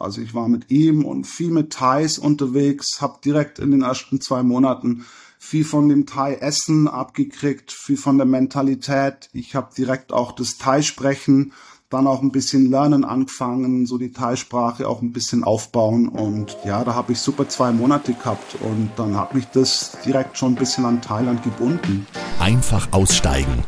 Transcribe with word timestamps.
Also 0.00 0.22
ich 0.22 0.34
war 0.34 0.48
mit 0.48 0.70
ihm 0.70 1.04
und 1.04 1.26
viel 1.26 1.50
mit 1.50 1.74
Thais 1.74 2.18
unterwegs, 2.18 3.02
habe 3.02 3.18
direkt 3.22 3.58
in 3.58 3.70
den 3.70 3.82
ersten 3.82 4.20
zwei 4.20 4.42
Monaten 4.42 5.04
viel 5.38 5.64
von 5.64 5.88
dem 5.88 6.06
Thai-Essen 6.06 6.88
abgekriegt, 6.88 7.70
viel 7.70 7.98
von 7.98 8.16
der 8.16 8.26
Mentalität. 8.26 9.28
Ich 9.32 9.54
habe 9.54 9.74
direkt 9.76 10.12
auch 10.12 10.32
das 10.32 10.56
Thai-Sprechen, 10.56 11.52
dann 11.90 12.06
auch 12.06 12.22
ein 12.22 12.32
bisschen 12.32 12.70
lernen 12.70 13.04
angefangen, 13.04 13.84
so 13.84 13.98
die 13.98 14.12
Thai-Sprache 14.12 14.88
auch 14.88 15.02
ein 15.02 15.12
bisschen 15.12 15.44
aufbauen. 15.44 16.08
Und 16.08 16.56
ja, 16.64 16.82
da 16.82 16.94
habe 16.94 17.12
ich 17.12 17.20
super 17.20 17.48
zwei 17.48 17.70
Monate 17.70 18.14
gehabt 18.14 18.56
und 18.60 18.90
dann 18.96 19.16
hat 19.16 19.34
mich 19.34 19.46
das 19.46 19.98
direkt 20.04 20.38
schon 20.38 20.52
ein 20.52 20.56
bisschen 20.56 20.86
an 20.86 21.02
Thailand 21.02 21.42
gebunden. 21.42 22.06
Einfach 22.38 22.90
aussteigen. 22.92 23.64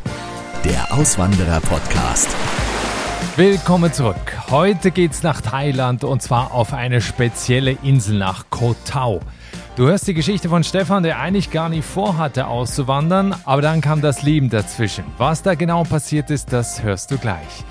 Der 0.63 0.93
Auswanderer-Podcast. 0.93 2.29
Willkommen 3.35 3.91
zurück. 3.91 4.37
Heute 4.51 4.91
geht's 4.91 5.23
nach 5.23 5.41
Thailand 5.41 6.03
und 6.03 6.21
zwar 6.21 6.51
auf 6.51 6.71
eine 6.71 7.01
spezielle 7.01 7.71
Insel 7.81 8.19
nach 8.19 8.45
Koh 8.51 8.75
Tao. 8.85 9.21
Du 9.75 9.87
hörst 9.87 10.07
die 10.07 10.13
Geschichte 10.13 10.49
von 10.49 10.63
Stefan, 10.63 11.01
der 11.01 11.19
eigentlich 11.19 11.49
gar 11.49 11.67
nicht 11.67 11.83
vorhatte 11.83 12.45
auszuwandern, 12.45 13.33
aber 13.45 13.63
dann 13.63 13.81
kam 13.81 14.01
das 14.01 14.21
Leben 14.21 14.51
dazwischen. 14.51 15.05
Was 15.17 15.41
da 15.41 15.55
genau 15.55 15.83
passiert 15.83 16.29
ist, 16.29 16.53
das 16.53 16.83
hörst 16.83 17.09
du 17.09 17.17
gleich. 17.17 17.65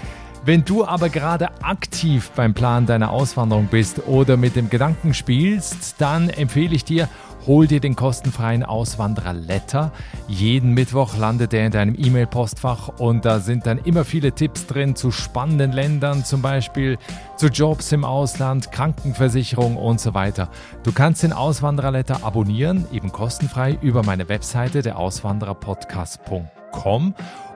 Wenn 0.45 0.65
du 0.65 0.85
aber 0.85 1.09
gerade 1.09 1.51
aktiv 1.63 2.33
beim 2.35 2.55
Plan 2.55 2.85
deiner 2.85 3.13
Auswanderung 3.13 3.69
bist 3.69 4.09
oder 4.09 4.37
mit 4.37 4.57
dem 4.57 4.69
Gedanken 4.69 5.15
spielst, 5.15 5.95
dann 6.01 6.29
empfehle 6.29 6.75
ich 6.75 6.85
dir, 6.85 7.09
hol 7.47 7.67
dir 7.67 7.81
den 7.81 7.97
kostenfreien 7.97 8.65
Auswanderer-Letter. 8.65 9.93
Jeden 10.29 10.73
Mittwoch 10.73 11.17
landet 11.17 11.55
er 11.55 11.65
in 11.67 11.73
deinem 11.73 11.97
E-Mail-Postfach 11.99 12.99
und 12.99 13.25
da 13.25 13.41
sind 13.41 13.67
dann 13.67 13.79
immer 13.79 14.05
viele 14.05 14.33
Tipps 14.33 14.67
drin 14.67 14.95
zu 14.97 15.11
spannenden 15.11 15.73
Ländern, 15.73 16.25
zum 16.25 16.43
Beispiel 16.43 16.99
zu 17.37 17.49
Jobs 17.49 17.91
im 17.93 18.05
Ausland, 18.05 18.73
Krankenversicherung 18.73 19.77
und 19.77 20.01
so 20.01 20.15
weiter. 20.15 20.49
Du 20.83 20.93
kannst 20.93 21.23
den 21.23 21.33
Auswanderer-Letter 21.33 22.25
abonnieren, 22.25 22.87
eben 22.93 23.13
kostenfrei 23.13 23.79
über 23.81 24.03
meine 24.03 24.29
Webseite 24.29 24.83
der 24.83 24.99
Auswandererpodcast.com 24.99 27.15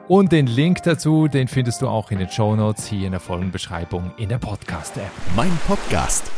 und 0.09 0.33
den 0.33 0.47
Link 0.47 0.83
dazu, 0.85 1.29
den 1.29 1.49
findest 1.49 1.83
du 1.83 1.89
auch 1.89 2.11
in 2.11 2.19
den 2.19 2.31
Show 2.31 2.55
Notes 2.55 2.87
hier 2.87 3.07
in 3.07 3.13
der 3.13 3.21
Folgenbeschreibung 3.21 4.13
in 4.19 4.29
der 4.29 4.39
Podcast-App. 4.39 5.11
Mein 5.35 5.51
Podcast. 5.67 6.31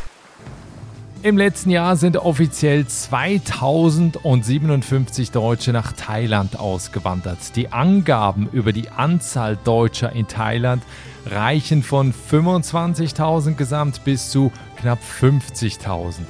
Im 1.24 1.36
letzten 1.36 1.70
Jahr 1.70 1.96
sind 1.96 2.16
offiziell 2.16 2.86
2057 2.86 5.32
Deutsche 5.32 5.72
nach 5.72 5.92
Thailand 5.92 6.56
ausgewandert. 6.56 7.56
Die 7.56 7.72
Angaben 7.72 8.48
über 8.52 8.72
die 8.72 8.90
Anzahl 8.90 9.58
Deutscher 9.64 10.12
in 10.12 10.28
Thailand 10.28 10.84
reichen 11.26 11.82
von 11.82 12.14
25.000 12.14 13.56
gesamt 13.56 14.04
bis 14.04 14.30
zu 14.30 14.52
knapp 14.76 15.00
50.000. 15.20 16.20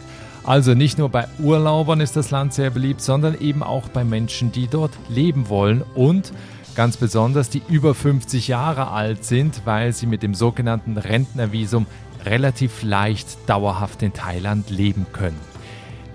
Also 0.43 0.73
nicht 0.73 0.97
nur 0.97 1.11
bei 1.11 1.29
Urlaubern 1.39 2.01
ist 2.01 2.17
das 2.17 2.31
Land 2.31 2.55
sehr 2.55 2.71
beliebt, 2.71 3.03
sondern 3.03 3.39
eben 3.39 3.63
auch 3.63 3.91
bei 3.91 4.05
Menschen, 4.05 4.53
die 4.53 4.69
dort 4.69 4.93
leben 5.11 5.51
wollen 5.51 5.85
und 5.95 6.33
Ganz 6.79 6.97
besonders 6.97 7.51
die 7.51 7.61
über 7.69 7.93
50 7.93 8.47
Jahre 8.47 8.93
alt 8.93 9.25
sind, 9.25 9.63
weil 9.65 9.93
sie 9.93 10.07
mit 10.07 10.23
dem 10.23 10.33
sogenannten 10.33 10.97
Rentnervisum 10.97 11.87
relativ 12.25 12.83
leicht 12.83 13.27
dauerhaft 13.47 14.03
in 14.03 14.13
Thailand 14.13 14.71
leben 14.71 15.07
können. 15.13 15.39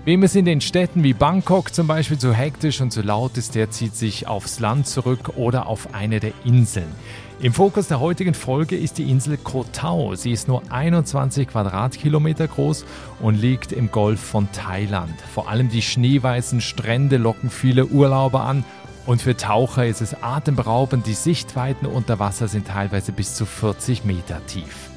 Wem 0.04 0.22
es 0.22 0.34
in 0.34 0.44
den 0.44 0.60
Städten 0.60 1.02
wie 1.02 1.14
Bangkok 1.14 1.72
zum 1.72 1.86
Beispiel 1.86 2.18
zu 2.18 2.34
hektisch 2.34 2.82
und 2.82 2.90
zu 2.90 3.00
laut 3.00 3.38
ist, 3.38 3.54
der 3.54 3.70
zieht 3.70 3.96
sich 3.96 4.26
aufs 4.26 4.60
Land 4.60 4.86
zurück 4.86 5.30
oder 5.36 5.66
auf 5.66 5.94
eine 5.94 6.20
der 6.20 6.32
Inseln. 6.44 6.92
Im 7.40 7.54
Fokus 7.54 7.88
der 7.88 8.00
heutigen 8.00 8.34
Folge 8.34 8.76
ist 8.76 8.98
die 8.98 9.10
Insel 9.10 9.38
Koh 9.38 9.64
Tao. 9.72 10.14
Sie 10.14 10.30
ist 10.30 10.46
nur 10.46 10.62
21 10.70 11.48
Quadratkilometer 11.48 12.48
groß 12.48 12.84
und 13.20 13.40
liegt 13.40 13.72
im 13.72 13.90
Golf 13.90 14.20
von 14.20 14.52
Thailand. 14.52 15.14
Vor 15.32 15.48
allem 15.48 15.70
die 15.70 15.82
schneeweißen 15.82 16.60
Strände 16.60 17.16
locken 17.16 17.48
viele 17.48 17.86
Urlauber 17.86 18.44
an 18.44 18.62
und 19.06 19.22
für 19.22 19.36
Taucher 19.36 19.86
ist 19.86 20.00
es 20.00 20.22
atemberaubend, 20.22 21.06
die 21.06 21.14
Sichtweiten 21.14 21.86
unter 21.86 22.18
Wasser 22.18 22.46
sind 22.46 22.68
teilweise 22.68 23.12
bis 23.12 23.34
zu 23.34 23.46
40 23.46 24.04
Meter 24.04 24.44
tief. 24.46 24.93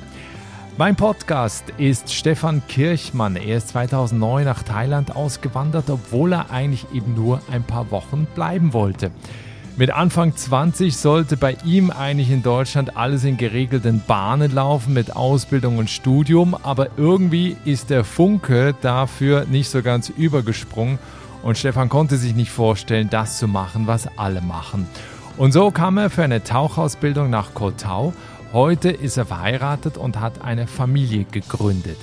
Mein 0.79 0.95
Podcast 0.95 1.63
ist 1.79 2.13
Stefan 2.13 2.61
Kirchmann. 2.67 3.35
Er 3.35 3.57
ist 3.57 3.69
2009 3.69 4.45
nach 4.45 4.61
Thailand 4.61 5.15
ausgewandert, 5.15 5.89
obwohl 5.89 6.33
er 6.33 6.51
eigentlich 6.51 6.85
eben 6.93 7.15
nur 7.15 7.41
ein 7.51 7.63
paar 7.63 7.89
Wochen 7.89 8.27
bleiben 8.35 8.73
wollte. 8.73 9.09
Mit 9.75 9.89
Anfang 9.89 10.35
20 10.35 10.95
sollte 10.95 11.35
bei 11.35 11.57
ihm 11.65 11.89
eigentlich 11.89 12.29
in 12.29 12.43
Deutschland 12.43 12.95
alles 12.95 13.23
in 13.23 13.37
geregelten 13.37 14.03
Bahnen 14.05 14.53
laufen 14.53 14.93
mit 14.93 15.15
Ausbildung 15.15 15.79
und 15.79 15.89
Studium, 15.89 16.53
aber 16.53 16.89
irgendwie 16.95 17.57
ist 17.65 17.89
der 17.89 18.03
Funke 18.03 18.75
dafür 18.79 19.45
nicht 19.45 19.69
so 19.69 19.81
ganz 19.81 20.09
übergesprungen 20.09 20.99
und 21.41 21.57
Stefan 21.57 21.89
konnte 21.89 22.17
sich 22.17 22.35
nicht 22.35 22.51
vorstellen, 22.51 23.09
das 23.09 23.39
zu 23.39 23.47
machen, 23.47 23.87
was 23.87 24.07
alle 24.15 24.41
machen. 24.41 24.87
Und 25.37 25.51
so 25.51 25.69
kam 25.69 25.97
er 25.97 26.09
für 26.09 26.23
eine 26.23 26.43
Tauchausbildung 26.43 27.29
nach 27.29 27.53
Kotau. 27.53 28.13
Heute 28.53 28.91
ist 28.91 29.17
er 29.17 29.25
verheiratet 29.25 29.97
und 29.97 30.21
hat 30.21 30.41
eine 30.41 30.67
Familie 30.67 31.25
gegründet. 31.29 31.97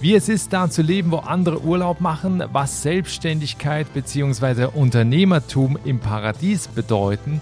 Wie 0.00 0.14
es 0.16 0.28
ist, 0.28 0.52
da 0.52 0.68
zu 0.68 0.82
leben, 0.82 1.12
wo 1.12 1.18
andere 1.18 1.62
Urlaub 1.62 2.00
machen, 2.00 2.42
was 2.52 2.82
Selbstständigkeit 2.82 3.92
bzw. 3.94 4.66
Unternehmertum 4.74 5.78
im 5.84 6.00
Paradies 6.00 6.66
bedeuten 6.66 7.40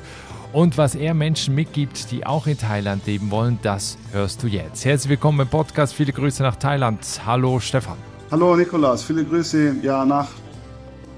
und 0.52 0.76
was 0.76 0.94
er 0.94 1.14
Menschen 1.14 1.54
mitgibt, 1.54 2.10
die 2.10 2.26
auch 2.26 2.46
in 2.46 2.58
Thailand 2.58 3.06
leben 3.06 3.30
wollen, 3.30 3.58
das 3.62 3.96
hörst 4.12 4.42
du 4.42 4.46
jetzt. 4.46 4.84
Herzlich 4.84 5.10
willkommen 5.10 5.40
im 5.40 5.48
Podcast. 5.48 5.94
Viele 5.94 6.12
Grüße 6.12 6.42
nach 6.42 6.56
Thailand. 6.56 7.00
Hallo 7.24 7.58
Stefan. 7.60 7.96
Hallo 8.30 8.54
Nikolas, 8.56 9.02
viele 9.02 9.24
Grüße 9.24 9.76
ja 9.82 10.04
nach 10.04 10.28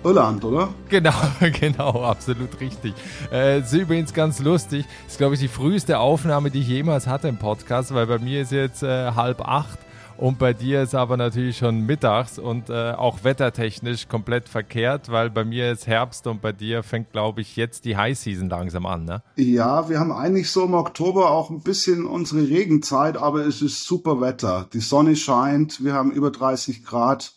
Irland, 0.07 0.45
oder? 0.45 0.69
Genau, 0.89 1.13
genau, 1.61 2.05
absolut 2.05 2.61
richtig. 2.61 2.95
Äh, 3.33 3.61
ist 3.61 3.73
übrigens 3.73 4.15
ganz 4.15 4.39
lustig. 4.39 4.85
Ist, 5.09 5.19
glaube 5.19 5.35
ich, 5.35 5.41
die 5.41 5.49
früheste 5.49 5.99
Aufnahme, 5.99 6.51
die 6.51 6.61
ich 6.61 6.69
jemals 6.69 7.07
hatte 7.07 7.27
im 7.29 7.39
Podcast, 7.39 7.93
weil 7.93 8.07
bei 8.07 8.19
mir 8.19 8.43
ist 8.43 8.53
jetzt 8.53 8.85
äh, 8.85 9.13
halb 9.13 9.41
acht 9.41 9.79
und 10.19 10.39
bei 10.39 10.53
dir 10.55 10.83
ist 10.83 10.95
aber 10.95 11.17
natürlich 11.17 11.59
schon 11.59 11.81
mittags 11.81 12.39
und 12.39 12.71
äh, 12.71 12.93
auch 12.93 13.25
wettertechnisch 13.25 14.09
komplett 14.09 14.49
verkehrt, 14.49 15.11
weil 15.11 15.29
bei 15.29 15.45
mir 15.45 15.71
ist 15.71 15.87
Herbst 15.87 16.27
und 16.27 16.41
bei 16.41 16.53
dir 16.53 16.83
fängt, 16.83 17.13
glaube 17.13 17.43
ich, 17.43 17.57
jetzt 17.57 17.85
die 17.85 17.97
High 17.97 18.19
Season 18.19 18.49
langsam 18.49 18.87
an, 18.87 19.05
ne? 19.05 19.23
Ja, 19.37 19.89
wir 19.91 20.01
haben 20.01 20.13
eigentlich 20.13 20.51
so 20.51 20.65
im 20.65 20.75
Oktober 20.75 21.31
auch 21.31 21.51
ein 21.51 21.61
bisschen 21.61 22.07
unsere 22.07 22.49
Regenzeit, 22.49 23.17
aber 23.17 23.45
es 23.45 23.61
ist 23.61 23.85
super 23.85 24.21
Wetter. 24.21 24.69
Die 24.73 24.81
Sonne 24.81 25.17
scheint, 25.17 25.85
wir 25.85 25.93
haben 25.93 26.13
über 26.13 26.31
30 26.31 26.85
Grad 26.85 27.36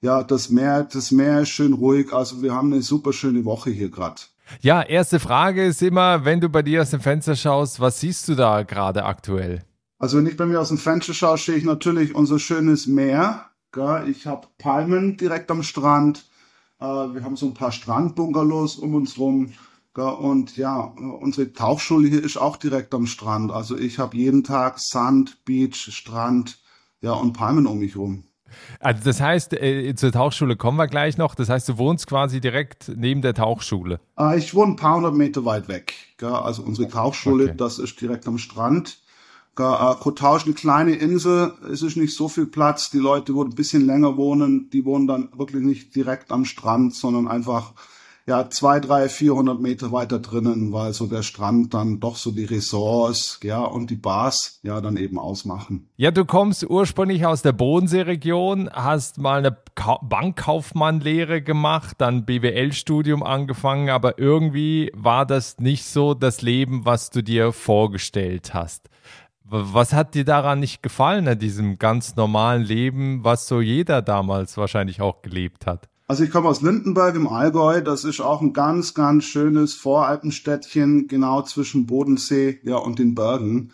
ja, 0.00 0.22
das 0.22 0.50
Meer, 0.50 0.84
das 0.84 1.10
Meer 1.10 1.40
ist 1.40 1.50
schön 1.50 1.72
ruhig. 1.72 2.12
Also 2.12 2.42
wir 2.42 2.54
haben 2.54 2.72
eine 2.72 2.82
super 2.82 3.12
schöne 3.12 3.44
Woche 3.44 3.70
hier 3.70 3.90
gerade. 3.90 4.20
Ja, 4.60 4.82
erste 4.82 5.20
Frage 5.20 5.64
ist 5.64 5.82
immer, 5.82 6.24
wenn 6.24 6.40
du 6.40 6.48
bei 6.48 6.62
dir 6.62 6.82
aus 6.82 6.90
dem 6.90 7.00
Fenster 7.00 7.36
schaust, 7.36 7.80
was 7.80 8.00
siehst 8.00 8.28
du 8.28 8.34
da 8.34 8.62
gerade 8.62 9.04
aktuell? 9.04 9.62
Also 9.98 10.16
wenn 10.16 10.26
ich 10.26 10.36
bei 10.36 10.46
mir 10.46 10.60
aus 10.60 10.68
dem 10.68 10.78
Fenster 10.78 11.12
schaue, 11.12 11.38
sehe 11.38 11.56
ich 11.56 11.64
natürlich 11.64 12.14
unser 12.14 12.38
schönes 12.38 12.86
Meer. 12.86 13.46
Ich 14.06 14.26
habe 14.26 14.46
Palmen 14.56 15.16
direkt 15.16 15.50
am 15.50 15.62
Strand. 15.62 16.24
Äh, 16.80 16.84
wir 16.84 17.22
haben 17.24 17.36
so 17.36 17.46
ein 17.46 17.54
paar 17.54 17.72
Strandbungalows 17.72 18.76
um 18.76 18.94
uns 18.94 19.18
rum. 19.18 19.52
Und 19.94 20.56
ja, 20.56 20.80
unsere 20.80 21.52
Tauchschule 21.52 22.08
hier 22.08 22.22
ist 22.22 22.36
auch 22.36 22.56
direkt 22.56 22.94
am 22.94 23.06
Strand. 23.06 23.50
Also 23.50 23.76
ich 23.76 23.98
habe 23.98 24.16
jeden 24.16 24.44
Tag 24.44 24.78
Sand, 24.78 25.44
Beach, 25.44 25.92
Strand, 25.92 26.60
ja 27.00 27.12
und 27.12 27.32
Palmen 27.32 27.66
um 27.66 27.80
mich 27.80 27.96
rum. 27.96 28.27
Also 28.80 29.02
das 29.04 29.20
heißt, 29.20 29.54
äh, 29.54 29.94
zur 29.94 30.12
Tauchschule 30.12 30.56
kommen 30.56 30.78
wir 30.78 30.86
gleich 30.86 31.18
noch. 31.18 31.34
Das 31.34 31.48
heißt, 31.48 31.68
du 31.68 31.78
wohnst 31.78 32.06
quasi 32.06 32.40
direkt 32.40 32.92
neben 32.96 33.22
der 33.22 33.34
Tauchschule. 33.34 34.00
Äh, 34.18 34.38
ich 34.38 34.54
wohne 34.54 34.72
ein 34.72 34.76
paar 34.76 34.96
hundert 34.96 35.14
Meter 35.14 35.44
weit 35.44 35.68
weg. 35.68 35.94
Gell? 36.18 36.28
Also 36.28 36.62
unsere 36.62 36.88
Tauchschule, 36.88 37.44
okay. 37.44 37.54
das 37.56 37.78
ist 37.78 38.00
direkt 38.00 38.26
am 38.26 38.38
Strand. 38.38 38.98
Äh, 39.58 39.94
Kotau 40.00 40.36
ist 40.36 40.46
eine 40.46 40.54
kleine 40.54 40.94
Insel, 40.94 41.52
es 41.70 41.82
ist 41.82 41.96
nicht 41.96 42.14
so 42.14 42.28
viel 42.28 42.46
Platz. 42.46 42.90
Die 42.90 42.98
Leute, 42.98 43.32
die 43.32 43.38
ein 43.38 43.54
bisschen 43.54 43.84
länger 43.84 44.16
wohnen, 44.16 44.70
die 44.70 44.84
wohnen 44.84 45.06
dann 45.06 45.30
wirklich 45.36 45.64
nicht 45.64 45.94
direkt 45.96 46.30
am 46.30 46.44
Strand, 46.44 46.94
sondern 46.94 47.26
einfach 47.26 47.74
ja, 48.28 48.50
zwei, 48.50 48.78
drei, 48.78 49.08
vierhundert 49.08 49.58
Meter 49.58 49.90
weiter 49.90 50.18
drinnen, 50.18 50.70
weil 50.70 50.92
so 50.92 51.06
der 51.06 51.22
Strand 51.22 51.72
dann 51.72 51.98
doch 51.98 52.16
so 52.16 52.30
die 52.30 52.44
Ressorts, 52.44 53.40
ja, 53.42 53.64
und 53.64 53.88
die 53.88 53.96
Bars, 53.96 54.60
ja, 54.62 54.82
dann 54.82 54.98
eben 54.98 55.18
ausmachen. 55.18 55.88
Ja, 55.96 56.10
du 56.10 56.26
kommst 56.26 56.68
ursprünglich 56.68 57.24
aus 57.24 57.40
der 57.40 57.52
Bodenseeregion, 57.52 58.68
hast 58.70 59.16
mal 59.16 59.38
eine 59.38 59.56
Bankkaufmannlehre 60.02 61.40
gemacht, 61.40 61.96
dann 62.02 62.26
BWL-Studium 62.26 63.22
angefangen, 63.22 63.88
aber 63.88 64.18
irgendwie 64.18 64.92
war 64.94 65.24
das 65.24 65.58
nicht 65.58 65.86
so 65.86 66.12
das 66.12 66.42
Leben, 66.42 66.84
was 66.84 67.08
du 67.08 67.22
dir 67.22 67.52
vorgestellt 67.52 68.52
hast. 68.52 68.90
Was 69.44 69.94
hat 69.94 70.14
dir 70.14 70.26
daran 70.26 70.60
nicht 70.60 70.82
gefallen, 70.82 71.26
an 71.28 71.38
diesem 71.38 71.78
ganz 71.78 72.14
normalen 72.14 72.62
Leben, 72.62 73.24
was 73.24 73.48
so 73.48 73.62
jeder 73.62 74.02
damals 74.02 74.58
wahrscheinlich 74.58 75.00
auch 75.00 75.22
gelebt 75.22 75.64
hat? 75.64 75.88
Also 76.08 76.24
ich 76.24 76.30
komme 76.30 76.48
aus 76.48 76.62
Lindenberg 76.62 77.14
im 77.16 77.28
Allgäu. 77.28 77.82
Das 77.82 78.04
ist 78.04 78.20
auch 78.20 78.40
ein 78.40 78.54
ganz, 78.54 78.94
ganz 78.94 79.24
schönes 79.24 79.74
Voralpenstädtchen, 79.74 81.06
genau 81.06 81.42
zwischen 81.42 81.84
Bodensee 81.84 82.60
ja, 82.64 82.76
und 82.76 82.98
den 82.98 83.14
Bergen. 83.14 83.72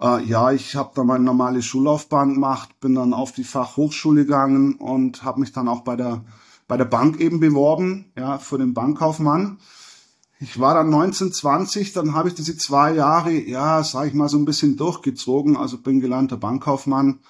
Äh, 0.00 0.24
ja, 0.24 0.52
ich 0.52 0.74
habe 0.74 0.92
da 0.94 1.04
meine 1.04 1.24
normale 1.24 1.60
Schullaufbahn 1.60 2.32
gemacht, 2.32 2.80
bin 2.80 2.94
dann 2.94 3.12
auf 3.12 3.32
die 3.32 3.44
Fachhochschule 3.44 4.24
gegangen 4.24 4.76
und 4.76 5.22
habe 5.22 5.40
mich 5.40 5.52
dann 5.52 5.68
auch 5.68 5.82
bei 5.82 5.96
der 5.96 6.24
bei 6.66 6.78
der 6.78 6.86
Bank 6.86 7.20
eben 7.20 7.40
beworben, 7.40 8.10
ja, 8.16 8.38
für 8.38 8.56
den 8.56 8.72
Bankkaufmann. 8.72 9.58
Ich 10.40 10.58
war 10.58 10.74
dann 10.74 10.86
1920, 10.86 11.92
dann 11.92 12.14
habe 12.14 12.28
ich 12.28 12.34
diese 12.34 12.56
zwei 12.56 12.94
Jahre, 12.94 13.32
ja, 13.32 13.84
sage 13.84 14.08
ich 14.08 14.14
mal, 14.14 14.30
so 14.30 14.38
ein 14.38 14.46
bisschen 14.46 14.76
durchgezogen. 14.76 15.58
Also 15.58 15.76
bin 15.76 16.00
gelernter 16.00 16.38
Bankkaufmann. 16.38 17.20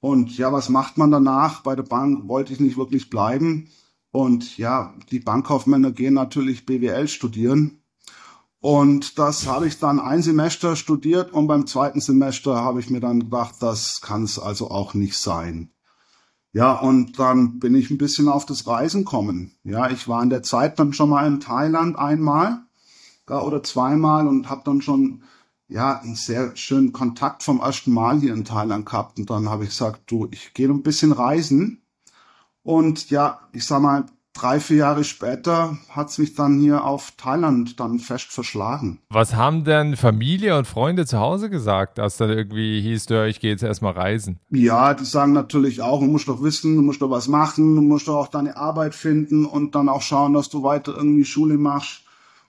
Und 0.00 0.36
ja, 0.36 0.52
was 0.52 0.68
macht 0.68 0.98
man 0.98 1.12
danach? 1.12 1.62
Bei 1.62 1.76
der 1.76 1.84
Bank 1.84 2.28
wollte 2.28 2.52
ich 2.52 2.58
nicht 2.58 2.76
wirklich 2.76 3.08
bleiben. 3.08 3.68
Und 4.12 4.56
ja, 4.58 4.94
die 5.10 5.18
Bankkaufmänner 5.18 5.90
gehen 5.90 6.14
natürlich 6.14 6.66
BWL 6.66 7.08
studieren. 7.08 7.82
Und 8.60 9.18
das 9.18 9.48
habe 9.48 9.66
ich 9.66 9.80
dann 9.80 9.98
ein 9.98 10.22
Semester 10.22 10.76
studiert 10.76 11.32
und 11.32 11.48
beim 11.48 11.66
zweiten 11.66 12.00
Semester 12.00 12.62
habe 12.62 12.78
ich 12.78 12.90
mir 12.90 13.00
dann 13.00 13.18
gedacht, 13.18 13.56
das 13.58 14.00
kann 14.00 14.22
es 14.22 14.38
also 14.38 14.70
auch 14.70 14.94
nicht 14.94 15.18
sein. 15.18 15.72
Ja, 16.52 16.78
und 16.78 17.18
dann 17.18 17.58
bin 17.58 17.74
ich 17.74 17.90
ein 17.90 17.98
bisschen 17.98 18.28
auf 18.28 18.46
das 18.46 18.66
Reisen 18.66 19.04
kommen. 19.04 19.56
Ja, 19.64 19.90
ich 19.90 20.06
war 20.06 20.22
in 20.22 20.30
der 20.30 20.44
Zeit 20.44 20.78
dann 20.78 20.92
schon 20.92 21.08
mal 21.08 21.26
in 21.26 21.40
Thailand 21.40 21.98
einmal 21.98 22.62
oder 23.26 23.62
zweimal 23.62 24.28
und 24.28 24.50
habe 24.50 24.62
dann 24.64 24.82
schon 24.82 25.22
ja 25.66 25.98
einen 26.00 26.14
sehr 26.14 26.54
schönen 26.54 26.92
Kontakt 26.92 27.42
vom 27.42 27.60
ersten 27.60 27.92
Mal 27.92 28.20
hier 28.20 28.34
in 28.34 28.44
Thailand 28.44 28.86
gehabt. 28.86 29.18
Und 29.18 29.30
dann 29.30 29.48
habe 29.48 29.64
ich 29.64 29.70
gesagt, 29.70 30.02
du, 30.06 30.28
ich 30.30 30.52
gehe 30.54 30.68
ein 30.68 30.82
bisschen 30.82 31.12
reisen. 31.12 31.81
Und 32.62 33.10
ja, 33.10 33.40
ich 33.52 33.64
sag 33.66 33.80
mal, 33.80 34.04
drei, 34.34 34.60
vier 34.60 34.78
Jahre 34.78 35.04
später 35.04 35.76
hat's 35.90 36.18
mich 36.18 36.34
dann 36.34 36.58
hier 36.58 36.84
auf 36.84 37.12
Thailand 37.16 37.78
dann 37.78 37.98
fest 37.98 38.32
verschlagen. 38.32 38.98
Was 39.10 39.34
haben 39.34 39.64
denn 39.64 39.96
Familie 39.96 40.56
und 40.56 40.66
Freunde 40.66 41.06
zu 41.06 41.18
Hause 41.18 41.50
gesagt, 41.50 41.98
als 41.98 42.16
dann 42.16 42.30
irgendwie 42.30 42.80
hieß, 42.80 43.06
du, 43.06 43.26
ich 43.26 43.40
gehe 43.40 43.50
jetzt 43.50 43.62
erstmal 43.62 43.92
reisen? 43.92 44.40
Ja, 44.50 44.94
die 44.94 45.04
sagen 45.04 45.32
natürlich 45.32 45.82
auch, 45.82 46.00
du 46.00 46.06
musst 46.06 46.28
doch 46.28 46.42
wissen, 46.42 46.76
du 46.76 46.82
musst 46.82 47.02
doch 47.02 47.10
was 47.10 47.28
machen, 47.28 47.76
du 47.76 47.82
musst 47.82 48.08
doch 48.08 48.16
auch 48.16 48.28
deine 48.28 48.56
Arbeit 48.56 48.94
finden 48.94 49.44
und 49.44 49.74
dann 49.74 49.88
auch 49.88 50.02
schauen, 50.02 50.32
dass 50.32 50.48
du 50.48 50.62
weiter 50.62 50.96
irgendwie 50.96 51.24
Schule 51.24 51.58
machst. 51.58 52.01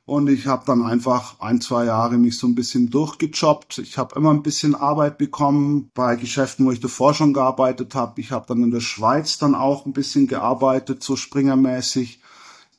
Und 0.06 0.30
ich 0.30 0.48
habe 0.48 0.66
dann 0.66 0.82
einfach 0.82 1.40
ein, 1.40 1.62
zwei 1.62 1.86
Jahre 1.86 2.18
mich 2.18 2.38
so 2.38 2.48
ein 2.48 2.56
bisschen 2.56 2.90
durchgejobbt. 2.90 3.78
Ich 3.78 3.98
habe 3.98 4.16
immer 4.16 4.32
ein 4.32 4.44
bisschen 4.44 4.76
Arbeit 4.76 5.18
bekommen 5.18 5.92
bei 5.94 6.18
Geschäften, 6.18 6.66
wo 6.66 6.72
ich 6.72 6.82
davor 6.82 7.14
schon 7.14 7.34
gearbeitet 7.34 7.96
habe. 7.96 8.20
Ich 8.20 8.32
habe 8.32 8.46
dann 8.48 8.64
in 8.64 8.72
der 8.72 8.82
Schweiz 8.82 9.38
dann 9.38 9.56
auch 9.56 9.86
ein 9.86 9.94
bisschen 9.94 10.28
gearbeitet, 10.28 11.04
so 11.04 11.16
springermäßig. 11.16 12.20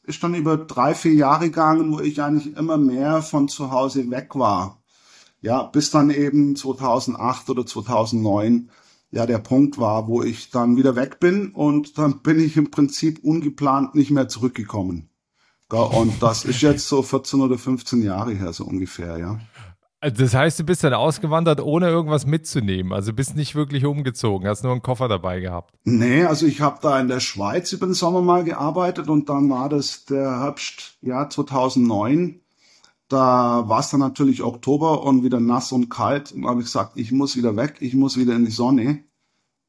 Ist 0.03 0.23
dann 0.23 0.35
über 0.35 0.59
drei, 0.59 0.95
vier 0.95 1.15
Jahre 1.15 1.47
gegangen, 1.47 1.93
wo 1.93 2.01
ich 2.01 2.21
eigentlich 2.21 2.55
immer 2.59 2.77
mehr 2.77 3.23
von 3.23 3.49
zu 3.49 3.71
Hause 3.71 4.11
weg 4.11 4.35
war. 4.35 4.83
Ja, 5.41 5.63
bis 5.63 5.91
dann 5.91 6.11
eben 6.11 6.57
2008 6.57 7.49
oder 7.49 7.65
2009 7.65 8.69
ja 9.11 9.25
der 9.25 9.39
Punkt 9.39 9.79
war, 9.79 10.09
wo 10.09 10.23
ich 10.23 10.51
dann 10.51 10.77
wieder 10.77 10.97
weg 10.97 11.21
bin 11.21 11.53
und 11.53 11.97
dann 11.99 12.21
bin 12.21 12.41
ich 12.41 12.57
im 12.57 12.71
Prinzip 12.71 13.23
ungeplant 13.23 13.95
nicht 13.95 14.11
mehr 14.11 14.29
zurückgekommen. 14.29 15.09
Und 15.71 16.23
das 16.23 16.45
ist 16.45 16.61
jetzt 16.61 16.87
so 16.89 17.03
14 17.03 17.41
oder 17.41 17.59
15 17.59 18.03
Jahre 18.03 18.33
her, 18.33 18.53
so 18.53 18.65
ungefähr, 18.65 19.19
ja. 19.19 19.41
Also 20.05 20.23
das 20.23 20.35
heißt, 20.35 20.59
du 20.59 20.65
bist 20.65 20.85
dann 20.85 20.93
ausgewandert, 20.93 21.63
ohne 21.63 21.89
irgendwas 21.89 22.27
mitzunehmen. 22.27 22.93
Also 22.93 23.15
bist 23.15 23.37
nicht 23.37 23.55
wirklich 23.55 23.87
umgezogen, 23.87 24.47
hast 24.47 24.63
nur 24.63 24.73
einen 24.73 24.83
Koffer 24.83 25.09
dabei 25.09 25.41
gehabt. 25.41 25.73
Nee, 25.85 26.25
also 26.25 26.45
ich 26.45 26.61
habe 26.61 26.79
da 26.83 27.01
in 27.01 27.09
der 27.09 27.21
Schweiz 27.21 27.73
über 27.73 27.87
den 27.87 27.95
Sommer 27.95 28.21
mal 28.21 28.45
gearbeitet 28.45 29.09
und 29.09 29.31
dann 29.31 29.49
war 29.49 29.71
das 29.71 30.05
der 30.05 30.41
Herbst, 30.41 30.99
ja, 31.01 31.31
2009. 31.31 32.43
Da 33.09 33.67
war 33.67 33.81
es 33.81 33.89
dann 33.89 34.01
natürlich 34.01 34.43
Oktober 34.43 35.05
und 35.05 35.25
wieder 35.25 35.41
nass 35.41 35.73
und 35.73 35.89
kalt. 35.89 36.33
Und 36.33 36.47
habe 36.47 36.61
ich 36.61 36.67
gesagt, 36.67 36.99
ich 36.99 37.11
muss 37.11 37.35
wieder 37.35 37.57
weg, 37.57 37.77
ich 37.81 37.95
muss 37.95 38.19
wieder 38.19 38.35
in 38.35 38.45
die 38.45 38.51
Sonne. 38.51 39.05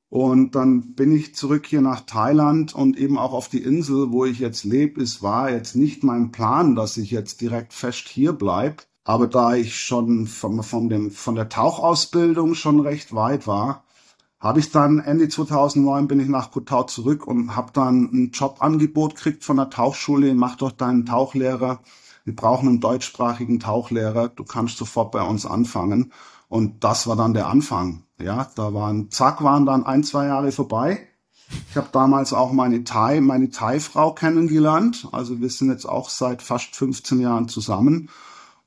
Und 0.09 0.55
dann 0.55 0.93
bin 0.93 1.15
ich 1.15 1.35
zurück 1.35 1.65
hier 1.65 1.81
nach 1.81 2.01
Thailand 2.01 2.73
und 2.73 2.97
eben 2.97 3.17
auch 3.17 3.33
auf 3.33 3.49
die 3.49 3.63
Insel, 3.63 4.11
wo 4.11 4.25
ich 4.25 4.39
jetzt 4.39 4.63
lebe. 4.63 5.01
Es 5.01 5.21
war 5.21 5.51
jetzt 5.51 5.75
nicht 5.75 6.03
mein 6.03 6.31
Plan, 6.31 6.75
dass 6.75 6.97
ich 6.97 7.11
jetzt 7.11 7.41
direkt 7.41 7.73
fest 7.73 8.07
hier 8.07 8.33
bleib. 8.33 8.83
Aber 9.03 9.27
da 9.27 9.55
ich 9.55 9.77
schon 9.79 10.25
von, 10.25 10.63
von, 10.63 10.89
dem, 10.89 11.11
von 11.11 11.35
der 11.35 11.49
Tauchausbildung 11.49 12.55
schon 12.55 12.79
recht 12.79 13.13
weit 13.13 13.45
war, 13.45 13.83
habe 14.39 14.59
ich 14.59 14.71
dann 14.71 14.99
Ende 14.99 15.27
2009 15.27 16.07
bin 16.07 16.19
ich 16.19 16.27
nach 16.27 16.51
Kotau 16.51 16.83
zurück 16.83 17.25
und 17.25 17.55
habe 17.55 17.71
dann 17.73 18.09
ein 18.13 18.31
Jobangebot 18.31 19.15
gekriegt 19.15 19.43
von 19.43 19.57
der 19.57 19.69
Tauchschule. 19.69 20.33
Mach 20.35 20.55
doch 20.55 20.71
deinen 20.71 21.05
Tauchlehrer. 21.05 21.81
Wir 22.25 22.35
brauchen 22.35 22.69
einen 22.69 22.79
deutschsprachigen 22.79 23.59
Tauchlehrer. 23.59 24.29
Du 24.29 24.43
kannst 24.43 24.77
sofort 24.77 25.11
bei 25.11 25.21
uns 25.21 25.45
anfangen. 25.45 26.11
Und 26.47 26.83
das 26.83 27.07
war 27.07 27.15
dann 27.15 27.33
der 27.33 27.47
Anfang. 27.47 28.04
Ja, 28.21 28.49
da 28.55 28.73
waren, 28.73 29.11
zack, 29.11 29.43
waren 29.43 29.65
dann 29.65 29.85
ein, 29.85 30.03
zwei 30.03 30.27
Jahre 30.27 30.51
vorbei. 30.51 31.07
Ich 31.69 31.77
habe 31.77 31.89
damals 31.91 32.33
auch 32.33 32.51
meine 32.51 32.83
Thai, 32.83 33.21
meine 33.21 33.49
Thai-Frau 33.49 34.13
kennengelernt. 34.13 35.07
Also 35.11 35.41
wir 35.41 35.49
sind 35.49 35.69
jetzt 35.69 35.85
auch 35.85 36.09
seit 36.09 36.41
fast 36.41 36.75
15 36.75 37.19
Jahren 37.19 37.47
zusammen. 37.47 38.09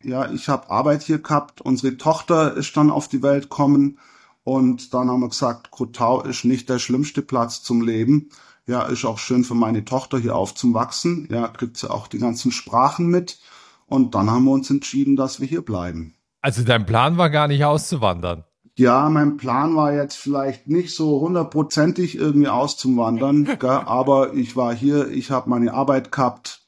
Ja, 0.03 0.31
ich 0.31 0.49
habe 0.49 0.71
Arbeit 0.71 1.03
hier 1.03 1.19
gehabt. 1.19 1.61
Unsere 1.61 1.97
Tochter 1.97 2.55
ist 2.57 2.77
dann 2.77 2.91
auf 2.91 3.09
die 3.09 3.23
Welt 3.23 3.45
gekommen. 3.45 3.99
Und 4.45 4.95
dann 4.95 5.09
haben 5.11 5.21
wir 5.21 5.29
gesagt, 5.29 5.71
Kotau 5.71 6.23
ist 6.23 6.45
nicht 6.45 6.69
der 6.69 6.79
schlimmste 6.79 7.23
Platz 7.23 7.63
zum 7.63 7.81
Leben. 7.83 8.31
Ja, 8.67 8.83
ist 8.83 9.05
auch 9.05 9.19
schön 9.19 9.45
für 9.45 9.55
meine 9.55 9.85
Tochter 9.85 10.19
hier 10.19 10.37
aufzuwachsen. 10.37 11.27
Ja, 11.31 11.49
kriegt 11.49 11.79
sie 11.79 11.91
auch 11.91 12.07
die 12.07 12.19
ganzen 12.19 12.53
Sprachen 12.53 13.07
mit. 13.09 13.41
Und 13.87 14.15
dann 14.15 14.31
haben 14.31 14.45
wir 14.45 14.53
uns 14.53 14.71
entschieden, 14.71 15.17
dass 15.17 15.41
wir 15.41 15.49
hier 15.49 15.63
bleiben. 15.63 16.15
Also 16.43 16.63
dein 16.63 16.87
Plan 16.87 17.17
war 17.17 17.31
gar 17.31 17.49
nicht 17.49 17.65
auszuwandern 17.65 18.45
ja, 18.79 19.11
mein 19.11 19.37
Plan 19.37 19.75
war 19.75 19.93
jetzt 19.93 20.17
vielleicht 20.17 20.69
nicht 20.69 20.95
so 20.95 21.21
hundertprozentig 21.21 22.17
irgendwie 22.17 22.47
auszuwandern, 22.47 23.45
gell, 23.59 23.71
aber 23.71 24.35
ich 24.35 24.55
war 24.55 24.73
hier, 24.73 25.11
ich 25.11 25.33
habe 25.33 25.51
meine 25.51 25.75
Arbeit 25.75 26.13
gehabt, 26.13 26.65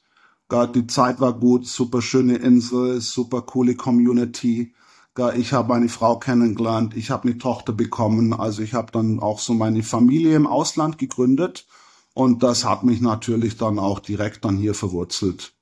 gell, 0.49 0.67
die 0.67 0.87
Zeit 0.87 1.21
war 1.21 1.31
gut, 1.31 1.65
super 1.65 2.01
schöne 2.01 2.35
Insel, 2.35 2.99
super 2.99 3.41
coole 3.43 3.75
Community. 3.75 4.73
Gell, 5.15 5.35
ich 5.37 5.53
habe 5.53 5.69
meine 5.69 5.87
Frau 5.87 6.19
kennengelernt, 6.19 6.97
ich 6.97 7.11
habe 7.11 7.29
eine 7.29 7.37
Tochter 7.37 7.71
bekommen, 7.71 8.33
also 8.33 8.61
ich 8.61 8.73
habe 8.73 8.91
dann 8.91 9.21
auch 9.21 9.39
so 9.39 9.53
meine 9.53 9.81
Familie 9.81 10.35
im 10.35 10.47
Ausland 10.47 10.97
gegründet 10.97 11.65
und 12.13 12.43
das 12.43 12.65
hat 12.65 12.83
mich 12.83 12.99
natürlich 12.99 13.55
dann 13.55 13.79
auch 13.79 13.99
direkt 13.99 14.43
dann 14.43 14.57
hier 14.57 14.73
verwurzelt. 14.73 15.53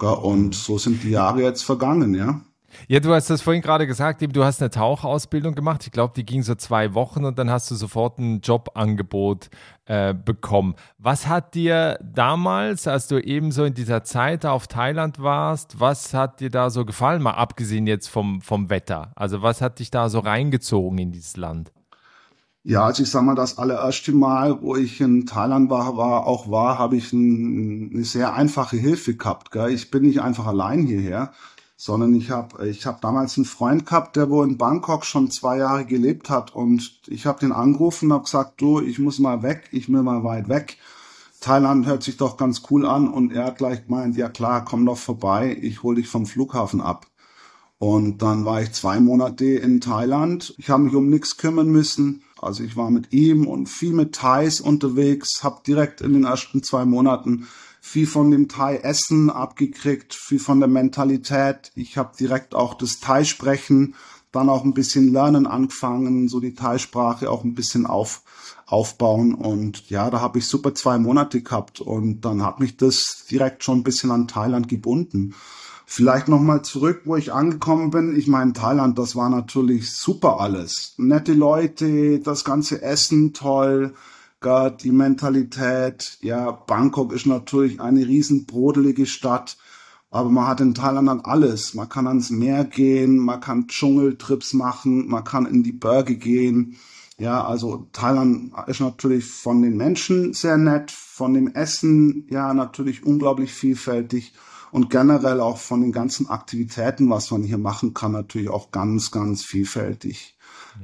Gell, 0.00 0.10
und 0.10 0.56
so 0.56 0.78
sind 0.78 1.04
die 1.04 1.10
Jahre 1.10 1.42
jetzt 1.42 1.62
vergangen, 1.62 2.12
ja. 2.14 2.40
Ja, 2.88 3.00
du 3.00 3.12
hast 3.12 3.30
das 3.30 3.42
vorhin 3.42 3.62
gerade 3.62 3.86
gesagt, 3.86 4.22
eben, 4.22 4.32
du 4.32 4.44
hast 4.44 4.60
eine 4.60 4.70
Tauchausbildung 4.70 5.54
gemacht. 5.54 5.84
Ich 5.86 5.92
glaube, 5.92 6.12
die 6.16 6.24
ging 6.24 6.42
so 6.42 6.54
zwei 6.54 6.94
Wochen 6.94 7.24
und 7.24 7.38
dann 7.38 7.50
hast 7.50 7.70
du 7.70 7.74
sofort 7.74 8.18
ein 8.18 8.40
Jobangebot 8.40 9.50
äh, 9.86 10.14
bekommen. 10.14 10.74
Was 10.98 11.26
hat 11.26 11.54
dir 11.54 11.98
damals, 12.02 12.86
als 12.86 13.08
du 13.08 13.18
eben 13.18 13.52
so 13.52 13.64
in 13.64 13.74
dieser 13.74 14.04
Zeit 14.04 14.46
auf 14.46 14.66
Thailand 14.66 15.20
warst, 15.20 15.80
was 15.80 16.14
hat 16.14 16.40
dir 16.40 16.50
da 16.50 16.70
so 16.70 16.84
gefallen, 16.84 17.22
mal 17.22 17.32
abgesehen 17.32 17.86
jetzt 17.86 18.08
vom, 18.08 18.40
vom 18.40 18.70
Wetter? 18.70 19.12
Also 19.16 19.42
was 19.42 19.60
hat 19.60 19.78
dich 19.78 19.90
da 19.90 20.08
so 20.08 20.18
reingezogen 20.20 20.98
in 20.98 21.12
dieses 21.12 21.36
Land? 21.36 21.72
Ja, 22.68 22.84
also 22.84 23.04
ich 23.04 23.10
sag 23.10 23.22
mal, 23.22 23.36
das 23.36 23.58
allererste 23.58 24.10
Mal, 24.10 24.60
wo 24.60 24.74
ich 24.74 25.00
in 25.00 25.24
Thailand 25.24 25.70
war, 25.70 25.96
war 25.96 26.26
auch 26.26 26.50
war, 26.50 26.80
habe 26.80 26.96
ich 26.96 27.12
ein, 27.12 27.92
eine 27.94 28.02
sehr 28.02 28.34
einfache 28.34 28.76
Hilfe 28.76 29.14
gehabt. 29.14 29.52
Gell? 29.52 29.70
Ich 29.70 29.92
bin 29.92 30.02
nicht 30.02 30.20
einfach 30.20 30.46
allein 30.46 30.84
hierher, 30.84 31.30
sondern 31.76 32.14
ich 32.14 32.30
habe 32.30 32.68
ich 32.68 32.86
hab 32.86 33.00
damals 33.02 33.36
einen 33.36 33.44
Freund 33.44 33.86
gehabt, 33.86 34.16
der 34.16 34.30
wo 34.30 34.42
in 34.42 34.56
Bangkok 34.56 35.04
schon 35.04 35.30
zwei 35.30 35.58
Jahre 35.58 35.84
gelebt 35.84 36.30
hat 36.30 36.54
und 36.54 37.00
ich 37.06 37.26
habe 37.26 37.40
den 37.40 37.52
angerufen 37.52 38.06
und 38.06 38.14
habe 38.14 38.24
gesagt, 38.24 38.60
du, 38.60 38.80
ich 38.80 38.98
muss 38.98 39.18
mal 39.18 39.42
weg, 39.42 39.68
ich 39.72 39.92
will 39.92 40.02
mal 40.02 40.24
weit 40.24 40.48
weg. 40.48 40.78
Thailand 41.40 41.86
hört 41.86 42.02
sich 42.02 42.16
doch 42.16 42.38
ganz 42.38 42.62
cool 42.70 42.86
an 42.86 43.08
und 43.08 43.32
er 43.32 43.44
hat 43.44 43.58
gleich 43.58 43.86
gemeint, 43.86 44.16
ja 44.16 44.28
klar, 44.28 44.64
komm 44.64 44.86
doch 44.86 44.98
vorbei, 44.98 45.56
ich 45.60 45.82
hol 45.82 45.94
dich 45.94 46.08
vom 46.08 46.26
Flughafen 46.26 46.80
ab. 46.80 47.06
Und 47.78 48.22
dann 48.22 48.46
war 48.46 48.62
ich 48.62 48.72
zwei 48.72 49.00
Monate 49.00 49.44
in 49.44 49.82
Thailand. 49.82 50.54
Ich 50.56 50.70
habe 50.70 50.84
mich 50.84 50.94
um 50.94 51.10
nichts 51.10 51.36
kümmern 51.36 51.68
müssen. 51.68 52.22
Also 52.40 52.64
ich 52.64 52.74
war 52.74 52.90
mit 52.90 53.12
ihm 53.12 53.46
und 53.46 53.68
viel 53.68 53.92
mit 53.92 54.14
Thais 54.14 54.62
unterwegs, 54.62 55.44
habe 55.44 55.60
direkt 55.66 56.00
in 56.00 56.14
den 56.14 56.24
ersten 56.24 56.62
zwei 56.62 56.86
Monaten 56.86 57.46
viel 57.86 58.08
von 58.08 58.32
dem 58.32 58.48
Thai-Essen 58.48 59.30
abgekriegt, 59.30 60.12
viel 60.12 60.40
von 60.40 60.58
der 60.58 60.68
Mentalität. 60.68 61.70
Ich 61.76 61.96
habe 61.96 62.16
direkt 62.18 62.52
auch 62.52 62.74
das 62.74 62.98
Thai-Sprechen, 62.98 63.94
dann 64.32 64.48
auch 64.48 64.64
ein 64.64 64.74
bisschen 64.74 65.12
lernen 65.12 65.46
angefangen, 65.46 66.28
so 66.28 66.40
die 66.40 66.54
Thai-Sprache 66.54 67.30
auch 67.30 67.44
ein 67.44 67.54
bisschen 67.54 67.86
auf, 67.86 68.22
aufbauen. 68.66 69.34
Und 69.34 69.88
ja, 69.88 70.10
da 70.10 70.20
habe 70.20 70.40
ich 70.40 70.48
super 70.48 70.74
zwei 70.74 70.98
Monate 70.98 71.42
gehabt 71.42 71.80
und 71.80 72.22
dann 72.22 72.42
hat 72.42 72.58
mich 72.58 72.76
das 72.76 73.24
direkt 73.30 73.62
schon 73.62 73.78
ein 73.78 73.84
bisschen 73.84 74.10
an 74.10 74.26
Thailand 74.26 74.68
gebunden. 74.68 75.36
Vielleicht 75.86 76.26
nochmal 76.26 76.62
zurück, 76.62 77.02
wo 77.04 77.14
ich 77.14 77.32
angekommen 77.32 77.90
bin. 77.90 78.16
Ich 78.16 78.26
meine, 78.26 78.52
Thailand, 78.52 78.98
das 78.98 79.14
war 79.14 79.30
natürlich 79.30 79.92
super 79.92 80.40
alles. 80.40 80.94
Nette 80.96 81.34
Leute, 81.34 82.18
das 82.18 82.44
ganze 82.44 82.82
Essen 82.82 83.32
toll 83.32 83.94
Gott, 84.46 84.84
die 84.84 84.92
Mentalität. 84.92 86.18
Ja, 86.20 86.52
Bangkok 86.52 87.12
ist 87.12 87.26
natürlich 87.26 87.80
eine 87.80 88.06
riesen 88.06 88.46
brodelige 88.46 89.04
Stadt. 89.04 89.56
Aber 90.08 90.30
man 90.30 90.46
hat 90.46 90.60
in 90.60 90.72
Thailand 90.72 91.08
dann 91.08 91.22
alles. 91.22 91.74
Man 91.74 91.88
kann 91.88 92.06
ans 92.06 92.30
Meer 92.30 92.62
gehen, 92.62 93.18
man 93.18 93.40
kann 93.40 93.66
Dschungeltrips 93.66 94.52
machen, 94.52 95.08
man 95.08 95.24
kann 95.24 95.46
in 95.46 95.64
die 95.64 95.72
Berge 95.72 96.14
gehen. 96.14 96.76
Ja, 97.18 97.44
also 97.44 97.88
Thailand 97.92 98.52
ist 98.68 98.78
natürlich 98.78 99.24
von 99.24 99.62
den 99.62 99.76
Menschen 99.76 100.32
sehr 100.32 100.58
nett, 100.58 100.92
von 100.92 101.34
dem 101.34 101.48
Essen 101.48 102.28
ja 102.30 102.54
natürlich 102.54 103.04
unglaublich 103.04 103.52
vielfältig 103.52 104.32
und 104.72 104.90
generell 104.90 105.40
auch 105.40 105.58
von 105.58 105.80
den 105.80 105.92
ganzen 105.92 106.28
Aktivitäten, 106.28 107.08
was 107.10 107.30
man 107.30 107.42
hier 107.42 107.58
machen 107.58 107.94
kann, 107.94 108.12
natürlich 108.12 108.48
auch 108.48 108.70
ganz, 108.70 109.10
ganz 109.10 109.44
vielfältig. 109.44 110.36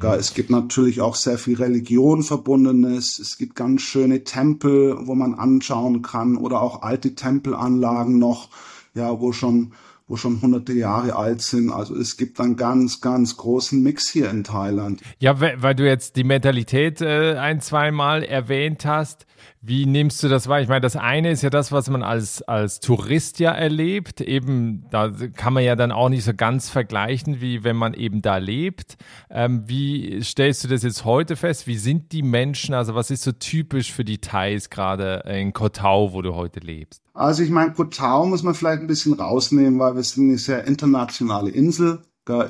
Ja. 0.02 0.14
Es 0.14 0.34
gibt 0.34 0.50
natürlich 0.50 1.00
auch 1.00 1.14
sehr 1.14 1.38
viel 1.38 1.56
Religion 1.56 2.22
verbundenes. 2.22 3.18
Es 3.18 3.36
gibt 3.36 3.56
ganz 3.56 3.82
schöne 3.82 4.24
Tempel, 4.24 4.96
wo 5.06 5.14
man 5.14 5.34
anschauen 5.34 6.02
kann 6.02 6.36
oder 6.36 6.62
auch 6.62 6.82
alte 6.82 7.14
Tempelanlagen 7.14 8.18
noch, 8.18 8.48
ja, 8.94 9.20
wo 9.20 9.32
schon 9.32 9.72
wo 10.08 10.16
schon 10.16 10.42
hunderte 10.42 10.74
Jahre 10.74 11.16
alt 11.16 11.40
sind. 11.40 11.70
Also 11.70 11.96
es 11.96 12.18
gibt 12.18 12.38
einen 12.38 12.56
ganz, 12.56 13.00
ganz 13.00 13.36
großen 13.38 13.82
Mix 13.82 14.10
hier 14.10 14.28
in 14.28 14.44
Thailand. 14.44 15.00
Ja, 15.20 15.40
weil 15.40 15.74
du 15.74 15.86
jetzt 15.86 16.16
die 16.16 16.24
Mentalität 16.24 17.00
äh, 17.00 17.36
ein, 17.38 17.62
zweimal 17.62 18.22
erwähnt 18.22 18.84
hast. 18.84 19.26
Wie 19.64 19.87
nimmst 19.87 20.21
du 20.25 20.28
das 20.28 20.49
wahr? 20.49 20.61
Ich 20.61 20.66
meine, 20.66 20.81
das 20.81 20.97
eine 20.97 21.31
ist 21.31 21.42
ja 21.42 21.50
das, 21.50 21.71
was 21.71 21.88
man 21.88 22.02
als, 22.02 22.42
als 22.42 22.81
Tourist 22.81 23.38
ja 23.38 23.52
erlebt. 23.52 24.21
Eben, 24.21 24.87
da 24.90 25.12
kann 25.37 25.52
man 25.52 25.62
ja 25.62 25.76
dann 25.76 25.92
auch 25.92 26.09
nicht 26.09 26.25
so 26.25 26.35
ganz 26.35 26.69
vergleichen, 26.69 27.40
wie 27.40 27.62
wenn 27.62 27.76
man 27.76 27.95
eben 27.95 28.23
da 28.23 28.38
lebt. 28.38 28.97
Ähm, 29.31 29.62
wie 29.69 30.21
stellst 30.21 30.64
du 30.64 30.69
das 30.69 30.83
jetzt 30.83 31.04
heute 31.04 31.37
fest? 31.37 31.69
Wie 31.69 31.76
sind 31.76 32.11
die 32.11 32.25
Menschen? 32.25 32.75
Also, 32.75 32.97
was 32.97 33.12
ist 33.12 33.23
so 33.23 33.31
typisch 33.31 33.92
für 33.92 34.04
die 34.04 34.19
Thais 34.19 34.69
gerade 34.69 35.23
in 35.28 35.52
Koh 35.52 35.69
Tao, 35.69 36.12
wo 36.12 36.23
du 36.23 36.35
heute 36.35 36.59
lebst? 36.59 37.00
Also, 37.14 37.45
ich 37.45 37.50
meine, 37.50 37.73
Koh 37.73 37.85
Tao 37.85 38.26
muss 38.26 38.42
man 38.42 38.54
vielleicht 38.54 38.81
ein 38.81 38.88
bisschen 38.88 39.12
rausnehmen, 39.12 39.78
weil 39.78 39.95
wir 39.95 40.02
sind 40.02 40.28
eine 40.28 40.38
sehr 40.38 40.66
internationale 40.66 41.50
Insel. 41.50 42.02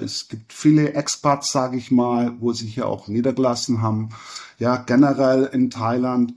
Es 0.02 0.28
gibt 0.28 0.54
viele 0.54 0.94
Expats, 0.94 1.52
sage 1.52 1.76
ich 1.76 1.90
mal, 1.90 2.32
wo 2.40 2.52
sich 2.52 2.76
ja 2.76 2.86
auch 2.86 3.08
niedergelassen 3.08 3.82
haben. 3.82 4.10
Ja, 4.58 4.76
generell 4.76 5.50
in 5.52 5.68
Thailand 5.68 6.34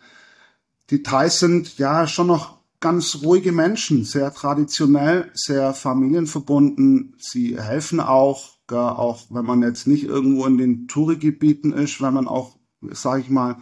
die 0.89 1.03
Thais 1.03 1.39
sind 1.39 1.77
ja 1.77 2.07
schon 2.07 2.27
noch 2.27 2.59
ganz 2.79 3.19
ruhige 3.23 3.51
Menschen, 3.51 4.03
sehr 4.03 4.33
traditionell, 4.33 5.31
sehr 5.33 5.73
familienverbunden. 5.73 7.15
Sie 7.17 7.59
helfen 7.59 7.99
auch, 7.99 8.51
gar 8.67 8.99
auch 8.99 9.23
wenn 9.29 9.45
man 9.45 9.63
jetzt 9.63 9.87
nicht 9.87 10.03
irgendwo 10.03 10.45
in 10.45 10.57
den 10.57 10.87
Tourigebieten 10.87 11.73
ist, 11.73 12.01
wenn 12.01 12.13
man 12.13 12.27
auch, 12.27 12.57
sage 12.91 13.21
ich 13.21 13.29
mal, 13.29 13.57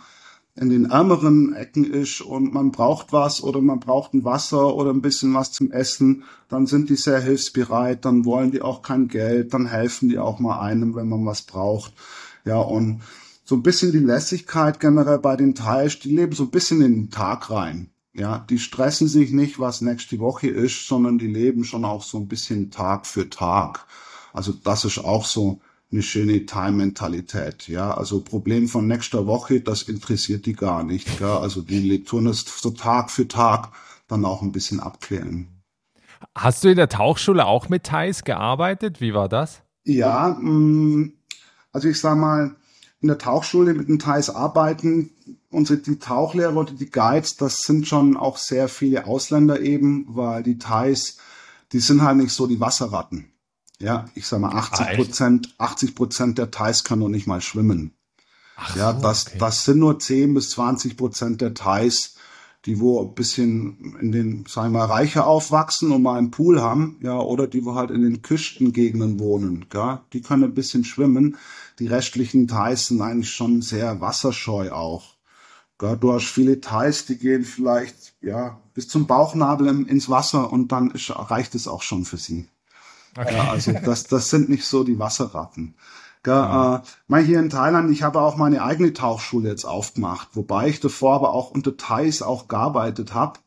in 0.56 0.70
den 0.70 0.86
ärmeren 0.86 1.54
Ecken 1.56 1.84
ist 1.84 2.22
und 2.22 2.54
man 2.54 2.72
braucht 2.72 3.12
was 3.12 3.42
oder 3.42 3.60
man 3.60 3.80
braucht 3.80 4.14
ein 4.14 4.24
Wasser 4.24 4.76
oder 4.76 4.92
ein 4.92 5.02
bisschen 5.02 5.34
was 5.34 5.52
zum 5.52 5.72
Essen, 5.72 6.26
dann 6.48 6.68
sind 6.68 6.90
die 6.90 6.96
sehr 6.96 7.20
hilfsbereit, 7.20 8.06
dann 8.06 8.26
wollen 8.26 8.52
die 8.52 8.62
auch 8.62 8.84
kein 8.84 9.08
Geld, 9.08 9.54
dann 9.54 9.66
helfen 9.66 10.10
die 10.10 10.20
auch 10.20 10.40
mal 10.40 10.60
einem, 10.60 10.96
wenn 10.96 11.10
man 11.10 11.26
was 11.26 11.42
braucht. 11.42 11.94
Ja, 12.46 12.60
und 12.60 13.02
so 13.44 13.56
ein 13.56 13.64
bisschen 13.64 13.92
die 13.92 14.00
Lässigkeit 14.00 14.80
generell 14.80 15.20
bei 15.20 15.36
den 15.36 15.56
Thais, 15.56 16.00
die 16.00 16.16
leben 16.16 16.34
so 16.34 16.44
ein 16.44 16.52
bisschen 16.52 16.82
in 16.82 16.94
den 16.94 17.12
Tag 17.12 17.50
rein. 17.50 17.90
Ja, 18.14 18.46
die 18.50 18.60
stressen 18.60 19.08
sich 19.08 19.32
nicht, 19.32 19.60
was 19.60 19.82
nächste 19.82 20.20
Woche 20.20 20.48
ist, 20.48 20.88
sondern 20.88 21.18
die 21.18 21.28
leben 21.28 21.64
schon 21.64 21.84
auch 21.84 22.04
so 22.04 22.20
ein 22.20 22.28
bisschen 22.28 22.70
Tag 22.70 23.08
für 23.08 23.30
Tag. 23.30 23.88
Also 24.34 24.54
das 24.54 24.86
ist 24.86 25.00
auch 25.00 25.26
so 25.26 25.62
eine 25.92 26.04
schöne 26.04 26.46
Time-Mentalität. 26.46 27.68
Ja, 27.68 27.92
also 27.92 28.22
Problem 28.22 28.68
von 28.68 28.88
nächster 28.88 29.26
Woche, 29.26 29.62
das 29.62 29.84
interessiert 29.84 30.46
die 30.46 30.54
gar 30.54 30.84
nicht. 30.84 31.18
Gell? 31.18 31.28
Also 31.28 31.62
die 31.62 32.04
tun 32.04 32.28
es 32.28 32.46
so 32.46 32.72
Tag 32.72 33.10
für 33.10 33.28
Tag 33.28 33.72
dann 34.08 34.26
auch 34.26 34.42
ein 34.42 34.52
bisschen 34.52 34.80
abklären. 34.80 35.48
Hast 36.36 36.64
du 36.64 36.70
in 36.70 36.78
der 36.78 36.90
Tauchschule 36.90 37.46
auch 37.46 37.70
mit 37.70 37.84
Thais 37.84 38.24
gearbeitet? 38.24 39.02
Wie 39.02 39.14
war 39.14 39.28
das? 39.28 39.62
Ja, 39.84 40.38
mm, 40.40 41.14
also 41.72 41.88
ich 41.88 42.00
sag 42.00 42.18
mal, 42.18 42.56
in 43.04 43.10
der 43.10 43.18
Tauchschule 43.18 43.74
mit 43.74 43.90
den 43.90 44.00
Thais 44.00 44.30
arbeiten. 44.30 45.12
Unsere 45.52 45.78
die 45.78 46.00
Tauchlehrer 46.00 46.56
oder 46.56 46.72
die 46.72 46.90
Guides, 46.90 47.36
das 47.36 47.58
sind 47.58 47.86
schon 47.86 48.18
auch 48.18 48.38
sehr 48.38 48.70
viele 48.70 49.06
Ausländer 49.06 49.60
eben, 49.60 50.06
weil 50.08 50.42
die 50.42 50.58
Thais, 50.58 51.18
die 51.74 51.80
sind 51.80 52.02
halt 52.02 52.18
nicht 52.18 52.32
so 52.32 52.48
die 52.48 52.62
Wasserratten. 52.62 53.30
Ja, 53.80 54.06
ich 54.16 54.26
sag 54.26 54.40
mal 54.40 54.56
80 54.56 54.88
ah, 54.88 54.96
Prozent, 54.96 55.56
80 55.58 55.96
Prozent 55.96 56.38
der 56.38 56.50
Thais 56.50 56.86
können 56.86 57.02
noch 57.02 57.10
nicht 57.10 57.28
mal 57.28 57.42
schwimmen. 57.42 57.94
Ach 58.56 58.76
ja, 58.78 58.94
das, 58.94 59.28
okay. 59.28 59.38
das 59.38 59.66
sind 59.66 59.80
nur 59.80 60.00
10 60.00 60.34
bis 60.34 60.52
20 60.52 60.96
Prozent 60.96 61.42
der 61.42 61.54
Thais, 61.54 62.16
die 62.66 62.80
wo 62.80 63.02
ein 63.02 63.14
bisschen 63.14 63.98
in 64.00 64.12
den, 64.12 64.46
sagen 64.48 64.74
wir 64.74 64.80
mal, 64.80 64.86
reicher 64.86 65.28
aufwachsen 65.28 65.92
und 65.92 66.02
mal 66.02 66.18
einen 66.18 66.32
Pool 66.32 66.62
haben, 66.62 66.98
ja, 67.02 67.20
oder 67.20 67.48
die 67.48 67.66
wo 67.66 67.76
halt 67.76 67.92
in 67.92 68.02
den 68.02 68.22
Küstengegenden 68.22 69.20
wohnen, 69.20 69.66
ja, 69.74 70.06
die 70.14 70.22
können 70.22 70.46
ein 70.46 70.54
bisschen 70.54 70.86
schwimmen. 70.86 71.38
Die 71.80 71.88
restlichen 71.88 72.48
Thais 72.48 72.88
sind 72.88 73.02
eigentlich 73.02 73.32
schon 73.32 73.62
sehr 73.62 74.00
wasserscheu 74.00 74.72
auch. 74.72 75.16
Ja, 75.82 75.98
du 75.98 76.14
hast 76.14 76.28
viele 76.28 76.62
Thais, 76.62 77.06
die 77.08 77.18
gehen 77.18 77.44
vielleicht, 77.44 78.16
ja, 78.22 78.62
bis 78.74 78.88
zum 78.88 79.06
Bauchnabel 79.06 79.68
ins 79.68 80.10
Wasser 80.10 80.54
und 80.54 80.72
dann 80.72 80.92
ist, 80.92 81.10
reicht 81.10 81.56
es 81.56 81.68
auch 81.68 81.82
schon 81.82 82.06
für 82.06 82.16
sie. 82.16 82.48
Okay. 83.18 83.36
Ja, 83.36 83.52
also 83.52 83.74
das, 83.74 84.06
das 84.06 84.30
sind 84.30 84.48
nicht 84.48 84.66
so 84.66 84.86
die 84.86 84.98
Wasserratten. 84.98 85.76
Ja, 86.26 86.78
äh, 86.78 86.82
mal 87.08 87.22
hier 87.22 87.40
in 87.40 87.50
Thailand, 87.50 87.92
ich 87.92 88.04
habe 88.04 88.22
auch 88.22 88.38
meine 88.38 88.64
eigene 88.64 88.94
Tauchschule 88.94 89.50
jetzt 89.50 89.66
aufgemacht, 89.66 90.30
wobei 90.34 90.70
ich 90.70 90.80
davor 90.80 91.16
aber 91.16 91.34
auch 91.34 91.52
unter 91.52 91.76
Thais 91.76 92.22
auch 92.22 92.48
gearbeitet 92.48 93.14
habe. 93.14 93.40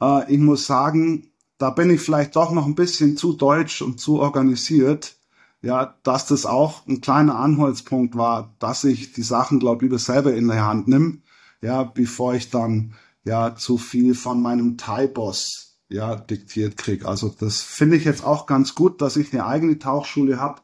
Äh, 0.00 0.32
ich 0.32 0.38
muss 0.38 0.66
sagen, 0.66 1.30
da 1.58 1.70
bin 1.70 1.90
ich 1.90 2.00
vielleicht 2.00 2.36
doch 2.36 2.52
noch 2.52 2.66
ein 2.66 2.74
bisschen 2.74 3.16
zu 3.16 3.34
deutsch 3.34 3.82
und 3.82 4.00
zu 4.00 4.20
organisiert. 4.20 5.16
Ja, 5.60 5.96
dass 6.04 6.26
das 6.26 6.46
auch 6.46 6.86
ein 6.86 7.00
kleiner 7.00 7.34
Anholzpunkt 7.34 8.16
war, 8.16 8.54
dass 8.60 8.84
ich 8.84 9.12
die 9.12 9.22
Sachen, 9.22 9.58
glaube 9.58 9.78
ich, 9.78 9.82
lieber 9.90 9.98
selber 9.98 10.32
in 10.32 10.46
der 10.46 10.64
Hand 10.64 10.86
nimm, 10.86 11.22
ja, 11.60 11.82
bevor 11.82 12.34
ich 12.34 12.50
dann 12.50 12.94
ja 13.24 13.56
zu 13.56 13.76
viel 13.76 14.14
von 14.14 14.40
meinem 14.40 14.76
Thai-Boss 14.78 15.80
ja 15.88 16.14
diktiert 16.14 16.76
krieg. 16.76 17.04
Also 17.04 17.28
das 17.28 17.60
finde 17.60 17.96
ich 17.96 18.04
jetzt 18.04 18.24
auch 18.24 18.46
ganz 18.46 18.76
gut, 18.76 19.02
dass 19.02 19.16
ich 19.16 19.32
eine 19.32 19.46
eigene 19.46 19.80
Tauchschule 19.80 20.38
habe 20.38 20.60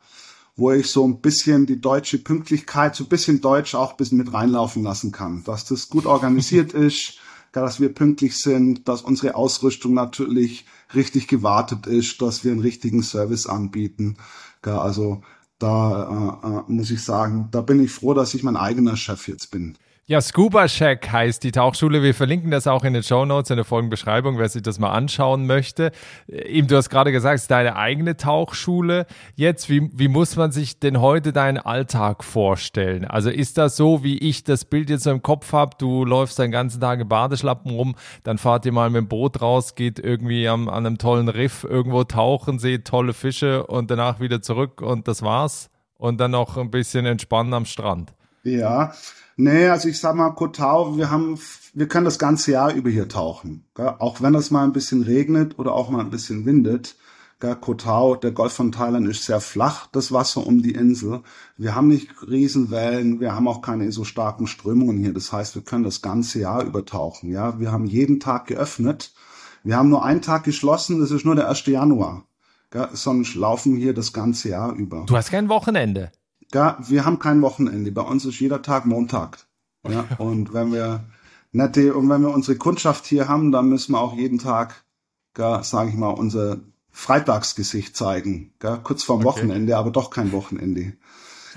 wo 0.56 0.72
ich 0.72 0.88
so 0.90 1.06
ein 1.06 1.20
bisschen 1.20 1.66
die 1.66 1.80
deutsche 1.80 2.18
Pünktlichkeit, 2.18 2.94
so 2.94 3.04
ein 3.04 3.08
bisschen 3.08 3.40
Deutsch 3.40 3.74
auch 3.74 3.92
ein 3.92 3.96
bisschen 3.96 4.18
mit 4.18 4.32
reinlaufen 4.32 4.82
lassen 4.82 5.10
kann. 5.10 5.42
Dass 5.44 5.64
das 5.64 5.88
gut 5.88 6.06
organisiert 6.06 6.72
ist, 6.74 7.18
dass 7.52 7.80
wir 7.80 7.92
pünktlich 7.92 8.36
sind, 8.36 8.88
dass 8.88 9.02
unsere 9.02 9.34
Ausrüstung 9.36 9.94
natürlich 9.94 10.66
richtig 10.94 11.28
gewartet 11.28 11.86
ist, 11.86 12.20
dass 12.22 12.44
wir 12.44 12.52
einen 12.52 12.60
richtigen 12.60 13.02
Service 13.02 13.46
anbieten. 13.46 14.16
Also 14.62 15.22
da 15.58 16.40
äh, 16.42 16.46
äh, 16.46 16.62
muss 16.72 16.90
ich 16.90 17.02
sagen, 17.02 17.48
da 17.50 17.60
bin 17.60 17.82
ich 17.82 17.92
froh, 17.92 18.14
dass 18.14 18.34
ich 18.34 18.42
mein 18.42 18.56
eigener 18.56 18.96
Chef 18.96 19.28
jetzt 19.28 19.50
bin. 19.50 19.76
Ja, 20.06 20.20
Scuba 20.20 20.68
Shack 20.68 21.10
heißt 21.10 21.42
die 21.44 21.50
Tauchschule. 21.50 22.02
Wir 22.02 22.12
verlinken 22.12 22.50
das 22.50 22.66
auch 22.66 22.84
in 22.84 22.92
den 22.92 23.02
Show 23.02 23.24
Notes, 23.24 23.48
in 23.48 23.56
der 23.56 23.64
Folgenbeschreibung, 23.64 24.36
wer 24.36 24.50
sich 24.50 24.60
das 24.60 24.78
mal 24.78 24.90
anschauen 24.90 25.46
möchte. 25.46 25.92
Eben, 26.28 26.68
du 26.68 26.76
hast 26.76 26.90
gerade 26.90 27.10
gesagt, 27.10 27.36
es 27.36 27.42
ist 27.44 27.50
deine 27.50 27.76
eigene 27.76 28.14
Tauchschule. 28.14 29.06
Jetzt, 29.34 29.70
wie, 29.70 29.88
wie 29.94 30.08
muss 30.08 30.36
man 30.36 30.52
sich 30.52 30.78
denn 30.78 31.00
heute 31.00 31.32
deinen 31.32 31.56
Alltag 31.56 32.22
vorstellen? 32.22 33.06
Also 33.06 33.30
ist 33.30 33.56
das 33.56 33.78
so, 33.78 34.04
wie 34.04 34.18
ich 34.18 34.44
das 34.44 34.66
Bild 34.66 34.90
jetzt 34.90 35.04
so 35.04 35.10
im 35.10 35.22
Kopf 35.22 35.54
habe? 35.54 35.74
Du 35.78 36.04
läufst 36.04 36.38
den 36.38 36.50
ganzen 36.50 36.82
Tag 36.82 37.00
im 37.00 37.08
Badeschlappen 37.08 37.70
rum, 37.70 37.94
dann 38.24 38.36
fahrt 38.36 38.66
ihr 38.66 38.72
mal 38.72 38.90
mit 38.90 39.00
dem 39.00 39.08
Boot 39.08 39.40
raus, 39.40 39.74
geht 39.74 39.98
irgendwie 39.98 40.46
am, 40.48 40.68
an 40.68 40.84
einem 40.84 40.98
tollen 40.98 41.30
Riff 41.30 41.64
irgendwo 41.64 42.04
tauchen, 42.04 42.58
seht 42.58 42.86
tolle 42.86 43.14
Fische 43.14 43.66
und 43.66 43.90
danach 43.90 44.20
wieder 44.20 44.42
zurück 44.42 44.82
und 44.82 45.08
das 45.08 45.22
war's. 45.22 45.70
Und 45.96 46.20
dann 46.20 46.32
noch 46.32 46.58
ein 46.58 46.70
bisschen 46.70 47.06
entspannen 47.06 47.54
am 47.54 47.64
Strand. 47.64 48.12
Ja, 48.42 48.92
Nee, 49.36 49.68
also 49.68 49.88
ich 49.88 49.98
sag 49.98 50.14
mal, 50.14 50.30
Kotau, 50.30 50.96
wir 50.96 51.10
haben, 51.10 51.38
wir 51.72 51.88
können 51.88 52.04
das 52.04 52.18
ganze 52.20 52.52
Jahr 52.52 52.72
über 52.72 52.88
hier 52.88 53.08
tauchen. 53.08 53.64
Gell? 53.74 53.94
Auch 53.98 54.20
wenn 54.20 54.34
es 54.34 54.50
mal 54.50 54.64
ein 54.64 54.72
bisschen 54.72 55.02
regnet 55.02 55.58
oder 55.58 55.72
auch 55.72 55.90
mal 55.90 56.00
ein 56.00 56.10
bisschen 56.10 56.46
windet. 56.46 56.96
Gell? 57.40 57.56
Kotau, 57.56 58.14
der 58.14 58.30
Golf 58.30 58.52
von 58.52 58.70
Thailand 58.70 59.08
ist 59.08 59.24
sehr 59.24 59.40
flach, 59.40 59.88
das 59.90 60.12
Wasser 60.12 60.46
um 60.46 60.62
die 60.62 60.70
Insel. 60.70 61.22
Wir 61.56 61.74
haben 61.74 61.88
nicht 61.88 62.10
Riesenwellen, 62.28 63.18
wir 63.18 63.34
haben 63.34 63.48
auch 63.48 63.60
keine 63.60 63.90
so 63.90 64.04
starken 64.04 64.46
Strömungen 64.46 64.98
hier. 64.98 65.12
Das 65.12 65.32
heißt, 65.32 65.56
wir 65.56 65.62
können 65.62 65.84
das 65.84 66.00
ganze 66.00 66.38
Jahr 66.38 66.62
über 66.62 66.84
tauchen. 66.84 67.30
Ja, 67.32 67.58
wir 67.58 67.72
haben 67.72 67.86
jeden 67.86 68.20
Tag 68.20 68.46
geöffnet. 68.46 69.14
Wir 69.64 69.76
haben 69.76 69.88
nur 69.88 70.04
einen 70.04 70.22
Tag 70.22 70.44
geschlossen, 70.44 71.00
das 71.00 71.10
ist 71.10 71.24
nur 71.24 71.34
der 71.34 71.48
1. 71.48 71.66
Januar. 71.66 72.24
Gell? 72.70 72.88
Sonst 72.92 73.34
laufen 73.34 73.74
hier 73.74 73.94
das 73.94 74.12
ganze 74.12 74.50
Jahr 74.50 74.74
über. 74.74 75.06
Du 75.06 75.16
hast 75.16 75.32
kein 75.32 75.48
Wochenende. 75.48 76.12
Ja, 76.52 76.78
wir 76.86 77.04
haben 77.04 77.18
kein 77.18 77.42
Wochenende. 77.42 77.90
Bei 77.92 78.02
uns 78.02 78.24
ist 78.24 78.40
jeder 78.40 78.62
Tag 78.62 78.86
Montag. 78.86 79.38
Ja, 79.88 80.04
und 80.18 80.52
wenn 80.52 80.72
wir 80.72 81.04
nette, 81.52 81.94
und 81.94 82.08
wenn 82.08 82.22
wir 82.22 82.30
unsere 82.30 82.58
Kundschaft 82.58 83.06
hier 83.06 83.28
haben, 83.28 83.52
dann 83.52 83.68
müssen 83.68 83.92
wir 83.92 84.00
auch 84.00 84.14
jeden 84.14 84.38
Tag, 84.38 84.84
sage 85.34 85.90
ich 85.90 85.96
mal, 85.96 86.10
unser 86.10 86.60
Freitagsgesicht 86.90 87.96
zeigen. 87.96 88.52
Gell? 88.60 88.78
Kurz 88.82 89.02
vorm 89.02 89.20
okay. 89.20 89.26
Wochenende, 89.26 89.76
aber 89.76 89.90
doch 89.90 90.10
kein 90.10 90.30
Wochenende. 90.32 90.92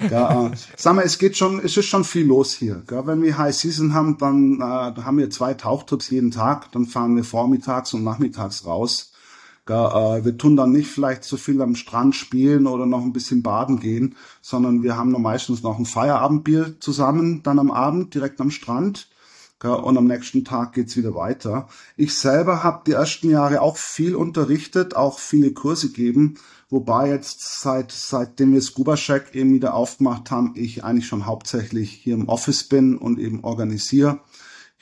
Ja, 0.09 0.47
äh, 0.47 0.51
sag 0.75 0.95
mal, 0.95 1.05
es 1.05 1.17
geht 1.19 1.37
schon, 1.37 1.59
es 1.59 1.77
ist 1.77 1.85
schon 1.85 2.03
viel 2.03 2.25
los 2.25 2.53
hier. 2.53 2.83
Gell? 2.87 3.05
Wenn 3.05 3.21
wir 3.21 3.37
High 3.37 3.55
Season 3.55 3.93
haben, 3.93 4.17
dann 4.17 4.59
äh, 4.59 5.01
haben 5.01 5.17
wir 5.17 5.29
zwei 5.29 5.53
Tauchtrips 5.53 6.09
jeden 6.09 6.31
Tag. 6.31 6.71
Dann 6.71 6.85
fahren 6.85 7.15
wir 7.15 7.23
vormittags 7.23 7.93
und 7.93 8.03
nachmittags 8.03 8.65
raus. 8.65 9.11
Äh, 9.69 10.25
wir 10.25 10.37
tun 10.37 10.55
dann 10.55 10.71
nicht 10.71 10.89
vielleicht 10.89 11.23
so 11.23 11.37
viel 11.37 11.61
am 11.61 11.75
Strand 11.75 12.15
spielen 12.15 12.67
oder 12.67 12.85
noch 12.85 13.01
ein 13.01 13.13
bisschen 13.13 13.43
baden 13.43 13.79
gehen, 13.79 14.15
sondern 14.41 14.83
wir 14.83 14.97
haben 14.97 15.13
dann 15.13 15.21
meistens 15.21 15.63
noch 15.63 15.77
ein 15.77 15.85
Feierabendbier 15.85 16.79
zusammen, 16.79 17.43
dann 17.43 17.59
am 17.59 17.71
Abend 17.71 18.13
direkt 18.13 18.41
am 18.41 18.51
Strand. 18.51 19.09
Und 19.63 19.97
am 19.97 20.05
nächsten 20.05 20.45
Tag 20.45 20.73
geht's 20.73 20.95
wieder 20.97 21.15
weiter. 21.15 21.67
Ich 21.95 22.15
selber 22.15 22.63
habe 22.63 22.83
die 22.85 22.91
ersten 22.91 23.31
Jahre 23.31 23.61
auch 23.61 23.77
viel 23.77 24.15
unterrichtet, 24.15 24.95
auch 24.95 25.17
viele 25.17 25.51
Kurse 25.51 25.87
gegeben, 25.87 26.35
wobei 26.69 27.09
jetzt 27.09 27.61
seit 27.61 27.91
seitdem 27.91 28.53
wir 28.53 28.61
Scuba 28.61 28.95
Shack 28.95 29.33
eben 29.33 29.55
wieder 29.55 29.73
aufgemacht 29.73 30.29
haben, 30.29 30.53
ich 30.55 30.83
eigentlich 30.83 31.07
schon 31.07 31.25
hauptsächlich 31.25 31.89
hier 31.91 32.13
im 32.13 32.29
Office 32.29 32.65
bin 32.65 32.97
und 32.97 33.17
eben 33.17 33.43
organisiere. 33.43 34.19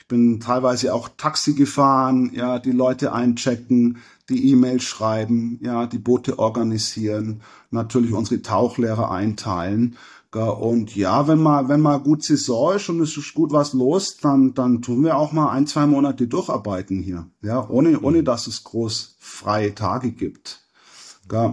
Ich 0.06 0.08
bin 0.08 0.38
teilweise 0.38 0.94
auch 0.94 1.08
Taxi 1.16 1.54
gefahren, 1.54 2.30
ja, 2.32 2.60
die 2.60 2.70
Leute 2.70 3.12
einchecken, 3.12 3.98
die 4.28 4.52
E-Mails 4.52 4.84
schreiben, 4.84 5.58
ja, 5.64 5.86
die 5.86 5.98
Boote 5.98 6.38
organisieren, 6.38 7.42
natürlich 7.72 8.12
unsere 8.12 8.40
Tauchlehrer 8.40 9.10
einteilen. 9.10 9.96
Und 10.32 10.94
ja, 10.94 11.26
wenn 11.26 11.42
mal, 11.42 11.68
wenn 11.68 11.80
mal 11.80 11.98
gut 11.98 12.22
Saison 12.22 12.76
ist 12.76 12.88
und 12.88 13.00
es 13.00 13.16
ist 13.16 13.34
gut 13.34 13.50
was 13.50 13.72
los, 13.72 14.18
dann, 14.18 14.54
dann 14.54 14.80
tun 14.80 15.02
wir 15.02 15.16
auch 15.16 15.32
mal 15.32 15.50
ein, 15.50 15.66
zwei 15.66 15.88
Monate 15.88 16.28
durcharbeiten 16.28 17.02
hier. 17.02 17.26
Ja, 17.42 17.68
ohne, 17.68 17.98
ohne 17.98 18.22
dass 18.22 18.46
es 18.46 18.62
groß 18.62 19.16
freie 19.18 19.74
Tage 19.74 20.12
gibt. 20.12 20.60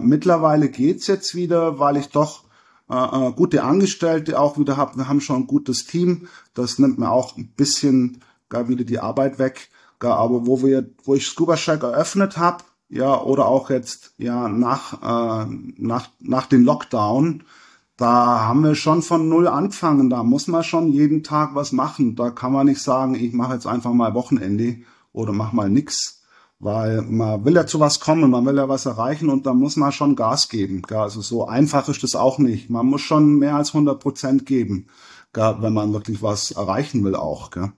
Mittlerweile 0.00 0.68
geht's 0.68 1.08
jetzt 1.08 1.34
wieder, 1.34 1.80
weil 1.80 1.96
ich 1.96 2.10
doch 2.10 2.44
äh, 2.88 3.28
äh, 3.28 3.32
gute 3.32 3.64
Angestellte 3.64 4.38
auch 4.38 4.58
wieder 4.58 4.76
habe. 4.76 4.98
Wir 4.98 5.08
haben 5.08 5.20
schon 5.20 5.42
ein 5.42 5.46
gutes 5.46 5.86
Team. 5.86 6.28
Das 6.52 6.78
nimmt 6.78 6.98
mir 6.98 7.10
auch 7.10 7.36
ein 7.36 7.48
bisschen 7.56 8.20
gar 8.54 8.68
wieder 8.68 8.84
die 8.84 9.00
Arbeit 9.00 9.38
weg. 9.38 9.68
Gar, 9.98 10.16
aber 10.16 10.46
wo 10.46 10.62
wir, 10.62 10.88
wo 11.04 11.14
ich 11.14 11.26
Scuba 11.26 11.56
Shack 11.56 11.82
eröffnet 11.82 12.36
habe, 12.36 12.64
ja, 12.88 13.20
oder 13.20 13.46
auch 13.46 13.70
jetzt 13.70 14.14
ja 14.18 14.48
nach 14.48 14.94
äh, 15.02 15.46
nach 15.76 16.08
nach 16.20 16.46
dem 16.46 16.64
Lockdown, 16.64 17.42
da 17.96 18.40
haben 18.40 18.62
wir 18.62 18.74
schon 18.76 19.02
von 19.02 19.28
null 19.28 19.48
angefangen. 19.48 20.10
Da 20.10 20.22
muss 20.22 20.46
man 20.48 20.62
schon 20.64 20.92
jeden 20.92 21.22
Tag 21.22 21.54
was 21.54 21.72
machen. 21.72 22.16
Da 22.16 22.30
kann 22.30 22.52
man 22.52 22.66
nicht 22.66 22.82
sagen, 22.82 23.14
ich 23.14 23.32
mache 23.32 23.54
jetzt 23.54 23.66
einfach 23.66 23.92
mal 23.92 24.14
Wochenende 24.14 24.78
oder 25.12 25.32
mach 25.32 25.52
mal 25.52 25.70
nix, 25.70 26.22
weil 26.60 27.02
man 27.02 27.44
will 27.44 27.54
ja 27.54 27.66
zu 27.66 27.80
was 27.80 28.00
kommen, 28.00 28.30
man 28.30 28.46
will 28.46 28.56
ja 28.56 28.68
was 28.68 28.86
erreichen 28.86 29.30
und 29.30 29.46
da 29.46 29.54
muss 29.54 29.76
man 29.76 29.92
schon 29.92 30.16
Gas 30.16 30.48
geben. 30.48 30.82
Also 30.90 31.20
so 31.20 31.46
einfach 31.48 31.88
ist 31.88 32.02
das 32.02 32.14
auch 32.16 32.38
nicht. 32.38 32.70
Man 32.70 32.86
muss 32.86 33.00
schon 33.02 33.38
mehr 33.38 33.56
als 33.56 33.70
100 33.74 34.00
Prozent 34.00 34.46
geben, 34.46 34.88
wenn 35.32 35.72
man 35.72 35.92
wirklich 35.92 36.22
was 36.22 36.52
erreichen 36.52 37.04
will 37.04 37.16
auch. 37.16 37.50
Gell? 37.50 37.72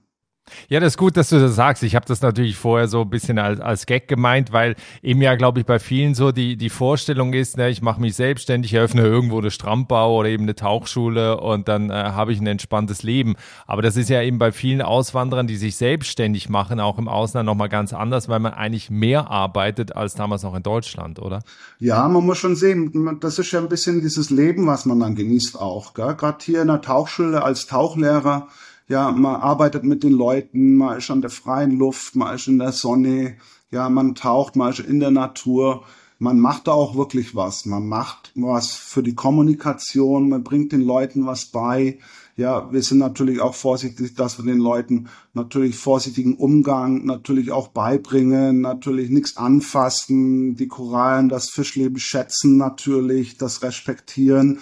Ja, 0.69 0.79
das 0.79 0.93
ist 0.93 0.97
gut, 0.97 1.17
dass 1.17 1.29
du 1.29 1.39
das 1.39 1.55
sagst. 1.55 1.83
Ich 1.83 1.95
habe 1.95 2.05
das 2.05 2.21
natürlich 2.21 2.55
vorher 2.55 2.87
so 2.87 3.01
ein 3.01 3.09
bisschen 3.09 3.39
als, 3.39 3.59
als 3.59 3.85
Gag 3.85 4.07
gemeint, 4.07 4.51
weil 4.51 4.75
eben 5.01 5.21
ja, 5.21 5.35
glaube 5.35 5.59
ich, 5.59 5.65
bei 5.65 5.79
vielen 5.79 6.15
so 6.15 6.31
die, 6.31 6.57
die 6.57 6.69
Vorstellung 6.69 7.33
ist, 7.33 7.57
ne, 7.57 7.69
ich 7.69 7.81
mache 7.81 8.01
mich 8.01 8.15
selbstständig, 8.15 8.73
eröffne 8.73 9.01
irgendwo 9.01 9.39
eine 9.39 9.51
Strandbau 9.51 10.17
oder 10.17 10.29
eben 10.29 10.43
eine 10.43 10.55
Tauchschule 10.55 11.39
und 11.39 11.67
dann 11.67 11.89
äh, 11.89 11.93
habe 11.93 12.33
ich 12.33 12.39
ein 12.39 12.47
entspanntes 12.47 13.03
Leben. 13.03 13.35
Aber 13.65 13.81
das 13.81 13.97
ist 13.97 14.09
ja 14.09 14.21
eben 14.21 14.39
bei 14.39 14.51
vielen 14.51 14.81
Auswanderern, 14.81 15.47
die 15.47 15.57
sich 15.57 15.75
selbstständig 15.75 16.49
machen, 16.49 16.79
auch 16.79 16.97
im 16.97 17.07
Ausland 17.07 17.45
nochmal 17.45 17.69
ganz 17.69 17.93
anders, 17.93 18.29
weil 18.29 18.39
man 18.39 18.53
eigentlich 18.53 18.89
mehr 18.89 19.29
arbeitet 19.29 19.95
als 19.95 20.15
damals 20.15 20.43
noch 20.43 20.55
in 20.55 20.63
Deutschland, 20.63 21.19
oder? 21.19 21.41
Ja, 21.79 22.07
man 22.07 22.25
muss 22.25 22.37
schon 22.37 22.55
sehen, 22.55 23.19
das 23.19 23.39
ist 23.39 23.51
ja 23.51 23.59
ein 23.59 23.69
bisschen 23.69 24.01
dieses 24.01 24.29
Leben, 24.29 24.67
was 24.67 24.85
man 24.85 24.99
dann 24.99 25.15
genießt 25.15 25.59
auch. 25.59 25.93
Gerade 25.93 26.37
hier 26.41 26.61
in 26.61 26.67
der 26.67 26.81
Tauchschule 26.81 27.43
als 27.43 27.67
Tauchlehrer 27.67 28.47
ja, 28.87 29.11
man 29.11 29.35
arbeitet 29.35 29.83
mit 29.83 30.03
den 30.03 30.13
Leuten, 30.13 30.75
man 30.75 30.97
ist 30.97 31.11
an 31.11 31.21
der 31.21 31.29
freien 31.29 31.77
Luft, 31.77 32.15
man 32.15 32.35
ist 32.35 32.47
in 32.47 32.59
der 32.59 32.71
Sonne, 32.71 33.37
ja, 33.69 33.89
man 33.89 34.15
taucht, 34.15 34.55
man 34.55 34.71
ist 34.71 34.79
in 34.79 34.99
der 34.99 35.11
Natur. 35.11 35.83
Man 36.19 36.39
macht 36.39 36.67
da 36.67 36.71
auch 36.71 36.95
wirklich 36.95 37.35
was. 37.35 37.65
Man 37.65 37.87
macht 37.87 38.31
was 38.33 38.71
für 38.71 39.03
die 39.03 39.13
Kommunikation, 39.13 40.29
man 40.29 40.43
bringt 40.43 40.71
den 40.71 40.81
Leuten 40.81 41.27
was 41.27 41.45
bei. 41.45 41.99
Ja, 42.37 42.71
wir 42.71 42.81
sind 42.81 42.99
natürlich 42.99 43.41
auch 43.41 43.55
vorsichtig, 43.55 44.15
dass 44.15 44.37
wir 44.37 44.45
den 44.45 44.59
Leuten 44.59 45.09
natürlich 45.33 45.75
vorsichtigen 45.77 46.35
Umgang 46.35 47.05
natürlich 47.05 47.51
auch 47.51 47.67
beibringen, 47.67 48.61
natürlich 48.61 49.09
nichts 49.09 49.37
anfassen, 49.37 50.55
die 50.55 50.67
Korallen, 50.67 51.29
das 51.29 51.49
Fischleben 51.49 51.99
schätzen 51.99 52.57
natürlich, 52.57 53.37
das 53.37 53.61
respektieren. 53.61 54.59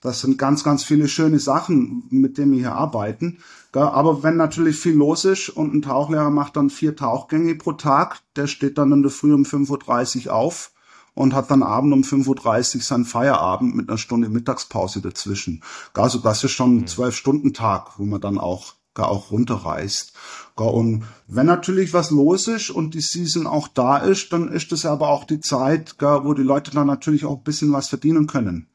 Das 0.00 0.20
sind 0.20 0.38
ganz, 0.38 0.62
ganz 0.62 0.84
viele 0.84 1.08
schöne 1.08 1.40
Sachen, 1.40 2.04
mit 2.10 2.38
denen 2.38 2.52
wir 2.52 2.58
hier 2.58 2.74
arbeiten. 2.74 3.38
Aber 3.72 4.22
wenn 4.22 4.36
natürlich 4.36 4.76
viel 4.76 4.94
los 4.94 5.24
ist 5.24 5.50
und 5.50 5.74
ein 5.74 5.82
Tauchlehrer 5.82 6.30
macht 6.30 6.56
dann 6.56 6.70
vier 6.70 6.96
Tauchgänge 6.96 7.54
pro 7.56 7.72
Tag, 7.72 8.20
der 8.36 8.46
steht 8.46 8.78
dann 8.78 8.92
in 8.92 9.02
der 9.02 9.10
Früh 9.10 9.34
um 9.34 9.42
5.30 9.42 10.26
Uhr 10.26 10.34
auf 10.34 10.72
und 11.14 11.34
hat 11.34 11.50
dann 11.50 11.62
abend 11.62 11.92
um 11.92 12.02
5.30 12.02 12.76
Uhr 12.76 12.82
seinen 12.82 13.04
Feierabend 13.04 13.74
mit 13.74 13.88
einer 13.88 13.98
Stunde 13.98 14.28
Mittagspause 14.28 15.00
dazwischen. 15.00 15.62
Also 15.94 16.18
das 16.18 16.44
ist 16.44 16.52
schon 16.52 16.76
ein 16.76 16.86
Zwölf-Stunden-Tag, 16.86 17.98
wo 17.98 18.04
man 18.04 18.20
dann 18.20 18.38
auch 18.38 18.74
gar 18.94 19.08
auch 19.08 19.30
runterreist. 19.30 20.14
Und 20.56 21.04
wenn 21.26 21.46
natürlich 21.46 21.92
was 21.92 22.10
los 22.10 22.48
ist 22.48 22.70
und 22.70 22.94
die 22.94 23.00
Season 23.00 23.46
auch 23.46 23.68
da 23.68 23.98
ist, 23.98 24.32
dann 24.32 24.48
ist 24.48 24.72
das 24.72 24.86
aber 24.86 25.08
auch 25.08 25.24
die 25.24 25.40
Zeit, 25.40 25.96
wo 26.00 26.34
die 26.34 26.42
Leute 26.42 26.70
dann 26.70 26.86
natürlich 26.86 27.24
auch 27.24 27.38
ein 27.38 27.44
bisschen 27.44 27.72
was 27.72 27.88
verdienen 27.88 28.26
können. 28.26 28.68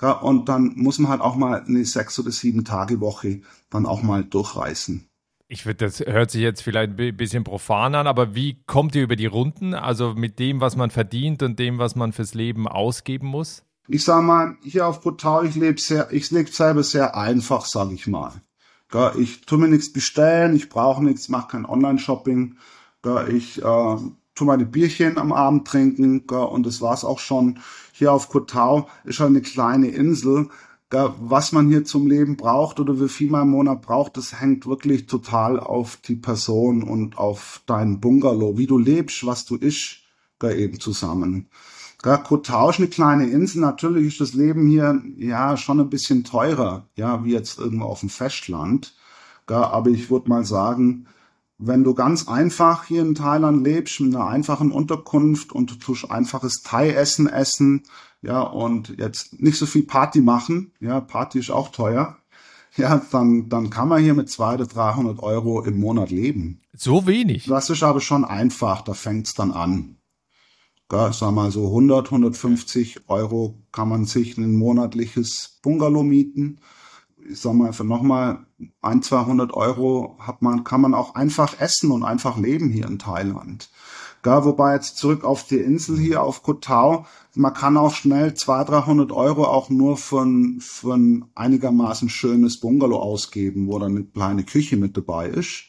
Und 0.00 0.48
dann 0.48 0.72
muss 0.76 0.98
man 0.98 1.10
halt 1.10 1.20
auch 1.20 1.36
mal 1.36 1.64
eine 1.64 1.84
sechs 1.84 2.18
oder 2.18 2.30
sieben 2.30 2.64
Tage 2.64 3.00
Woche 3.00 3.40
dann 3.70 3.86
auch 3.86 4.02
mal 4.02 4.24
durchreißen. 4.24 5.08
Ich 5.50 5.64
würde, 5.64 5.86
das 5.86 6.00
hört 6.00 6.30
sich 6.30 6.42
jetzt 6.42 6.62
vielleicht 6.62 6.98
ein 6.98 7.16
bisschen 7.16 7.42
profan 7.42 7.94
an, 7.94 8.06
aber 8.06 8.34
wie 8.34 8.62
kommt 8.66 8.94
ihr 8.94 9.02
über 9.02 9.16
die 9.16 9.26
Runden? 9.26 9.72
Also 9.72 10.12
mit 10.14 10.38
dem, 10.38 10.60
was 10.60 10.76
man 10.76 10.90
verdient 10.90 11.42
und 11.42 11.58
dem, 11.58 11.78
was 11.78 11.96
man 11.96 12.12
fürs 12.12 12.34
Leben 12.34 12.68
ausgeben 12.68 13.28
muss? 13.28 13.64
Ich 13.88 14.04
sag 14.04 14.22
mal, 14.22 14.56
hier 14.62 14.86
auf 14.86 15.00
Portal, 15.00 15.46
ich 15.46 15.54
lebe 15.54 15.80
sehr, 15.80 16.12
ich 16.12 16.30
lebe 16.30 16.50
selber 16.50 16.82
sehr 16.82 17.16
einfach, 17.16 17.64
sage 17.64 17.94
ich 17.94 18.06
mal. 18.06 18.32
Ich 19.16 19.40
tue 19.42 19.58
mir 19.58 19.68
nichts 19.68 19.90
bestellen, 19.92 20.54
ich 20.54 20.68
brauche 20.68 21.02
nichts, 21.02 21.30
mache 21.30 21.48
kein 21.48 21.64
Online-Shopping. 21.64 22.56
Ich 23.28 23.62
äh, 23.62 23.96
tu 24.34 24.44
meine 24.44 24.66
Bierchen 24.66 25.18
am 25.18 25.32
Abend 25.32 25.66
trinken 25.66 26.20
und 26.20 26.66
das 26.66 26.80
war's 26.80 27.04
auch 27.04 27.18
schon. 27.18 27.58
Hier 27.98 28.12
auf 28.12 28.28
Kotau 28.28 28.88
ist 29.02 29.18
halt 29.18 29.30
eine 29.30 29.40
kleine 29.42 29.88
Insel. 29.88 30.50
Was 30.90 31.50
man 31.50 31.68
hier 31.68 31.84
zum 31.84 32.06
Leben 32.06 32.36
braucht 32.36 32.78
oder 32.78 33.00
wie 33.00 33.08
viel 33.08 33.28
man 33.28 33.42
im 33.42 33.50
Monat 33.50 33.82
braucht, 33.82 34.16
das 34.16 34.40
hängt 34.40 34.66
wirklich 34.66 35.06
total 35.06 35.58
auf 35.58 35.96
die 35.96 36.14
Person 36.14 36.84
und 36.84 37.18
auf 37.18 37.60
dein 37.66 37.98
Bungalow, 37.98 38.56
wie 38.56 38.68
du 38.68 38.78
lebst, 38.78 39.26
was 39.26 39.46
du 39.46 39.56
isch, 39.56 40.08
eben 40.40 40.78
zusammen. 40.78 41.48
Kotau 42.00 42.70
ist 42.70 42.78
eine 42.78 42.86
kleine 42.86 43.26
Insel. 43.26 43.62
Natürlich 43.62 44.06
ist 44.06 44.20
das 44.20 44.32
Leben 44.32 44.68
hier 44.68 45.02
ja 45.16 45.56
schon 45.56 45.80
ein 45.80 45.90
bisschen 45.90 46.22
teurer, 46.22 46.86
ja, 46.94 47.24
wie 47.24 47.32
jetzt 47.32 47.58
irgendwo 47.58 47.86
auf 47.86 48.00
dem 48.00 48.10
Festland. 48.10 48.94
Aber 49.48 49.90
ich 49.90 50.08
würde 50.08 50.28
mal 50.28 50.44
sagen, 50.44 51.06
wenn 51.58 51.82
du 51.82 51.92
ganz 51.92 52.28
einfach 52.28 52.84
hier 52.84 53.02
in 53.02 53.16
Thailand 53.16 53.64
lebst, 53.64 54.00
mit 54.00 54.14
einer 54.14 54.28
einfachen 54.28 54.70
Unterkunft 54.70 55.52
und 55.52 55.70
du 55.70 55.74
tust 55.74 56.10
einfaches 56.10 56.62
Thai-Essen 56.62 57.28
essen, 57.28 57.82
ja, 58.22 58.40
und 58.40 58.96
jetzt 58.98 59.40
nicht 59.40 59.58
so 59.58 59.66
viel 59.66 59.84
Party 59.84 60.20
machen, 60.20 60.72
ja, 60.80 61.00
Party 61.00 61.40
ist 61.40 61.50
auch 61.50 61.70
teuer, 61.70 62.16
ja, 62.76 63.02
dann, 63.10 63.48
dann 63.48 63.70
kann 63.70 63.88
man 63.88 64.02
hier 64.02 64.14
mit 64.14 64.30
200 64.30 64.72
oder 64.72 64.82
300 64.82 65.18
Euro 65.20 65.62
im 65.62 65.80
Monat 65.80 66.10
leben. 66.10 66.60
So 66.72 67.06
wenig? 67.06 67.46
Das 67.46 67.70
ist 67.70 67.82
aber 67.82 68.00
schon 68.00 68.24
einfach, 68.24 68.82
da 68.82 68.94
fängt's 68.94 69.34
dann 69.34 69.50
an. 69.50 69.96
Ja, 70.90 71.12
sag 71.12 71.32
mal 71.32 71.50
so 71.50 71.66
100, 71.66 72.06
150 72.06 73.08
Euro 73.08 73.58
kann 73.72 73.88
man 73.88 74.06
sich 74.06 74.38
ein 74.38 74.54
monatliches 74.54 75.58
Bungalow 75.60 76.02
mieten 76.02 76.60
ich 77.28 77.40
sag 77.40 77.54
mal, 77.54 77.72
für 77.72 77.84
nochmal 77.84 78.46
ein, 78.82 79.02
200 79.02 79.52
Euro 79.54 80.16
hat 80.18 80.42
man, 80.42 80.64
kann 80.64 80.80
man 80.80 80.94
auch 80.94 81.14
einfach 81.14 81.60
essen 81.60 81.90
und 81.90 82.04
einfach 82.04 82.36
leben 82.36 82.70
hier 82.70 82.86
in 82.86 82.98
Thailand. 82.98 83.70
Ja, 84.28 84.44
wobei 84.44 84.74
jetzt 84.74 84.98
zurück 84.98 85.24
auf 85.24 85.44
die 85.44 85.56
Insel 85.56 85.98
hier 85.98 86.22
auf 86.22 86.42
Koh 86.42 86.52
Tao, 86.52 87.06
man 87.34 87.54
kann 87.54 87.78
auch 87.78 87.94
schnell 87.94 88.34
200, 88.34 88.86
300 88.86 89.12
Euro 89.12 89.44
auch 89.44 89.70
nur 89.70 89.96
für 89.96 90.20
ein, 90.20 90.60
für 90.60 90.94
ein 90.94 91.24
einigermaßen 91.34 92.10
schönes 92.10 92.60
Bungalow 92.60 92.98
ausgeben, 92.98 93.68
wo 93.68 93.78
dann 93.78 93.92
eine 93.92 94.04
kleine 94.04 94.44
Küche 94.44 94.76
mit 94.76 94.98
dabei 94.98 95.28
ist. 95.28 95.64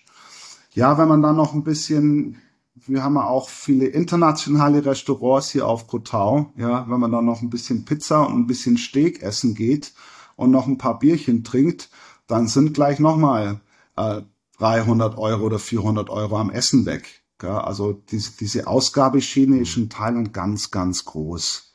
Ja, 0.74 0.98
wenn 0.98 1.08
man 1.08 1.22
dann 1.22 1.38
noch 1.38 1.54
ein 1.54 1.64
bisschen, 1.64 2.38
wir 2.76 3.02
haben 3.02 3.16
ja 3.16 3.28
auch 3.28 3.48
viele 3.48 3.86
internationale 3.86 4.86
Restaurants 4.86 5.52
hier 5.52 5.66
auf 5.66 5.88
Koh 5.88 6.00
Tao, 6.00 6.52
ja, 6.58 6.86
wenn 6.90 7.00
man 7.00 7.14
dann 7.14 7.26
noch 7.26 7.42
ein 7.42 7.50
bisschen 7.50 7.86
Pizza 7.86 8.28
und 8.28 8.34
ein 8.34 8.48
bisschen 8.48 8.78
Steak 8.78 9.22
essen 9.22 9.56
geht, 9.56 9.94
und 10.40 10.52
noch 10.52 10.68
ein 10.68 10.78
paar 10.78 11.00
Bierchen 11.00 11.44
trinkt, 11.44 11.90
dann 12.28 12.48
sind 12.48 12.74
gleich 12.74 13.00
nochmal 13.00 13.60
äh, 13.98 14.22
300 14.60 15.18
Euro 15.18 15.46
oder 15.46 15.60
400 15.60 16.10
Euro 16.10 16.38
am 16.38 16.50
Essen 16.50 16.86
weg. 16.86 17.24
Gell? 17.40 17.50
Also 17.50 17.94
diese, 17.94 18.32
diese 18.40 18.68
Ausgabeschiene 18.68 19.60
ist 19.60 19.78
in 19.78 19.90
Thailand 19.90 20.34
ganz, 20.34 20.72
ganz 20.72 21.06
groß. 21.06 21.74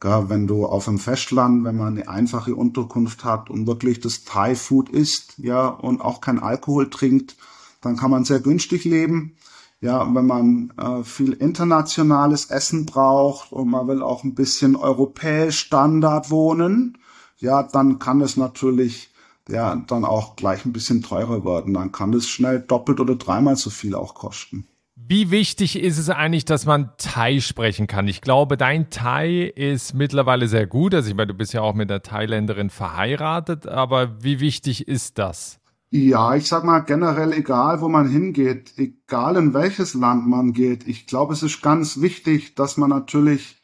Gell? 0.00 0.24
Wenn 0.28 0.46
du 0.46 0.66
auf 0.66 0.86
dem 0.86 0.98
Festland, 0.98 1.64
wenn 1.64 1.76
man 1.76 1.98
eine 1.98 2.08
einfache 2.08 2.54
Unterkunft 2.54 3.24
hat 3.24 3.50
und 3.50 3.66
wirklich 3.66 4.00
das 4.00 4.24
Thai-Food 4.24 4.88
isst, 4.88 5.34
ja, 5.38 5.68
und 5.68 6.00
auch 6.00 6.20
kein 6.20 6.38
Alkohol 6.38 6.90
trinkt, 6.90 7.36
dann 7.80 7.96
kann 7.96 8.10
man 8.10 8.24
sehr 8.24 8.40
günstig 8.40 8.84
leben. 8.84 9.36
Ja, 9.80 10.12
wenn 10.14 10.26
man 10.26 10.72
äh, 10.78 11.04
viel 11.04 11.32
internationales 11.32 12.46
Essen 12.46 12.86
braucht 12.86 13.52
und 13.52 13.68
man 13.68 13.86
will 13.86 14.02
auch 14.02 14.24
ein 14.24 14.34
bisschen 14.34 14.74
europäisch 14.74 15.58
Standard 15.58 16.30
wohnen, 16.30 16.96
ja, 17.38 17.62
dann 17.62 17.98
kann 17.98 18.20
es 18.20 18.36
natürlich 18.36 19.10
ja 19.48 19.76
dann 19.86 20.04
auch 20.04 20.36
gleich 20.36 20.64
ein 20.64 20.72
bisschen 20.72 21.02
teurer 21.02 21.44
werden. 21.44 21.74
Dann 21.74 21.92
kann 21.92 22.12
es 22.14 22.28
schnell 22.28 22.60
doppelt 22.60 23.00
oder 23.00 23.16
dreimal 23.16 23.56
so 23.56 23.70
viel 23.70 23.94
auch 23.94 24.14
kosten. 24.14 24.66
Wie 24.96 25.30
wichtig 25.30 25.78
ist 25.78 25.98
es 25.98 26.08
eigentlich, 26.08 26.46
dass 26.46 26.64
man 26.66 26.90
Thai 26.96 27.40
sprechen 27.40 27.86
kann? 27.86 28.08
Ich 28.08 28.22
glaube, 28.22 28.56
dein 28.56 28.90
Thai 28.90 29.52
ist 29.54 29.94
mittlerweile 29.94 30.48
sehr 30.48 30.66
gut. 30.66 30.94
Also 30.94 31.10
ich 31.10 31.14
meine, 31.14 31.28
du 31.28 31.34
bist 31.34 31.52
ja 31.52 31.60
auch 31.60 31.74
mit 31.74 31.90
einer 31.90 32.02
Thailänderin 32.02 32.70
verheiratet, 32.70 33.68
aber 33.68 34.22
wie 34.24 34.40
wichtig 34.40 34.88
ist 34.88 35.18
das? 35.18 35.60
Ja, 35.90 36.34
ich 36.34 36.48
sag 36.48 36.64
mal 36.64 36.80
generell, 36.80 37.32
egal 37.32 37.80
wo 37.80 37.88
man 37.88 38.08
hingeht, 38.08 38.72
egal 38.76 39.36
in 39.36 39.54
welches 39.54 39.94
Land 39.94 40.26
man 40.26 40.52
geht, 40.52 40.88
ich 40.88 41.06
glaube, 41.06 41.34
es 41.34 41.42
ist 41.42 41.62
ganz 41.62 42.00
wichtig, 42.00 42.54
dass 42.56 42.76
man 42.76 42.90
natürlich 42.90 43.55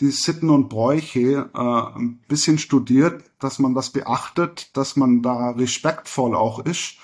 die 0.00 0.10
Sitten 0.10 0.50
und 0.50 0.68
Bräuche 0.68 1.50
äh, 1.54 1.98
ein 1.98 2.20
bisschen 2.28 2.58
studiert, 2.58 3.24
dass 3.38 3.58
man 3.58 3.74
das 3.74 3.90
beachtet, 3.90 4.76
dass 4.76 4.96
man 4.96 5.22
da 5.22 5.50
respektvoll 5.50 6.34
auch 6.34 6.58
ist 6.58 6.96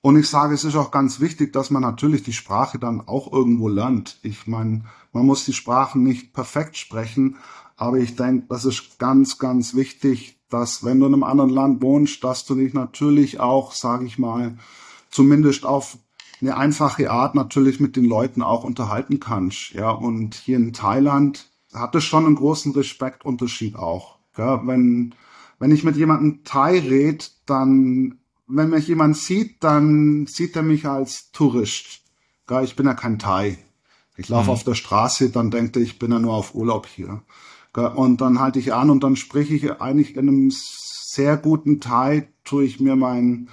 und 0.00 0.16
ich 0.16 0.28
sage, 0.28 0.54
es 0.54 0.64
ist 0.64 0.76
auch 0.76 0.90
ganz 0.90 1.20
wichtig, 1.20 1.52
dass 1.52 1.70
man 1.70 1.82
natürlich 1.82 2.22
die 2.22 2.32
Sprache 2.32 2.78
dann 2.78 3.00
auch 3.00 3.32
irgendwo 3.32 3.68
lernt. 3.68 4.18
Ich 4.22 4.46
meine, 4.46 4.84
man 5.12 5.26
muss 5.26 5.44
die 5.44 5.52
Sprachen 5.52 6.02
nicht 6.02 6.32
perfekt 6.32 6.76
sprechen, 6.76 7.36
aber 7.76 7.98
ich 7.98 8.14
denke, 8.14 8.46
das 8.48 8.64
ist 8.64 8.98
ganz, 8.98 9.38
ganz 9.38 9.74
wichtig, 9.74 10.38
dass 10.48 10.84
wenn 10.84 11.00
du 11.00 11.06
in 11.06 11.14
einem 11.14 11.24
anderen 11.24 11.50
Land 11.50 11.82
wohnst, 11.82 12.22
dass 12.22 12.44
du 12.44 12.54
dich 12.54 12.74
natürlich 12.74 13.40
auch, 13.40 13.72
sage 13.72 14.06
ich 14.06 14.18
mal, 14.18 14.56
zumindest 15.10 15.66
auf 15.66 15.98
eine 16.40 16.56
einfache 16.56 17.10
Art 17.10 17.34
natürlich 17.34 17.80
mit 17.80 17.96
den 17.96 18.04
Leuten 18.04 18.42
auch 18.42 18.62
unterhalten 18.62 19.18
kannst. 19.18 19.72
Ja, 19.72 19.90
und 19.90 20.36
hier 20.36 20.56
in 20.56 20.72
Thailand 20.72 21.50
hat 21.72 21.94
es 21.94 22.04
schon 22.04 22.26
einen 22.26 22.36
großen 22.36 22.72
Respektunterschied 22.72 23.76
auch. 23.76 24.18
Gell? 24.34 24.60
Wenn, 24.64 25.14
wenn 25.58 25.70
ich 25.70 25.84
mit 25.84 25.96
jemandem 25.96 26.44
Thai 26.44 26.78
red, 26.78 27.30
dann 27.46 28.18
wenn 28.48 28.70
mich 28.70 28.88
jemand 28.88 29.16
sieht, 29.16 29.62
dann 29.62 30.26
sieht 30.26 30.56
er 30.56 30.62
mich 30.62 30.86
als 30.86 31.30
Tourist. 31.32 32.00
Gar, 32.46 32.62
ich 32.62 32.76
bin 32.76 32.86
ja 32.86 32.94
kein 32.94 33.18
Thai. 33.18 33.58
Ich 34.16 34.28
laufe 34.28 34.46
mhm. 34.46 34.50
auf 34.50 34.64
der 34.64 34.74
Straße, 34.74 35.30
dann 35.30 35.50
denkt 35.50 35.76
er, 35.76 35.82
ich 35.82 35.98
bin 35.98 36.10
ja 36.10 36.18
nur 36.18 36.32
auf 36.32 36.54
Urlaub 36.54 36.86
hier. 36.86 37.22
Und 37.74 38.20
dann 38.20 38.40
halte 38.40 38.58
ich 38.58 38.72
an 38.72 38.90
und 38.90 39.04
dann 39.04 39.14
spreche 39.14 39.54
ich 39.54 39.70
eigentlich 39.80 40.16
in 40.16 40.28
einem 40.28 40.50
sehr 40.50 41.36
guten 41.36 41.78
Thai, 41.80 42.28
tue 42.42 42.64
ich 42.64 42.80
mir 42.80 42.96
mein, 42.96 43.50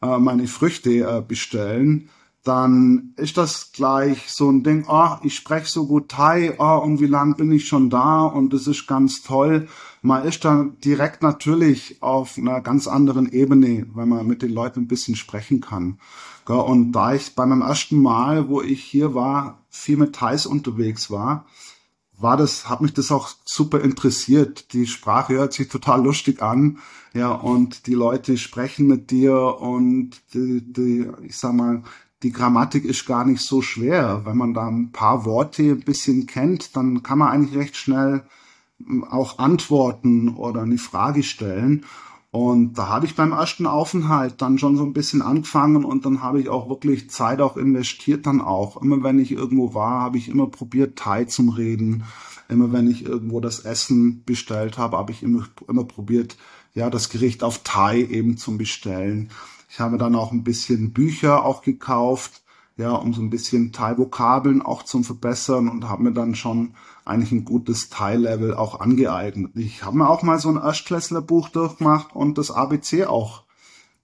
äh, 0.00 0.18
meine 0.18 0.46
Früchte 0.46 0.90
äh, 0.90 1.22
bestellen 1.26 2.08
dann 2.48 3.12
ist 3.16 3.36
das 3.36 3.72
gleich 3.72 4.30
so 4.32 4.50
ein 4.50 4.62
Ding, 4.62 4.86
oh, 4.88 5.16
ich 5.22 5.34
spreche 5.34 5.66
so 5.66 5.86
gut 5.86 6.08
Thai, 6.08 6.54
oh, 6.58 6.80
und 6.82 6.98
wie 6.98 7.06
lang 7.06 7.36
bin 7.36 7.52
ich 7.52 7.68
schon 7.68 7.90
da 7.90 8.24
und 8.24 8.54
das 8.54 8.66
ist 8.66 8.86
ganz 8.86 9.22
toll. 9.22 9.68
Man 10.00 10.24
ist 10.24 10.44
dann 10.46 10.78
direkt 10.80 11.22
natürlich 11.22 12.02
auf 12.02 12.38
einer 12.38 12.62
ganz 12.62 12.88
anderen 12.88 13.30
Ebene, 13.30 13.86
wenn 13.94 14.08
man 14.08 14.26
mit 14.26 14.40
den 14.40 14.52
Leuten 14.52 14.80
ein 14.80 14.88
bisschen 14.88 15.14
sprechen 15.14 15.60
kann. 15.60 15.98
Und 16.46 16.92
da 16.92 17.12
ich 17.12 17.34
bei 17.34 17.44
meinem 17.44 17.60
ersten 17.60 18.00
Mal, 18.00 18.48
wo 18.48 18.62
ich 18.62 18.82
hier 18.82 19.14
war, 19.14 19.66
viel 19.68 19.98
mit 19.98 20.14
Thais 20.14 20.46
unterwegs 20.46 21.10
war, 21.10 21.44
war 22.16 22.38
das, 22.38 22.68
hat 22.68 22.80
mich 22.80 22.94
das 22.94 23.12
auch 23.12 23.28
super 23.44 23.82
interessiert. 23.82 24.72
Die 24.72 24.86
Sprache 24.86 25.34
hört 25.34 25.52
sich 25.52 25.68
total 25.68 26.02
lustig 26.02 26.40
an, 26.40 26.78
ja, 27.12 27.30
und 27.32 27.86
die 27.86 27.94
Leute 27.94 28.38
sprechen 28.38 28.86
mit 28.86 29.10
dir 29.10 29.60
und 29.60 30.12
die, 30.32 30.62
die 30.62 31.10
ich 31.22 31.36
sag 31.36 31.52
mal, 31.52 31.82
die 32.22 32.32
Grammatik 32.32 32.84
ist 32.84 33.06
gar 33.06 33.24
nicht 33.24 33.42
so 33.42 33.62
schwer. 33.62 34.22
Wenn 34.24 34.36
man 34.36 34.54
da 34.54 34.66
ein 34.66 34.92
paar 34.92 35.24
Worte 35.24 35.62
ein 35.62 35.80
bisschen 35.80 36.26
kennt, 36.26 36.76
dann 36.76 37.02
kann 37.02 37.18
man 37.18 37.28
eigentlich 37.28 37.56
recht 37.56 37.76
schnell 37.76 38.24
hm, 38.84 39.04
auch 39.04 39.38
antworten 39.38 40.36
oder 40.36 40.62
eine 40.62 40.78
Frage 40.78 41.22
stellen. 41.22 41.84
Und 42.30 42.76
da 42.76 42.88
habe 42.88 43.06
ich 43.06 43.14
beim 43.14 43.32
ersten 43.32 43.66
Aufenthalt 43.66 44.42
dann 44.42 44.58
schon 44.58 44.76
so 44.76 44.84
ein 44.84 44.92
bisschen 44.92 45.22
angefangen 45.22 45.84
und 45.84 46.04
dann 46.04 46.22
habe 46.22 46.40
ich 46.40 46.50
auch 46.50 46.68
wirklich 46.68 47.08
Zeit 47.08 47.40
auch 47.40 47.56
investiert 47.56 48.26
dann 48.26 48.42
auch. 48.42 48.82
Immer 48.82 49.02
wenn 49.02 49.18
ich 49.18 49.32
irgendwo 49.32 49.72
war, 49.72 50.02
habe 50.02 50.18
ich 50.18 50.28
immer 50.28 50.46
probiert, 50.46 50.98
Thai 50.98 51.24
zum 51.24 51.48
Reden. 51.48 52.04
Immer 52.50 52.72
wenn 52.72 52.90
ich 52.90 53.04
irgendwo 53.04 53.40
das 53.40 53.60
Essen 53.60 54.24
bestellt 54.24 54.76
habe, 54.76 54.98
habe 54.98 55.12
ich 55.12 55.22
immer, 55.22 55.46
immer 55.68 55.84
probiert, 55.84 56.36
ja, 56.74 56.90
das 56.90 57.08
Gericht 57.08 57.42
auf 57.42 57.62
Thai 57.64 58.02
eben 58.02 58.36
zum 58.36 58.58
Bestellen. 58.58 59.30
Ich 59.68 59.80
habe 59.80 59.98
dann 59.98 60.14
auch 60.14 60.32
ein 60.32 60.44
bisschen 60.44 60.92
Bücher 60.92 61.44
auch 61.44 61.62
gekauft, 61.62 62.42
ja, 62.76 62.92
um 62.92 63.12
so 63.12 63.20
ein 63.20 63.30
bisschen 63.30 63.72
Teilvokabeln 63.72 64.62
auch 64.62 64.82
zum 64.82 65.04
Verbessern 65.04 65.68
und 65.68 65.88
habe 65.88 66.04
mir 66.04 66.12
dann 66.12 66.34
schon 66.34 66.74
eigentlich 67.04 67.32
ein 67.32 67.44
gutes 67.44 67.88
Teillevel 67.88 68.54
auch 68.54 68.80
angeeignet. 68.80 69.52
Ich 69.56 69.84
habe 69.84 69.98
mir 69.98 70.08
auch 70.08 70.22
mal 70.22 70.38
so 70.38 70.48
ein 70.48 70.56
Erstklässlerbuch 70.56 71.48
durchgemacht 71.48 72.14
und 72.14 72.38
das 72.38 72.50
ABC 72.50 73.06
auch 73.06 73.44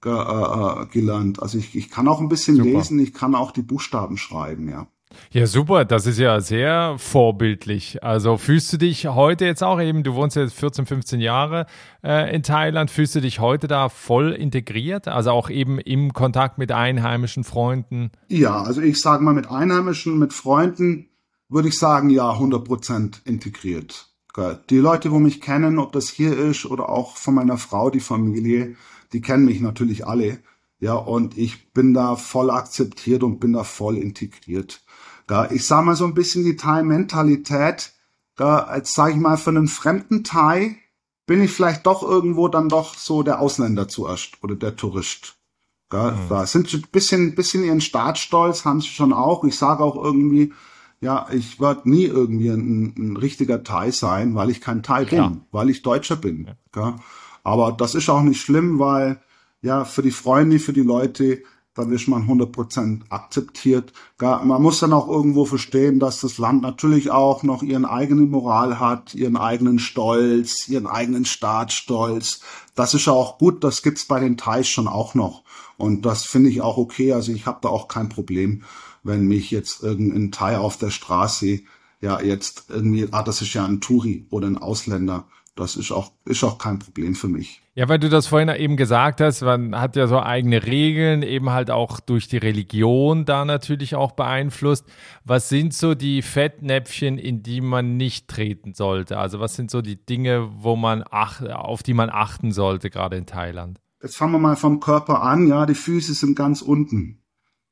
ge 0.02 0.12
äh, 0.12 0.82
äh, 0.82 0.86
gelernt. 0.86 1.40
Also 1.42 1.58
ich, 1.58 1.74
ich 1.74 1.90
kann 1.90 2.08
auch 2.08 2.20
ein 2.20 2.28
bisschen 2.28 2.56
Super. 2.56 2.68
lesen, 2.68 2.98
ich 2.98 3.14
kann 3.14 3.34
auch 3.34 3.52
die 3.52 3.62
Buchstaben 3.62 4.16
schreiben, 4.16 4.68
ja. 4.68 4.86
Ja, 5.30 5.46
super. 5.46 5.84
Das 5.84 6.06
ist 6.06 6.18
ja 6.18 6.40
sehr 6.40 6.96
vorbildlich. 6.98 8.02
Also 8.02 8.36
fühlst 8.36 8.72
du 8.72 8.76
dich 8.76 9.06
heute 9.06 9.44
jetzt 9.44 9.62
auch 9.62 9.80
eben, 9.80 10.02
du 10.02 10.14
wohnst 10.14 10.36
jetzt 10.36 10.54
14, 10.54 10.86
15 10.86 11.20
Jahre 11.20 11.66
äh, 12.02 12.34
in 12.34 12.42
Thailand, 12.42 12.90
fühlst 12.90 13.14
du 13.14 13.20
dich 13.20 13.40
heute 13.40 13.68
da 13.68 13.88
voll 13.88 14.32
integriert? 14.32 15.08
Also 15.08 15.30
auch 15.30 15.50
eben 15.50 15.78
im 15.78 16.12
Kontakt 16.12 16.58
mit 16.58 16.72
einheimischen 16.72 17.44
Freunden? 17.44 18.10
Ja, 18.28 18.62
also 18.62 18.80
ich 18.80 19.00
sage 19.00 19.22
mal 19.24 19.34
mit 19.34 19.50
Einheimischen, 19.50 20.18
mit 20.18 20.32
Freunden 20.32 21.08
würde 21.48 21.68
ich 21.68 21.78
sagen, 21.78 22.10
ja, 22.10 22.32
100 22.32 22.64
Prozent 22.64 23.22
integriert. 23.24 24.10
Die 24.68 24.78
Leute, 24.78 25.12
wo 25.12 25.20
mich 25.20 25.40
kennen, 25.40 25.78
ob 25.78 25.92
das 25.92 26.08
hier 26.08 26.36
ist 26.36 26.66
oder 26.66 26.88
auch 26.88 27.16
von 27.16 27.34
meiner 27.34 27.56
Frau, 27.56 27.90
die 27.90 28.00
Familie, 28.00 28.74
die 29.12 29.20
kennen 29.20 29.44
mich 29.44 29.60
natürlich 29.60 30.06
alle. 30.06 30.38
Ja, 30.80 30.94
und 30.94 31.38
ich 31.38 31.72
bin 31.72 31.94
da 31.94 32.16
voll 32.16 32.50
akzeptiert 32.50 33.22
und 33.22 33.38
bin 33.38 33.52
da 33.52 33.62
voll 33.62 33.96
integriert. 33.96 34.82
Ich 35.50 35.66
sag 35.66 35.84
mal 35.84 35.96
so 35.96 36.04
ein 36.04 36.14
bisschen 36.14 36.44
die 36.44 36.56
Thai-Mentalität, 36.56 37.92
da, 38.36 38.58
als 38.58 38.94
sag 38.94 39.12
ich 39.12 39.16
mal, 39.16 39.36
für 39.36 39.50
einen 39.50 39.68
fremden 39.68 40.24
Thai 40.24 40.76
bin 41.26 41.42
ich 41.42 41.52
vielleicht 41.52 41.86
doch 41.86 42.02
irgendwo 42.02 42.48
dann 42.48 42.68
doch 42.68 42.94
so 42.94 43.22
der 43.22 43.40
Ausländer 43.40 43.88
zuerst 43.88 44.42
oder 44.42 44.56
der 44.56 44.76
Tourist. 44.76 45.36
Da, 45.88 46.10
mhm. 46.10 46.28
da 46.28 46.46
sind 46.46 46.68
sie 46.68 46.78
ein 46.78 46.86
bisschen, 46.90 47.34
bisschen 47.34 47.64
ihren 47.64 47.80
Staatsstolz, 47.80 48.64
haben 48.64 48.80
sie 48.80 48.88
schon 48.88 49.12
auch. 49.12 49.44
Ich 49.44 49.56
sage 49.56 49.82
auch 49.82 50.02
irgendwie, 50.02 50.52
ja, 51.00 51.26
ich 51.32 51.60
werde 51.60 51.88
nie 51.88 52.04
irgendwie 52.04 52.48
ein, 52.48 52.94
ein, 52.96 53.16
richtiger 53.16 53.62
Thai 53.62 53.90
sein, 53.90 54.34
weil 54.34 54.50
ich 54.50 54.60
kein 54.60 54.82
Thai 54.82 55.04
Klar. 55.04 55.30
bin, 55.30 55.42
weil 55.52 55.70
ich 55.70 55.82
Deutscher 55.82 56.16
bin. 56.16 56.50
Ja. 56.74 56.96
Aber 57.42 57.72
das 57.72 57.94
ist 57.94 58.08
auch 58.08 58.22
nicht 58.22 58.40
schlimm, 58.40 58.78
weil 58.78 59.20
ja, 59.62 59.84
für 59.84 60.02
die 60.02 60.10
Freunde, 60.10 60.58
für 60.58 60.72
die 60.72 60.82
Leute, 60.82 61.42
dann 61.74 61.90
ist 61.90 62.06
man 62.06 62.28
100% 62.28 63.02
akzeptiert. 63.10 63.92
Man 64.20 64.62
muss 64.62 64.80
dann 64.80 64.92
auch 64.92 65.08
irgendwo 65.08 65.44
verstehen, 65.44 65.98
dass 65.98 66.20
das 66.20 66.38
Land 66.38 66.62
natürlich 66.62 67.10
auch 67.10 67.42
noch 67.42 67.62
ihren 67.62 67.84
eigenen 67.84 68.30
Moral 68.30 68.78
hat, 68.78 69.14
ihren 69.14 69.36
eigenen 69.36 69.78
Stolz, 69.78 70.68
ihren 70.68 70.86
eigenen 70.86 71.24
Staatsstolz. 71.24 72.40
Das 72.74 72.94
ist 72.94 73.06
ja 73.06 73.12
auch 73.12 73.38
gut, 73.38 73.64
das 73.64 73.82
gibt's 73.82 74.06
bei 74.06 74.20
den 74.20 74.36
Thais 74.36 74.68
schon 74.68 74.88
auch 74.88 75.14
noch. 75.14 75.42
Und 75.76 76.06
das 76.06 76.24
finde 76.24 76.50
ich 76.50 76.60
auch 76.62 76.76
okay. 76.76 77.12
Also 77.12 77.32
ich 77.32 77.46
habe 77.46 77.58
da 77.62 77.68
auch 77.68 77.88
kein 77.88 78.08
Problem, 78.08 78.62
wenn 79.02 79.26
mich 79.26 79.50
jetzt 79.50 79.82
irgendein 79.82 80.30
Thai 80.30 80.58
auf 80.58 80.76
der 80.76 80.90
Straße 80.90 81.60
ja 82.00 82.20
jetzt 82.20 82.66
irgendwie, 82.68 83.08
ah, 83.10 83.22
das 83.22 83.42
ist 83.42 83.52
ja 83.54 83.64
ein 83.64 83.80
Touri 83.80 84.26
oder 84.30 84.46
ein 84.46 84.58
Ausländer, 84.58 85.26
das 85.56 85.76
ist 85.76 85.92
auch, 85.92 86.12
ist 86.24 86.42
auch 86.42 86.58
kein 86.58 86.78
Problem 86.78 87.14
für 87.14 87.28
mich. 87.28 87.62
Ja, 87.74 87.88
weil 87.88 87.98
du 87.98 88.08
das 88.08 88.26
vorhin 88.26 88.48
eben 88.48 88.76
gesagt 88.76 89.20
hast, 89.20 89.42
man 89.42 89.78
hat 89.80 89.96
ja 89.96 90.06
so 90.06 90.20
eigene 90.20 90.64
Regeln, 90.64 91.22
eben 91.22 91.50
halt 91.50 91.70
auch 91.70 92.00
durch 92.00 92.28
die 92.28 92.38
Religion 92.38 93.24
da 93.24 93.44
natürlich 93.44 93.94
auch 93.94 94.12
beeinflusst. 94.12 94.84
Was 95.24 95.48
sind 95.48 95.74
so 95.74 95.94
die 95.94 96.22
Fettnäpfchen, 96.22 97.18
in 97.18 97.42
die 97.42 97.60
man 97.60 97.96
nicht 97.96 98.28
treten 98.28 98.74
sollte? 98.74 99.18
Also 99.18 99.40
was 99.40 99.54
sind 99.54 99.70
so 99.70 99.82
die 99.82 99.96
Dinge, 99.96 100.50
wo 100.58 100.76
man 100.76 101.04
ach, 101.10 101.42
auf 101.42 101.82
die 101.82 101.94
man 101.94 102.10
achten 102.10 102.52
sollte, 102.52 102.90
gerade 102.90 103.16
in 103.16 103.26
Thailand? 103.26 103.80
Jetzt 104.02 104.16
fangen 104.16 104.32
wir 104.32 104.38
mal 104.38 104.56
vom 104.56 104.80
Körper 104.80 105.22
an. 105.22 105.46
Ja, 105.46 105.66
die 105.66 105.74
Füße 105.74 106.14
sind 106.14 106.36
ganz 106.36 106.62
unten. 106.62 107.20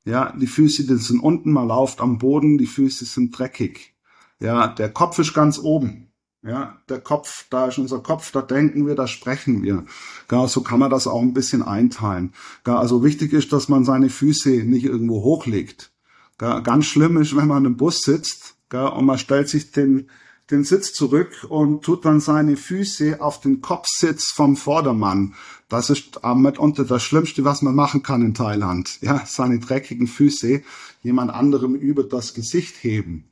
Ja, 0.04 0.32
die 0.36 0.46
Füße 0.46 0.86
die 0.86 0.96
sind 0.96 1.20
unten, 1.20 1.52
man 1.52 1.68
lauft 1.68 2.00
am 2.00 2.18
Boden, 2.18 2.58
die 2.58 2.66
Füße 2.66 3.04
sind 3.04 3.38
dreckig. 3.38 3.94
Ja, 4.40 4.66
der 4.66 4.88
Kopf 4.88 5.18
ist 5.18 5.34
ganz 5.34 5.58
oben. 5.58 6.11
Ja, 6.44 6.76
der 6.88 7.00
Kopf, 7.00 7.46
da 7.50 7.66
ist 7.68 7.78
unser 7.78 8.00
Kopf, 8.00 8.32
da 8.32 8.42
denken 8.42 8.86
wir, 8.86 8.96
da 8.96 9.06
sprechen 9.06 9.62
wir. 9.62 9.84
Ja, 10.30 10.48
so 10.48 10.62
kann 10.62 10.80
man 10.80 10.90
das 10.90 11.06
auch 11.06 11.22
ein 11.22 11.34
bisschen 11.34 11.62
einteilen. 11.62 12.32
Ja, 12.66 12.78
also 12.80 13.04
wichtig 13.04 13.32
ist, 13.32 13.52
dass 13.52 13.68
man 13.68 13.84
seine 13.84 14.10
Füße 14.10 14.50
nicht 14.64 14.84
irgendwo 14.84 15.22
hochlegt. 15.22 15.92
Ja, 16.40 16.58
ganz 16.58 16.86
schlimm 16.86 17.16
ist, 17.16 17.36
wenn 17.36 17.46
man 17.46 17.64
im 17.64 17.76
Bus 17.76 18.00
sitzt 18.02 18.56
ja, 18.72 18.88
und 18.88 19.04
man 19.04 19.18
stellt 19.18 19.48
sich 19.48 19.70
den, 19.70 20.08
den 20.50 20.64
Sitz 20.64 20.92
zurück 20.92 21.46
und 21.48 21.84
tut 21.84 22.04
dann 22.04 22.18
seine 22.18 22.56
Füße 22.56 23.20
auf 23.20 23.40
den 23.40 23.60
Kopfsitz 23.60 24.32
vom 24.32 24.56
Vordermann. 24.56 25.34
Das 25.68 25.90
ist 25.90 26.20
mitunter 26.34 26.84
das 26.84 27.04
Schlimmste, 27.04 27.44
was 27.44 27.62
man 27.62 27.76
machen 27.76 28.02
kann 28.02 28.20
in 28.20 28.34
Thailand. 28.34 28.98
Ja, 29.00 29.22
seine 29.26 29.60
dreckigen 29.60 30.08
Füße 30.08 30.62
jemand 31.02 31.30
anderem 31.30 31.76
über 31.76 32.02
das 32.02 32.34
Gesicht 32.34 32.82
heben. 32.82 33.28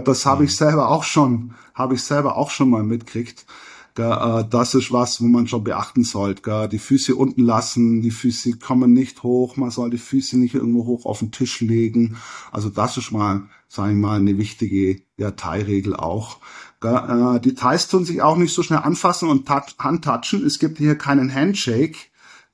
Das 0.00 0.26
habe 0.26 0.44
ich 0.44 0.56
selber 0.56 0.88
auch 0.88 1.04
schon, 1.04 1.54
habe 1.74 1.94
ich 1.94 2.02
selber 2.02 2.36
auch 2.36 2.50
schon 2.50 2.70
mal 2.70 2.82
mitkriegt. 2.82 3.44
Äh, 3.98 4.44
das 4.48 4.74
ist 4.74 4.92
was, 4.92 5.20
wo 5.20 5.26
man 5.26 5.46
schon 5.46 5.64
beachten 5.64 6.04
sollte. 6.04 6.68
Die 6.70 6.78
Füße 6.78 7.14
unten 7.14 7.42
lassen, 7.42 8.00
die 8.00 8.10
Füße 8.10 8.58
kommen 8.58 8.92
nicht 8.92 9.22
hoch, 9.22 9.56
man 9.56 9.70
soll 9.70 9.90
die 9.90 9.98
Füße 9.98 10.38
nicht 10.38 10.54
irgendwo 10.54 10.86
hoch 10.86 11.04
auf 11.04 11.18
den 11.18 11.30
Tisch 11.30 11.60
legen. 11.60 12.16
Also 12.50 12.70
das 12.70 12.96
ist 12.96 13.12
mal, 13.12 13.42
sage 13.68 13.92
ich 13.92 13.98
mal, 13.98 14.18
eine 14.18 14.38
wichtige 14.38 15.02
ja, 15.16 15.32
Thai-Regel 15.32 15.94
auch. 15.94 16.38
Äh, 16.82 17.40
die 17.40 17.54
Thais 17.54 17.88
tun 17.88 18.04
sich 18.04 18.22
auch 18.22 18.36
nicht 18.36 18.54
so 18.54 18.62
schnell 18.62 18.80
anfassen 18.80 19.28
und 19.28 19.48
handtatschen. 19.48 20.44
Es 20.44 20.58
gibt 20.58 20.78
hier 20.78 20.96
keinen 20.96 21.32
Handshake. 21.32 21.96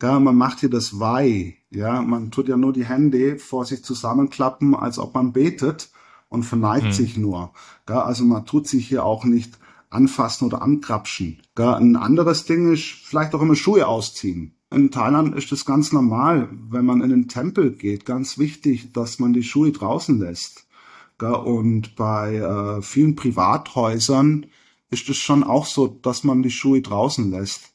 Man 0.01 0.37
macht 0.37 0.61
hier 0.61 0.71
das 0.71 1.01
Wei. 1.01 1.57
Ja, 1.71 2.03
man 2.03 2.31
tut 2.31 2.49
ja 2.49 2.57
nur 2.57 2.73
die 2.73 2.85
Hände 2.85 3.37
vor 3.39 3.65
sich 3.65 3.83
zusammenklappen, 3.83 4.77
als 4.77 4.99
ob 4.99 5.15
man 5.15 5.33
betet 5.33 5.91
und 6.29 6.43
verneigt 6.45 6.87
hm. 6.87 6.93
sich 6.93 7.17
nur. 7.17 7.53
Also 7.87 8.25
man 8.25 8.47
tut 8.47 8.67
sich 8.67 8.89
hier 8.89 9.05
auch 9.05 9.25
nicht 9.25 9.59
anfassen 9.91 10.47
oder 10.47 10.63
ankrapschen. 10.63 11.41
Ein 11.57 11.97
anderes 11.97 12.45
Ding 12.45 12.73
ist 12.73 12.85
vielleicht 12.85 13.35
auch 13.35 13.43
immer 13.43 13.57
Schuhe 13.57 13.87
ausziehen. 13.87 14.55
In 14.71 14.91
Thailand 14.91 15.35
ist 15.35 15.51
es 15.51 15.65
ganz 15.65 15.93
normal, 15.93 16.51
wenn 16.69 16.85
man 16.85 17.01
in 17.01 17.09
den 17.09 17.29
Tempel 17.29 17.73
geht, 17.73 18.05
ganz 18.05 18.37
wichtig, 18.37 18.93
dass 18.93 19.19
man 19.19 19.33
die 19.33 19.43
Schuhe 19.43 19.73
draußen 19.73 20.19
lässt. 20.19 20.67
Und 21.21 21.97
bei 21.97 22.37
äh, 22.37 22.83
vielen 22.83 23.17
Privathäusern 23.17 24.47
ist 24.91 25.09
es 25.09 25.17
schon 25.17 25.43
auch 25.43 25.67
so, 25.67 25.87
dass 25.89 26.23
man 26.23 26.43
die 26.43 26.51
Schuhe 26.51 26.83
draußen 26.83 27.31
lässt. 27.31 27.73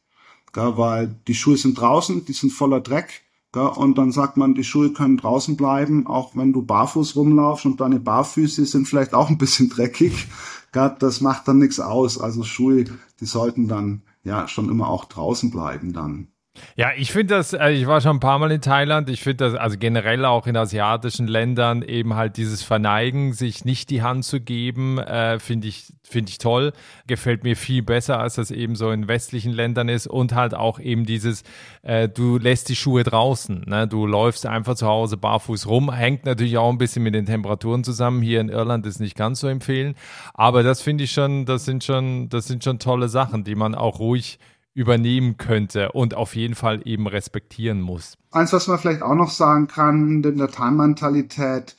Weil 0.54 1.20
die 1.28 1.34
Schuhe 1.34 1.58
sind 1.58 1.80
draußen, 1.80 2.26
die 2.26 2.34
sind 2.34 2.52
voller 2.52 2.80
Dreck. 2.80 3.24
Und 3.54 3.98
dann 3.98 4.12
sagt 4.12 4.38
man, 4.38 4.56
die 4.56 4.64
Schuhe 4.64 4.94
können 4.94 5.18
draußen 5.18 5.56
bleiben, 5.56 6.08
auch 6.08 6.36
wenn 6.36 6.54
du 6.54 6.64
barfuß 6.64 7.16
rumlaufst 7.16 7.66
und 7.66 7.82
deine 7.82 8.00
Barfüße 8.00 8.66
sind 8.66 8.88
vielleicht 8.88 9.14
auch 9.14 9.30
ein 9.30 9.38
bisschen 9.38 9.70
dreckig 9.70 10.28
das 10.74 11.22
macht 11.22 11.48
dann 11.48 11.60
nichts 11.60 11.80
aus. 11.80 12.20
Also 12.20 12.44
Schuhe, 12.44 12.86
die 13.20 13.26
sollten 13.26 13.68
dann 13.68 14.02
ja 14.24 14.48
schon 14.48 14.70
immer 14.70 14.90
auch 14.90 15.06
draußen 15.06 15.52
bleiben 15.52 15.94
dann. 15.94 16.28
Ja, 16.76 16.92
ich 16.96 17.12
finde 17.12 17.36
das, 17.36 17.56
also 17.56 17.80
ich 17.80 17.88
war 17.88 18.00
schon 18.00 18.18
ein 18.18 18.20
paar 18.20 18.38
Mal 18.38 18.52
in 18.52 18.62
Thailand, 18.62 19.10
ich 19.10 19.22
finde 19.22 19.46
das, 19.46 19.56
also 19.56 19.76
generell 19.78 20.24
auch 20.24 20.46
in 20.46 20.56
asiatischen 20.56 21.28
Ländern 21.28 21.82
eben 21.82 22.16
halt 22.16 22.38
dieses 22.38 22.62
Verneigen, 22.62 23.34
sich 23.34 23.66
nicht 23.66 23.90
die 23.90 24.04
Hand 24.04 24.24
zu 24.24 24.40
geben, 24.40 25.00
äh, 25.00 25.40
finde 25.40 25.68
ich, 25.68 25.92
finde 26.04 26.30
ich 26.30 26.38
toll. 26.38 26.74
Gefällt 27.08 27.44
mir 27.44 27.56
viel 27.56 27.82
besser, 27.82 28.20
als 28.20 28.36
das 28.36 28.52
eben 28.52 28.76
so 28.76 28.92
in 28.92 29.08
westlichen 29.08 29.52
Ländern 29.52 29.90
ist 29.90 30.06
und 30.06 30.36
halt 30.36 30.54
auch 30.54 30.80
eben 30.80 31.08
dieses, 31.08 31.44
äh, 31.82 32.08
du 32.08 32.38
lässt 32.38 32.70
die 32.70 32.76
Schuhe 32.76 33.04
draußen, 33.04 33.66
ne? 33.68 33.88
du 33.88 34.06
läufst 34.06 34.46
einfach 34.46 34.76
zu 34.76 34.86
Hause 34.86 35.18
barfuß 35.18 35.66
rum, 35.68 35.92
hängt 35.92 36.26
natürlich 36.26 36.60
auch 36.60 36.70
ein 36.70 36.78
bisschen 36.78 37.02
mit 37.02 37.16
den 37.16 37.26
Temperaturen 37.26 37.84
zusammen. 37.84 38.22
Hier 38.22 38.42
in 38.42 38.50
Irland 38.50 38.86
ist 38.86 39.00
nicht 39.00 39.16
ganz 39.16 39.40
so 39.40 39.48
empfehlen, 39.48 39.96
aber 40.36 40.62
das 40.62 40.84
finde 40.84 41.06
ich 41.06 41.12
schon, 41.12 41.46
das 41.46 41.66
sind 41.66 41.84
schon, 41.84 42.30
das 42.30 42.46
sind 42.46 42.64
schon 42.64 42.78
tolle 42.78 43.10
Sachen, 43.10 43.44
die 43.44 43.56
man 43.56 43.74
auch 43.74 43.98
ruhig 43.98 44.38
übernehmen 44.74 45.38
könnte 45.38 45.92
und 45.92 46.16
auf 46.16 46.36
jeden 46.36 46.56
Fall 46.56 46.82
eben 46.86 47.08
respektieren 47.08 47.82
muss. 47.82 48.18
Eins, 48.32 48.54
was 48.54 48.68
man 48.68 48.80
vielleicht 48.80 49.02
auch 49.02 49.16
noch 49.16 49.30
sagen 49.30 49.68
kann, 49.68 50.24
in 50.24 50.38
der 50.38 50.50
Time-Mentalität, 50.50 51.76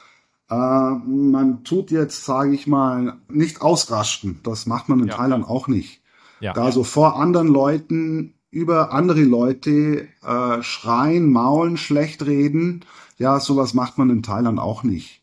äh, 0.48 0.54
man 0.54 1.64
tut 1.64 1.90
jetzt, 1.90 2.24
sage 2.24 2.52
ich 2.52 2.66
mal, 2.66 3.18
nicht 3.28 3.62
ausrasten. 3.62 4.40
Das 4.44 4.66
macht 4.66 4.88
man 4.88 5.00
in 5.00 5.08
ja. 5.08 5.16
Thailand 5.16 5.46
auch 5.48 5.66
nicht. 5.66 6.02
Ja. 6.40 6.52
Also 6.52 6.84
vor 6.84 7.18
anderen 7.18 7.48
Leuten 7.48 8.34
über 8.50 8.92
andere 8.92 9.22
Leute 9.22 10.06
äh, 10.22 10.62
schreien, 10.62 11.30
maulen, 11.32 11.76
schlecht 11.76 12.24
reden, 12.24 12.84
ja, 13.18 13.40
sowas 13.40 13.74
macht 13.74 13.98
man 13.98 14.10
in 14.10 14.22
Thailand 14.22 14.60
auch 14.60 14.84
nicht. 14.84 15.22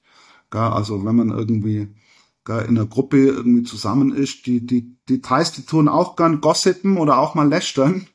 Also 0.50 1.06
wenn 1.06 1.16
man 1.16 1.30
irgendwie 1.30 1.88
in 2.47 2.75
der 2.75 2.86
Gruppe 2.86 3.17
irgendwie 3.17 3.63
zusammen 3.63 4.12
ist, 4.12 4.45
die, 4.45 4.65
die, 4.65 4.97
die 5.08 5.21
Thais, 5.21 5.51
die 5.51 5.65
tun 5.65 5.88
auch 5.88 6.15
gern 6.15 6.41
gossipen 6.41 6.97
oder 6.97 7.19
auch 7.19 7.36
mal 7.36 7.47
lästern. 7.47 8.08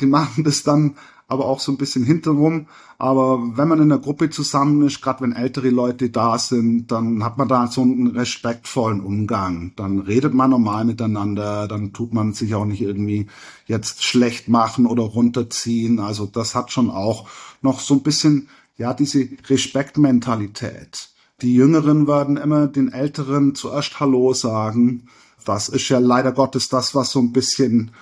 Die 0.00 0.06
machen 0.06 0.44
das 0.44 0.62
dann 0.62 0.96
aber 1.28 1.44
auch 1.44 1.60
so 1.60 1.70
ein 1.70 1.76
bisschen 1.76 2.04
hinterrum. 2.04 2.66
Aber 2.96 3.56
wenn 3.56 3.68
man 3.68 3.80
in 3.80 3.90
der 3.90 3.98
Gruppe 3.98 4.30
zusammen 4.30 4.84
ist, 4.86 5.02
gerade 5.02 5.20
wenn 5.20 5.32
ältere 5.32 5.68
Leute 5.68 6.10
da 6.10 6.38
sind, 6.38 6.90
dann 6.90 7.22
hat 7.22 7.36
man 7.36 7.46
da 7.46 7.66
so 7.68 7.82
einen 7.82 8.08
respektvollen 8.08 9.00
Umgang. 9.00 9.72
Dann 9.76 10.00
redet 10.00 10.34
man 10.34 10.50
normal 10.50 10.84
miteinander, 10.86 11.68
dann 11.68 11.92
tut 11.92 12.14
man 12.14 12.32
sich 12.32 12.54
auch 12.54 12.64
nicht 12.64 12.80
irgendwie 12.80 13.26
jetzt 13.66 14.02
schlecht 14.02 14.48
machen 14.48 14.86
oder 14.86 15.02
runterziehen. 15.02 16.00
Also 16.00 16.26
das 16.26 16.54
hat 16.54 16.72
schon 16.72 16.90
auch 16.90 17.28
noch 17.60 17.80
so 17.80 17.94
ein 17.94 18.02
bisschen, 18.02 18.48
ja, 18.78 18.94
diese 18.94 19.28
Respektmentalität. 19.48 21.10
Die 21.40 21.54
Jüngeren 21.54 22.08
werden 22.08 22.36
immer 22.36 22.66
den 22.66 22.92
Älteren 22.92 23.54
zuerst 23.54 24.00
Hallo 24.00 24.34
sagen. 24.34 25.04
Das 25.44 25.68
ist 25.68 25.88
ja 25.88 26.00
leider 26.00 26.32
Gottes 26.32 26.68
das, 26.68 26.96
was 26.96 27.12
so 27.12 27.20
ein 27.20 27.32
bisschen 27.32 27.92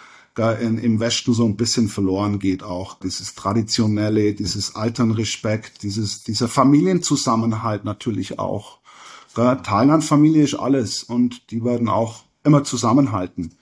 in, 0.61 0.79
im 0.79 1.01
Westen 1.01 1.35
so 1.35 1.44
ein 1.44 1.57
bisschen 1.57 1.88
verloren 1.88 2.38
geht 2.38 2.62
auch. 2.62 2.99
Dieses 2.99 3.35
traditionelle, 3.35 4.33
dieses 4.33 4.75
Alternrespekt, 4.75 5.83
dieses, 5.83 6.22
dieser 6.25 6.49
Familienzusammenhalt 6.49 7.85
natürlich 7.85 8.38
auch. 8.38 8.79
Thailand-Familie 9.35 10.44
ist 10.44 10.55
alles 10.55 11.03
und 11.03 11.51
die 11.51 11.62
werden 11.62 11.90
auch 11.90 12.25
immer 12.42 12.64
zusammenhalten. 12.64 13.53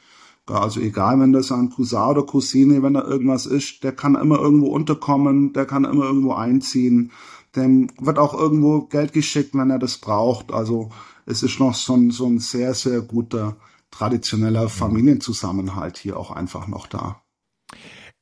Also 0.47 0.79
egal, 0.79 1.19
wenn 1.19 1.33
das 1.33 1.51
ein 1.51 1.71
Cousin 1.71 2.11
oder 2.11 2.23
Cousine, 2.23 2.83
wenn 2.85 2.95
da 2.95 3.03
irgendwas 3.03 3.47
ist, 3.47 3.83
der 3.83 3.91
kann 3.93 4.15
immer 4.15 4.39
irgendwo 4.39 4.67
unterkommen, 4.67 5.53
der 5.53 5.67
kann 5.67 5.85
immer 5.85 6.05
irgendwo 6.05 6.35
einziehen 6.35 7.11
dem 7.57 7.89
wird 8.01 8.19
auch 8.19 8.35
irgendwo 8.35 8.83
Geld 8.83 9.13
geschickt, 9.13 9.55
wenn 9.55 9.71
er 9.71 9.79
das 9.79 9.99
braucht. 9.99 10.53
Also 10.53 10.91
es 11.27 11.43
ist 11.43 11.61
noch 11.61 11.75
so 11.75 11.95
ein, 11.95 12.11
so 12.11 12.27
ein 12.27 12.39
sehr, 12.39 12.75
sehr 12.75 13.01
guter 13.01 13.57
traditioneller 13.91 14.69
Familienzusammenhalt 14.69 15.99
hier 15.99 16.19
auch 16.19 16.31
einfach 16.31 16.67
noch 16.67 16.87
da. 16.87 17.24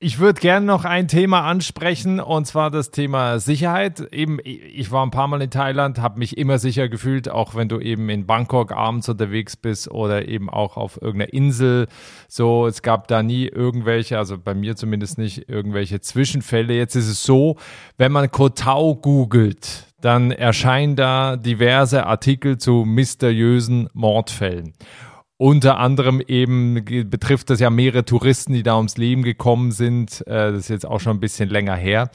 Ich 0.04 0.18
würde 0.18 0.40
gerne 0.40 0.66
noch 0.66 0.84
ein 0.84 1.06
Thema 1.06 1.42
ansprechen 1.42 2.18
und 2.18 2.44
zwar 2.44 2.72
das 2.72 2.90
Thema 2.90 3.38
Sicherheit. 3.38 4.00
Eben, 4.12 4.40
ich 4.42 4.90
war 4.90 5.06
ein 5.06 5.12
paar 5.12 5.28
Mal 5.28 5.40
in 5.42 5.50
Thailand, 5.50 6.00
habe 6.00 6.18
mich 6.18 6.36
immer 6.38 6.58
sicher 6.58 6.88
gefühlt, 6.88 7.28
auch 7.28 7.54
wenn 7.54 7.68
du 7.68 7.78
eben 7.78 8.08
in 8.08 8.26
Bangkok 8.26 8.72
abends 8.72 9.08
unterwegs 9.08 9.54
bist 9.54 9.88
oder 9.88 10.26
eben 10.26 10.50
auch 10.50 10.76
auf 10.76 11.00
irgendeiner 11.00 11.32
Insel. 11.32 11.86
So, 12.26 12.66
es 12.66 12.82
gab 12.82 13.06
da 13.06 13.22
nie 13.22 13.46
irgendwelche, 13.46 14.18
also 14.18 14.38
bei 14.38 14.54
mir 14.54 14.74
zumindest 14.74 15.18
nicht 15.18 15.48
irgendwelche 15.48 16.00
Zwischenfälle. 16.00 16.74
Jetzt 16.74 16.96
ist 16.96 17.08
es 17.08 17.22
so, 17.22 17.56
wenn 17.96 18.10
man 18.10 18.28
Kotau 18.28 18.96
googelt, 18.96 19.86
dann 20.00 20.32
erscheinen 20.32 20.96
da 20.96 21.36
diverse 21.36 22.06
Artikel 22.06 22.58
zu 22.58 22.84
mysteriösen 22.84 23.88
Mordfällen. 23.92 24.72
Unter 25.42 25.78
anderem 25.78 26.20
eben 26.20 26.84
betrifft 27.10 27.50
das 27.50 27.58
ja 27.58 27.68
mehrere 27.68 28.04
Touristen, 28.04 28.52
die 28.52 28.62
da 28.62 28.76
ums 28.76 28.96
Leben 28.96 29.24
gekommen 29.24 29.72
sind. 29.72 30.24
Äh, 30.28 30.52
das 30.52 30.60
ist 30.60 30.68
jetzt 30.68 30.86
auch 30.86 31.00
schon 31.00 31.16
ein 31.16 31.20
bisschen 31.20 31.48
länger 31.48 31.74
her. 31.74 32.12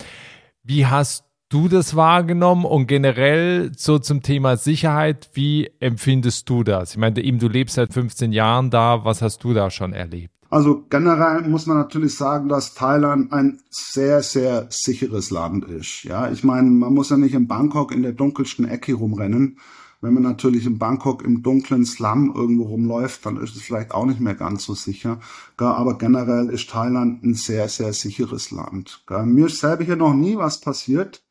Wie 0.63 0.85
hast 0.85 1.25
du 1.49 1.67
das 1.67 1.97
wahrgenommen 1.97 2.63
und 2.63 2.87
generell 2.87 3.73
so 3.75 3.99
zum 3.99 4.21
Thema 4.21 4.55
Sicherheit, 4.55 5.29
wie 5.33 5.69
empfindest 5.81 6.47
du 6.47 6.63
das? 6.63 6.91
Ich 6.91 6.97
meine, 6.97 7.19
eben 7.21 7.37
du 7.37 7.49
lebst 7.49 7.75
seit 7.75 7.91
15 7.91 8.31
Jahren 8.31 8.69
da, 8.69 9.03
was 9.03 9.21
hast 9.21 9.43
du 9.43 9.53
da 9.53 9.71
schon 9.71 9.91
erlebt? 9.91 10.33
Also 10.49 10.85
generell 10.89 11.41
muss 11.49 11.65
man 11.65 11.75
natürlich 11.75 12.15
sagen, 12.15 12.47
dass 12.47 12.75
Thailand 12.75 13.33
ein 13.33 13.59
sehr, 13.69 14.23
sehr 14.23 14.67
sicheres 14.69 15.31
Land 15.31 15.65
ist. 15.65 16.05
Ja, 16.05 16.31
ich 16.31 16.45
meine, 16.45 16.69
man 16.69 16.93
muss 16.93 17.09
ja 17.09 17.17
nicht 17.17 17.35
in 17.35 17.49
Bangkok 17.49 17.93
in 17.93 18.03
der 18.03 18.13
dunkelsten 18.13 18.69
Ecke 18.69 18.93
rumrennen. 18.93 19.57
Wenn 19.99 20.13
man 20.13 20.23
natürlich 20.23 20.65
in 20.65 20.77
Bangkok 20.77 21.23
im 21.23 21.41
dunklen 21.41 21.85
Slum 21.85 22.31
irgendwo 22.35 22.63
rumläuft, 22.65 23.25
dann 23.25 23.37
ist 23.37 23.55
es 23.55 23.63
vielleicht 23.63 23.91
auch 23.91 24.05
nicht 24.05 24.19
mehr 24.19 24.35
ganz 24.35 24.63
so 24.63 24.75
sicher. 24.75 25.19
Aber 25.57 25.97
generell 25.97 26.49
ist 26.49 26.69
Thailand 26.69 27.23
ein 27.23 27.33
sehr, 27.33 27.67
sehr 27.67 27.93
sicheres 27.93 28.51
Land. 28.51 29.03
Mir 29.25 29.47
ist 29.47 29.59
selber 29.59 29.83
hier 29.83 29.95
noch 29.95 30.13
nie 30.13 30.37
was 30.37 30.61
passiert. 30.61 31.23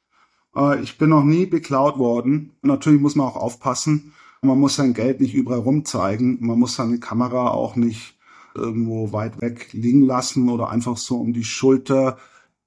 Äh, 0.56 0.82
ich 0.82 0.98
bin 0.98 1.10
noch 1.10 1.22
nie 1.22 1.46
beklaut 1.46 1.98
worden. 1.98 2.56
Natürlich 2.62 3.00
muss 3.00 3.14
man 3.14 3.26
auch 3.26 3.36
aufpassen. 3.36 4.14
Man 4.42 4.58
muss 4.58 4.76
sein 4.76 4.94
Geld 4.94 5.20
nicht 5.20 5.34
überall 5.34 5.60
rumzeigen. 5.60 6.38
Man 6.40 6.58
muss 6.58 6.76
seine 6.76 6.98
Kamera 6.98 7.50
auch 7.50 7.76
nicht 7.76 8.16
irgendwo 8.54 9.12
weit 9.12 9.40
weg 9.40 9.72
liegen 9.72 10.02
lassen 10.02 10.48
oder 10.48 10.70
einfach 10.70 10.96
so 10.96 11.18
um 11.18 11.32
die 11.32 11.44
Schulter 11.44 12.18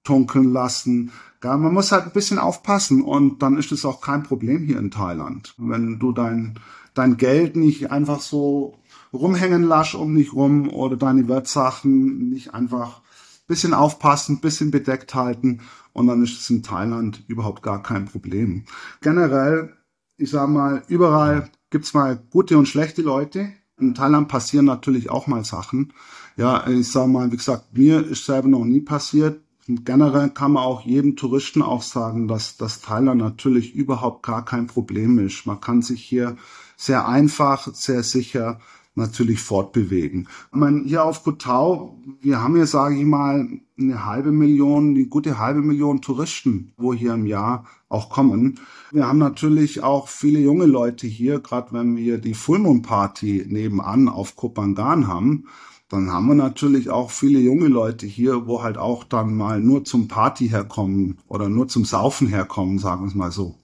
tunkeln 0.03 0.51
lassen. 0.51 1.11
Ja, 1.43 1.55
man 1.57 1.73
muss 1.73 1.91
halt 1.91 2.05
ein 2.05 2.11
bisschen 2.11 2.39
aufpassen 2.39 3.01
und 3.01 3.41
dann 3.41 3.57
ist 3.57 3.71
es 3.71 3.85
auch 3.85 4.01
kein 4.01 4.23
Problem 4.23 4.65
hier 4.65 4.77
in 4.77 4.91
Thailand. 4.91 5.53
Wenn 5.57 5.99
du 5.99 6.11
dein, 6.11 6.59
dein 6.93 7.17
Geld 7.17 7.55
nicht 7.55 7.91
einfach 7.91 8.21
so 8.21 8.79
rumhängen 9.13 9.63
lässt 9.63 9.95
um 9.95 10.15
dich 10.15 10.33
rum 10.33 10.69
oder 10.69 10.97
deine 10.97 11.27
Wertsachen 11.27 12.29
nicht 12.29 12.53
einfach 12.53 13.01
bisschen 13.47 13.73
aufpassen, 13.73 14.41
bisschen 14.41 14.69
bedeckt 14.71 15.15
halten 15.15 15.61
und 15.93 16.07
dann 16.07 16.23
ist 16.23 16.39
es 16.39 16.49
in 16.49 16.63
Thailand 16.63 17.23
überhaupt 17.27 17.63
gar 17.63 17.81
kein 17.81 18.05
Problem. 18.05 18.65
Generell, 19.01 19.75
ich 20.17 20.29
sag 20.29 20.49
mal, 20.49 20.83
überall 20.87 21.49
gibt's 21.69 21.93
mal 21.93 22.21
gute 22.29 22.57
und 22.57 22.67
schlechte 22.67 23.01
Leute. 23.01 23.51
In 23.79 23.95
Thailand 23.95 24.27
passieren 24.27 24.65
natürlich 24.65 25.09
auch 25.09 25.27
mal 25.27 25.43
Sachen. 25.43 25.93
Ja, 26.37 26.67
ich 26.67 26.91
sag 26.91 27.07
mal, 27.07 27.31
wie 27.31 27.37
gesagt, 27.37 27.75
mir 27.77 28.05
ist 28.05 28.25
selber 28.25 28.47
noch 28.47 28.65
nie 28.65 28.81
passiert. 28.81 29.41
Generell 29.69 30.29
kann 30.29 30.53
man 30.53 30.63
auch 30.63 30.81
jedem 30.81 31.15
Touristen 31.15 31.61
auch 31.61 31.83
sagen, 31.83 32.27
dass 32.27 32.57
das 32.57 32.81
Thailand 32.81 33.21
natürlich 33.21 33.75
überhaupt 33.75 34.23
gar 34.23 34.43
kein 34.43 34.67
Problem 34.67 35.19
ist. 35.19 35.45
Man 35.45 35.61
kann 35.61 35.81
sich 35.81 36.01
hier 36.01 36.37
sehr 36.75 37.07
einfach, 37.07 37.73
sehr 37.73 38.03
sicher 38.03 38.59
natürlich 38.95 39.39
fortbewegen. 39.39 40.27
Ich 40.51 40.57
meine, 40.57 40.83
hier 40.83 41.03
auf 41.03 41.23
Kotau, 41.23 41.97
wir 42.21 42.41
haben 42.41 42.55
hier, 42.55 42.65
sage 42.65 42.95
ich 42.95 43.05
mal, 43.05 43.47
eine 43.79 44.05
halbe 44.05 44.31
Million, 44.31 44.95
eine 44.95 45.05
gute 45.05 45.39
halbe 45.39 45.61
Million 45.61 46.01
Touristen, 46.01 46.73
wo 46.77 46.93
hier 46.93 47.13
im 47.13 47.25
Jahr 47.25 47.65
auch 47.87 48.09
kommen. 48.09 48.59
Wir 48.91 49.07
haben 49.07 49.19
natürlich 49.19 49.83
auch 49.83 50.07
viele 50.07 50.39
junge 50.39 50.65
Leute 50.65 51.07
hier, 51.07 51.39
gerade 51.39 51.71
wenn 51.71 51.95
wir 51.95 52.17
die 52.17 52.33
Full 52.33 52.59
Moon 52.59 52.81
Party 52.81 53.45
nebenan 53.47 54.09
auf 54.09 54.35
Kopangan 54.35 55.07
haben, 55.07 55.45
dann 55.89 56.11
haben 56.11 56.27
wir 56.27 56.35
natürlich 56.35 56.89
auch 56.89 57.11
viele 57.11 57.39
junge 57.39 57.67
Leute 57.67 58.05
hier, 58.05 58.47
wo 58.47 58.61
halt 58.61 58.77
auch 58.77 59.03
dann 59.03 59.35
mal 59.35 59.59
nur 59.59 59.83
zum 59.83 60.07
Party 60.07 60.49
herkommen 60.49 61.17
oder 61.27 61.49
nur 61.49 61.67
zum 61.67 61.85
Saufen 61.85 62.27
herkommen, 62.27 62.79
sagen 62.79 63.03
wir 63.03 63.07
es 63.07 63.15
mal 63.15 63.31
so 63.31 63.55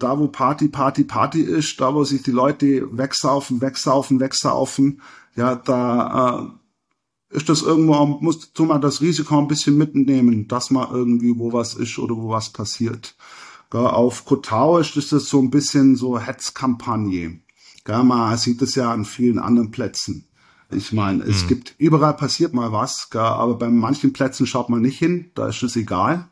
da 0.00 0.18
wo 0.18 0.28
Party, 0.28 0.68
Party, 0.68 1.04
Party 1.04 1.42
ist, 1.42 1.80
da 1.80 1.94
wo 1.94 2.04
sich 2.04 2.22
die 2.22 2.30
Leute 2.30 2.88
wegsaufen, 2.96 3.60
wegsaufen, 3.60 4.18
wegsaufen, 4.18 5.00
ja, 5.36 5.54
da 5.54 6.50
äh, 7.30 7.36
ist 7.36 7.48
das 7.48 7.62
irgendwo, 7.62 8.06
muss 8.06 8.52
tun 8.52 8.68
man 8.68 8.80
das 8.80 9.00
Risiko 9.00 9.38
ein 9.38 9.46
bisschen 9.46 9.78
mitnehmen, 9.78 10.48
dass 10.48 10.70
man 10.70 10.90
irgendwie 10.90 11.38
wo 11.38 11.52
was 11.52 11.74
ist 11.74 11.98
oder 11.98 12.16
wo 12.16 12.30
was 12.30 12.50
passiert. 12.50 13.16
Ja, 13.72 13.90
auf 13.90 14.24
Kotau 14.24 14.78
ist 14.78 14.96
das 14.96 15.28
so 15.28 15.40
ein 15.40 15.50
bisschen 15.50 15.94
so 15.94 16.18
Hetzkampagne. 16.18 17.40
Ja, 17.86 18.02
man 18.02 18.36
sieht 18.36 18.60
es 18.62 18.74
ja 18.74 18.92
an 18.92 19.04
vielen 19.04 19.38
anderen 19.38 19.70
Plätzen. 19.70 20.26
Ich 20.72 20.92
meine, 20.92 21.24
es 21.24 21.44
mhm. 21.44 21.48
gibt 21.48 21.74
überall 21.78 22.14
passiert 22.14 22.54
mal 22.54 22.72
was, 22.72 23.08
aber 23.12 23.54
bei 23.56 23.68
manchen 23.68 24.12
Plätzen 24.12 24.46
schaut 24.46 24.68
man 24.68 24.82
nicht 24.82 24.98
hin, 24.98 25.30
da 25.34 25.48
ist 25.48 25.62
es 25.62 25.76
egal. 25.76 26.28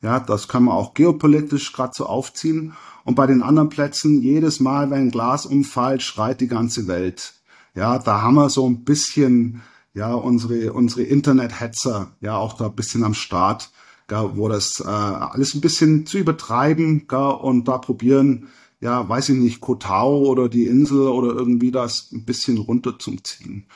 Ja, 0.00 0.20
das 0.20 0.46
kann 0.46 0.64
man 0.64 0.74
auch 0.74 0.94
geopolitisch 0.94 1.72
gerade 1.72 1.92
so 1.94 2.06
aufziehen. 2.06 2.74
Und 3.04 3.14
bei 3.14 3.26
den 3.26 3.42
anderen 3.42 3.68
Plätzen, 3.68 4.22
jedes 4.22 4.60
Mal, 4.60 4.90
wenn 4.90 5.06
ein 5.06 5.10
Glas 5.10 5.46
umfällt, 5.46 6.02
schreit 6.02 6.40
die 6.40 6.46
ganze 6.46 6.86
Welt. 6.86 7.34
Ja, 7.74 7.98
da 7.98 8.22
haben 8.22 8.34
wir 8.34 8.50
so 8.50 8.68
ein 8.68 8.84
bisschen, 8.84 9.62
ja, 9.94 10.12
unsere, 10.12 10.72
unsere 10.72 11.02
Internet-Hetzer, 11.02 12.12
ja, 12.20 12.36
auch 12.36 12.54
da 12.54 12.66
ein 12.66 12.76
bisschen 12.76 13.02
am 13.02 13.14
Start, 13.14 13.70
gell, 14.08 14.30
wo 14.34 14.48
das 14.48 14.80
äh, 14.80 14.88
alles 14.88 15.54
ein 15.54 15.60
bisschen 15.60 16.06
zu 16.06 16.18
übertreiben 16.18 17.08
gell, 17.08 17.18
und 17.18 17.66
da 17.66 17.78
probieren, 17.78 18.48
ja, 18.80 19.08
weiß 19.08 19.30
ich 19.30 19.36
nicht, 19.36 19.60
Kotau 19.60 20.24
oder 20.24 20.48
die 20.48 20.66
Insel 20.66 21.08
oder 21.08 21.34
irgendwie 21.34 21.72
das 21.72 22.10
ein 22.12 22.24
bisschen 22.24 22.58
runterzuziehen. 22.58 23.66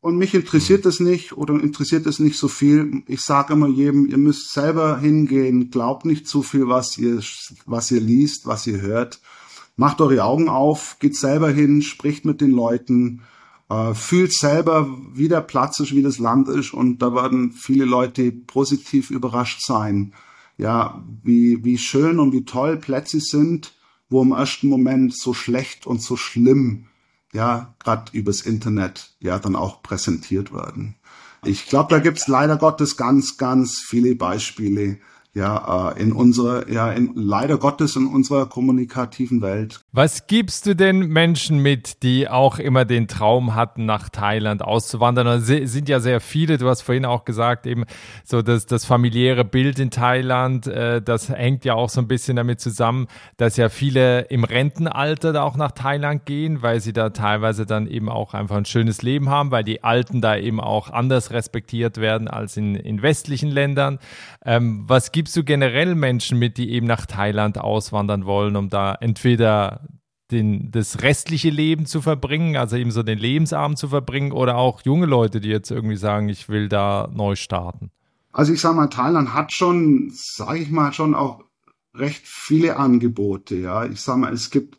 Und 0.00 0.16
mich 0.16 0.34
interessiert 0.34 0.86
es 0.86 0.98
nicht 0.98 1.36
oder 1.36 1.54
interessiert 1.54 2.06
es 2.06 2.18
nicht 2.18 2.38
so 2.38 2.48
viel. 2.48 3.02
Ich 3.06 3.20
sage 3.20 3.52
immer 3.52 3.68
jedem, 3.68 4.06
ihr 4.06 4.16
müsst 4.16 4.52
selber 4.52 4.98
hingehen, 4.98 5.70
glaubt 5.70 6.06
nicht 6.06 6.26
zu 6.26 6.42
viel, 6.42 6.68
was 6.68 6.96
ihr, 6.96 7.20
was 7.66 7.90
ihr 7.90 8.00
liest, 8.00 8.46
was 8.46 8.66
ihr 8.66 8.80
hört. 8.80 9.20
Macht 9.76 10.00
eure 10.00 10.24
Augen 10.24 10.48
auf, 10.48 10.96
geht 11.00 11.16
selber 11.16 11.50
hin, 11.50 11.82
spricht 11.82 12.24
mit 12.24 12.40
den 12.40 12.50
Leuten, 12.50 13.22
äh, 13.68 13.92
fühlt 13.94 14.32
selber, 14.32 14.88
wie 15.12 15.28
der 15.28 15.42
Platz 15.42 15.80
ist, 15.80 15.94
wie 15.94 16.02
das 16.02 16.18
Land 16.18 16.48
ist 16.48 16.72
und 16.72 17.02
da 17.02 17.14
werden 17.14 17.52
viele 17.52 17.84
Leute 17.84 18.32
positiv 18.32 19.10
überrascht 19.10 19.60
sein. 19.62 20.14
Ja, 20.56 21.04
wie, 21.22 21.62
wie 21.64 21.78
schön 21.78 22.18
und 22.18 22.32
wie 22.32 22.44
toll 22.44 22.78
Plätze 22.78 23.20
sind, 23.20 23.74
wo 24.10 24.22
im 24.22 24.32
ersten 24.32 24.68
Moment 24.68 25.16
so 25.16 25.32
schlecht 25.32 25.86
und 25.86 26.02
so 26.02 26.16
schlimm 26.16 26.86
ja, 27.32 27.74
gerade 27.78 28.10
übers 28.12 28.42
Internet 28.42 29.14
ja 29.20 29.38
dann 29.38 29.56
auch 29.56 29.82
präsentiert 29.82 30.52
werden. 30.52 30.96
Ich 31.44 31.66
glaube, 31.66 31.94
da 31.94 32.00
gibt's 32.00 32.28
leider 32.28 32.56
Gottes 32.56 32.96
ganz, 32.96 33.36
ganz 33.38 33.78
viele 33.78 34.14
Beispiele, 34.14 34.98
ja, 35.32 35.92
äh, 35.92 36.02
in 36.02 36.12
unserer, 36.12 36.68
ja, 36.68 36.90
in, 36.92 37.12
leider 37.14 37.56
Gottes 37.56 37.96
in 37.96 38.06
unserer 38.06 38.46
kommunikativen 38.46 39.40
Welt. 39.40 39.80
Was 39.92 40.28
gibst 40.28 40.66
du 40.66 40.76
den 40.76 41.08
Menschen 41.08 41.58
mit, 41.58 42.04
die 42.04 42.28
auch 42.28 42.60
immer 42.60 42.84
den 42.84 43.08
Traum 43.08 43.56
hatten, 43.56 43.86
nach 43.86 44.08
Thailand 44.08 44.62
auszuwandern? 44.62 45.26
Es 45.26 45.46
sind 45.46 45.88
ja 45.88 45.98
sehr 45.98 46.20
viele, 46.20 46.58
du 46.58 46.68
hast 46.68 46.82
vorhin 46.82 47.04
auch 47.04 47.24
gesagt, 47.24 47.66
eben 47.66 47.84
so 48.22 48.40
das, 48.40 48.66
das 48.66 48.84
familiäre 48.84 49.44
Bild 49.44 49.80
in 49.80 49.90
Thailand, 49.90 50.68
äh, 50.68 51.02
das 51.02 51.28
hängt 51.28 51.64
ja 51.64 51.74
auch 51.74 51.88
so 51.88 52.00
ein 52.00 52.06
bisschen 52.06 52.36
damit 52.36 52.60
zusammen, 52.60 53.08
dass 53.36 53.56
ja 53.56 53.68
viele 53.68 54.20
im 54.26 54.44
Rentenalter 54.44 55.32
da 55.32 55.42
auch 55.42 55.56
nach 55.56 55.72
Thailand 55.72 56.24
gehen, 56.24 56.62
weil 56.62 56.78
sie 56.78 56.92
da 56.92 57.10
teilweise 57.10 57.66
dann 57.66 57.88
eben 57.88 58.08
auch 58.08 58.32
einfach 58.32 58.58
ein 58.58 58.66
schönes 58.66 59.02
Leben 59.02 59.28
haben, 59.28 59.50
weil 59.50 59.64
die 59.64 59.82
Alten 59.82 60.20
da 60.20 60.36
eben 60.36 60.60
auch 60.60 60.90
anders 60.90 61.32
respektiert 61.32 61.96
werden 61.96 62.28
als 62.28 62.56
in, 62.56 62.76
in 62.76 63.02
westlichen 63.02 63.50
Ländern. 63.50 63.98
Ähm, 64.44 64.84
was 64.86 65.10
gibst 65.10 65.36
du 65.36 65.42
generell 65.42 65.96
Menschen 65.96 66.38
mit, 66.38 66.58
die 66.58 66.70
eben 66.70 66.86
nach 66.86 67.06
Thailand 67.06 67.58
auswandern 67.58 68.24
wollen, 68.24 68.54
um 68.54 68.68
da 68.68 68.94
entweder 68.94 69.79
den, 70.30 70.70
das 70.70 71.02
restliche 71.02 71.50
Leben 71.50 71.86
zu 71.86 72.00
verbringen, 72.00 72.56
also 72.56 72.76
eben 72.76 72.90
so 72.90 73.02
den 73.02 73.18
Lebensabend 73.18 73.78
zu 73.78 73.88
verbringen, 73.88 74.32
oder 74.32 74.56
auch 74.56 74.82
junge 74.82 75.06
Leute, 75.06 75.40
die 75.40 75.48
jetzt 75.48 75.70
irgendwie 75.70 75.96
sagen, 75.96 76.28
ich 76.28 76.48
will 76.48 76.68
da 76.68 77.08
neu 77.12 77.36
starten? 77.36 77.90
Also 78.32 78.52
ich 78.52 78.60
sage 78.60 78.76
mal, 78.76 78.88
Thailand 78.88 79.34
hat 79.34 79.52
schon, 79.52 80.10
sage 80.12 80.60
ich 80.60 80.70
mal, 80.70 80.92
schon 80.92 81.14
auch 81.14 81.42
recht 81.94 82.22
viele 82.24 82.76
Angebote. 82.76 83.56
Ja, 83.56 83.84
ich 83.84 84.00
sage 84.00 84.20
mal, 84.20 84.32
es 84.32 84.50
gibt 84.50 84.78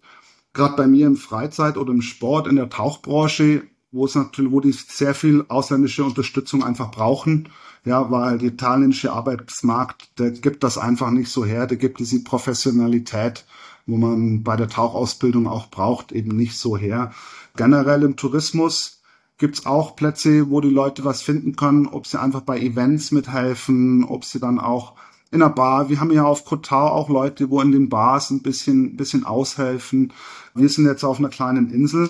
gerade 0.54 0.76
bei 0.76 0.88
mir 0.88 1.08
im 1.08 1.18
Freizeit 1.18 1.78
oder 1.78 1.92
im 1.92 2.02
Sport 2.02 2.48
in 2.48 2.56
der 2.56 2.70
Tauchbranche, 2.70 3.64
wo 3.92 4.06
es 4.06 4.16
natürlich, 4.16 4.52
wo 4.52 4.62
die 4.62 4.72
sehr 4.72 5.14
viel 5.14 5.46
ausländische 5.50 6.06
Unterstützung 6.06 6.64
einfach 6.64 6.92
brauchen 6.92 7.50
ja, 7.84 8.12
weil 8.12 8.38
der 8.38 8.50
italienische 8.50 9.12
Arbeitsmarkt, 9.12 10.20
der 10.20 10.32
gibt 10.32 10.64
das 10.64 10.78
einfach 10.78 11.10
nicht 11.12 11.30
so 11.30 11.46
her, 11.46 11.66
der 11.68 11.78
gibt 11.78 12.00
diese 12.00 12.24
Professionalität, 12.24 13.46
wo 13.86 13.98
man 13.98 14.44
bei 14.44 14.56
der 14.56 14.70
Tauchausbildung 14.70 15.48
auch 15.48 15.70
braucht, 15.70 16.12
eben 16.12 16.36
nicht 16.36 16.58
so 16.58 16.78
her. 16.78 17.12
Generell 17.56 18.04
im 18.04 18.16
Tourismus 18.16 19.02
gibt's 19.38 19.66
auch 19.66 19.96
Plätze, 19.96 20.50
wo 20.50 20.62
die 20.62 20.70
Leute 20.70 21.04
was 21.04 21.22
finden 21.22 21.56
können, 21.56 21.88
ob 21.88 22.08
sie 22.08 22.20
einfach 22.20 22.42
bei 22.42 22.60
Events 22.60 23.12
mithelfen, 23.12 24.04
ob 24.04 24.24
sie 24.26 24.40
dann 24.40 24.60
auch 24.60 24.96
in 25.32 25.40
der 25.40 25.50
Bar. 25.50 25.90
Wir 25.90 26.00
haben 26.00 26.12
ja 26.12 26.26
auf 26.26 26.46
Kotau 26.46 26.88
auch 26.88 27.10
Leute, 27.10 27.50
wo 27.50 27.62
in 27.62 27.72
den 27.72 27.90
Bars 27.90 28.30
ein 28.30 28.42
bisschen, 28.42 28.98
bisschen 28.98 29.26
aushelfen. 29.26 30.14
Wir 30.54 30.70
sind 30.70 30.86
jetzt 30.86 31.04
auf 31.04 31.20
einer 31.20 31.30
kleinen 31.30 31.72
Insel 31.72 32.10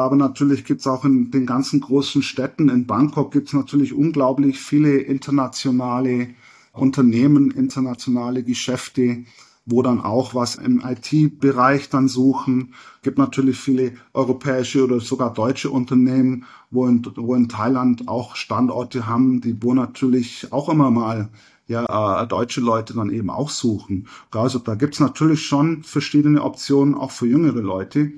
aber 0.00 0.16
natürlich 0.16 0.64
gibt's 0.64 0.86
auch 0.86 1.04
in 1.04 1.30
den 1.30 1.46
ganzen 1.46 1.80
großen 1.80 2.22
Städten, 2.22 2.68
in 2.68 2.86
Bangkok 2.86 3.32
gibt's 3.32 3.52
natürlich 3.52 3.92
unglaublich 3.92 4.58
viele 4.58 4.98
internationale 4.98 6.28
Unternehmen, 6.72 7.50
internationale 7.50 8.42
Geschäfte, 8.42 9.24
wo 9.64 9.82
dann 9.82 10.00
auch 10.00 10.34
was 10.34 10.56
im 10.56 10.82
IT-Bereich 10.84 11.88
dann 11.88 12.08
suchen. 12.08 12.74
Gibt 13.02 13.18
natürlich 13.18 13.58
viele 13.58 13.92
europäische 14.12 14.84
oder 14.84 15.00
sogar 15.00 15.32
deutsche 15.32 15.70
Unternehmen, 15.70 16.44
wo 16.70 16.86
in, 16.86 17.04
wo 17.16 17.34
in 17.34 17.48
Thailand 17.48 18.08
auch 18.08 18.34
Standorte 18.34 19.06
haben, 19.06 19.40
die 19.40 19.62
wo 19.62 19.74
natürlich 19.74 20.52
auch 20.52 20.68
immer 20.68 20.90
mal 20.90 21.28
ja, 21.68 22.22
äh, 22.22 22.26
deutsche 22.26 22.60
Leute 22.60 22.94
dann 22.94 23.10
eben 23.10 23.30
auch 23.30 23.50
suchen. 23.50 24.08
Also 24.30 24.58
da 24.58 24.74
gibt's 24.74 25.00
natürlich 25.00 25.46
schon 25.46 25.84
verschiedene 25.84 26.42
Optionen 26.42 26.94
auch 26.94 27.12
für 27.12 27.26
jüngere 27.26 27.60
Leute. 27.60 28.12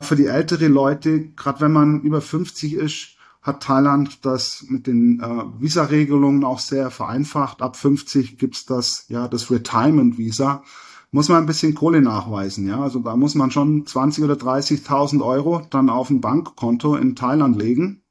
Für 0.00 0.16
die 0.16 0.26
ältere 0.26 0.68
Leute, 0.68 1.28
gerade 1.36 1.60
wenn 1.60 1.72
man 1.72 2.00
über 2.02 2.20
50 2.20 2.74
ist, 2.74 3.16
hat 3.42 3.62
Thailand 3.64 4.24
das 4.24 4.64
mit 4.68 4.86
den 4.86 5.20
äh, 5.20 5.60
Visa-Regelungen 5.60 6.44
auch 6.44 6.60
sehr 6.60 6.90
vereinfacht. 6.90 7.60
Ab 7.60 7.76
50 7.76 8.38
gibt's 8.38 8.64
das, 8.64 9.04
ja, 9.08 9.26
das 9.26 9.50
Retirement-Visa. 9.50 10.62
Muss 11.10 11.28
man 11.28 11.38
ein 11.38 11.46
bisschen 11.46 11.74
Kohle 11.74 12.00
nachweisen, 12.00 12.66
ja. 12.66 12.80
Also 12.80 13.00
da 13.00 13.16
muss 13.16 13.34
man 13.34 13.50
schon 13.50 13.84
20 13.84 14.24
oder 14.24 14.34
30.000 14.34 15.22
Euro 15.22 15.60
dann 15.68 15.90
auf 15.90 16.08
ein 16.08 16.20
Bankkonto 16.20 16.94
in 16.94 17.16
Thailand 17.16 17.60
legen. 17.60 18.02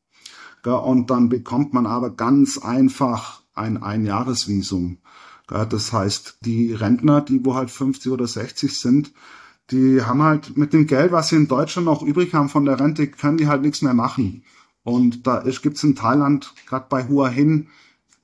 Ja, 0.66 0.76
und 0.76 1.10
dann 1.10 1.30
bekommt 1.30 1.74
man 1.74 1.88
aber 1.88 2.12
ganz 2.12 2.58
einfach 2.60 3.42
ein 3.56 3.82
Einjahresvisum. 3.82 5.00
Ja, 5.50 5.66
das 5.66 5.92
heißt, 5.92 6.40
die 6.46 6.74
Rentner, 6.74 7.22
die 7.22 7.44
wo 7.44 7.56
halt 7.56 7.72
50 7.72 8.12
oder 8.12 8.28
60 8.28 8.78
sind, 8.78 9.14
die 9.72 10.02
haben 10.02 10.22
halt 10.22 10.58
mit 10.58 10.74
dem 10.74 10.86
Geld, 10.86 11.12
was 11.12 11.30
sie 11.30 11.38
in 11.38 11.48
Deutschland 11.48 11.86
noch 11.86 12.04
übrig 12.04 12.34
haben 12.34 12.50
von 12.50 12.66
der 12.66 12.80
Rente, 12.80 13.08
können 13.08 13.38
die 13.38 13.48
halt 13.48 13.62
nichts 13.62 13.82
mehr 13.82 13.94
machen. 13.94 14.44
Und 14.84 15.28
da 15.28 15.44
gibt 15.62 15.78
es 15.78 15.84
in 15.84 15.96
Thailand, 15.96 16.54
gerade 16.68 16.88
bei 16.90 17.08
Hua 17.08 17.30
Hin, 17.30 17.68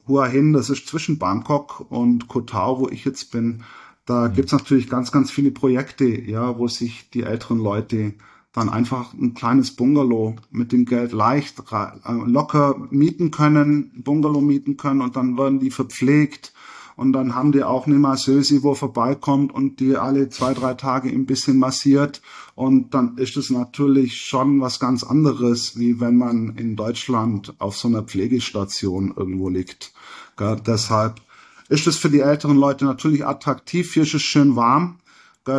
Hua 0.08 0.26
Hin, 0.26 0.54
das 0.54 0.70
ist 0.70 0.88
zwischen 0.88 1.20
Bangkok 1.20 1.86
und 1.90 2.28
Koh 2.28 2.42
Tao, 2.42 2.80
wo 2.80 2.90
ich 2.90 3.06
jetzt 3.06 3.32
bin, 3.32 3.64
da 4.06 4.28
mhm. 4.28 4.34
gibt's 4.34 4.54
natürlich 4.54 4.90
ganz, 4.90 5.12
ganz 5.12 5.30
viele 5.30 5.52
Projekte, 5.52 6.06
ja, 6.06 6.58
wo 6.58 6.68
sich 6.68 7.10
die 7.12 7.24
älteren 7.24 7.60
Leute 7.60 8.14
dann 8.54 8.70
einfach 8.70 9.14
ein 9.14 9.36
kleines 9.36 9.76
Bungalow 9.76 10.36
mit 10.50 10.72
dem 10.72 10.86
Geld 10.86 11.12
leicht 11.12 11.60
äh, 11.72 12.12
locker 12.26 12.88
mieten 12.90 13.30
können, 13.30 13.92
Bungalow 14.04 14.42
mieten 14.42 14.78
können 14.78 15.02
und 15.02 15.16
dann 15.16 15.38
werden 15.38 15.60
die 15.60 15.70
verpflegt 15.70 16.54
Und 16.98 17.14
dann 17.14 17.36
haben 17.36 17.52
die 17.52 17.64
auch 17.64 17.86
eine 17.86 18.00
Masseuse, 18.00 18.64
wo 18.64 18.74
vorbeikommt 18.74 19.54
und 19.54 19.80
die 19.80 19.96
alle 19.96 20.30
zwei, 20.30 20.56
drei 20.56 20.74
Tage 20.74 21.10
ein 21.10 21.28
bisschen 21.28 21.60
massiert. 21.60 22.24
Und 22.56 22.96
dann 22.96 23.18
ist 23.18 23.38
es 23.38 23.52
natürlich 23.52 24.18
schon 24.20 24.60
was 24.62 24.80
ganz 24.80 25.04
anderes, 25.04 25.78
wie 25.78 26.00
wenn 26.00 26.18
man 26.18 26.56
in 26.58 26.76
Deutschland 26.76 27.54
auf 27.60 27.78
so 27.78 27.88
einer 27.88 28.02
Pflegestation 28.02 29.14
irgendwo 29.16 29.48
liegt. 29.48 29.94
Ja, 30.40 30.56
deshalb 30.56 31.22
ist 31.70 31.86
es 31.86 31.98
für 31.98 32.10
die 32.10 32.22
älteren 32.22 32.58
Leute 32.58 32.86
natürlich 32.86 33.28
attraktiv. 33.28 33.94
Hier 33.94 34.04
ist 34.04 34.16
es 34.16 34.24
schön 34.24 34.56
warm. 34.56 34.98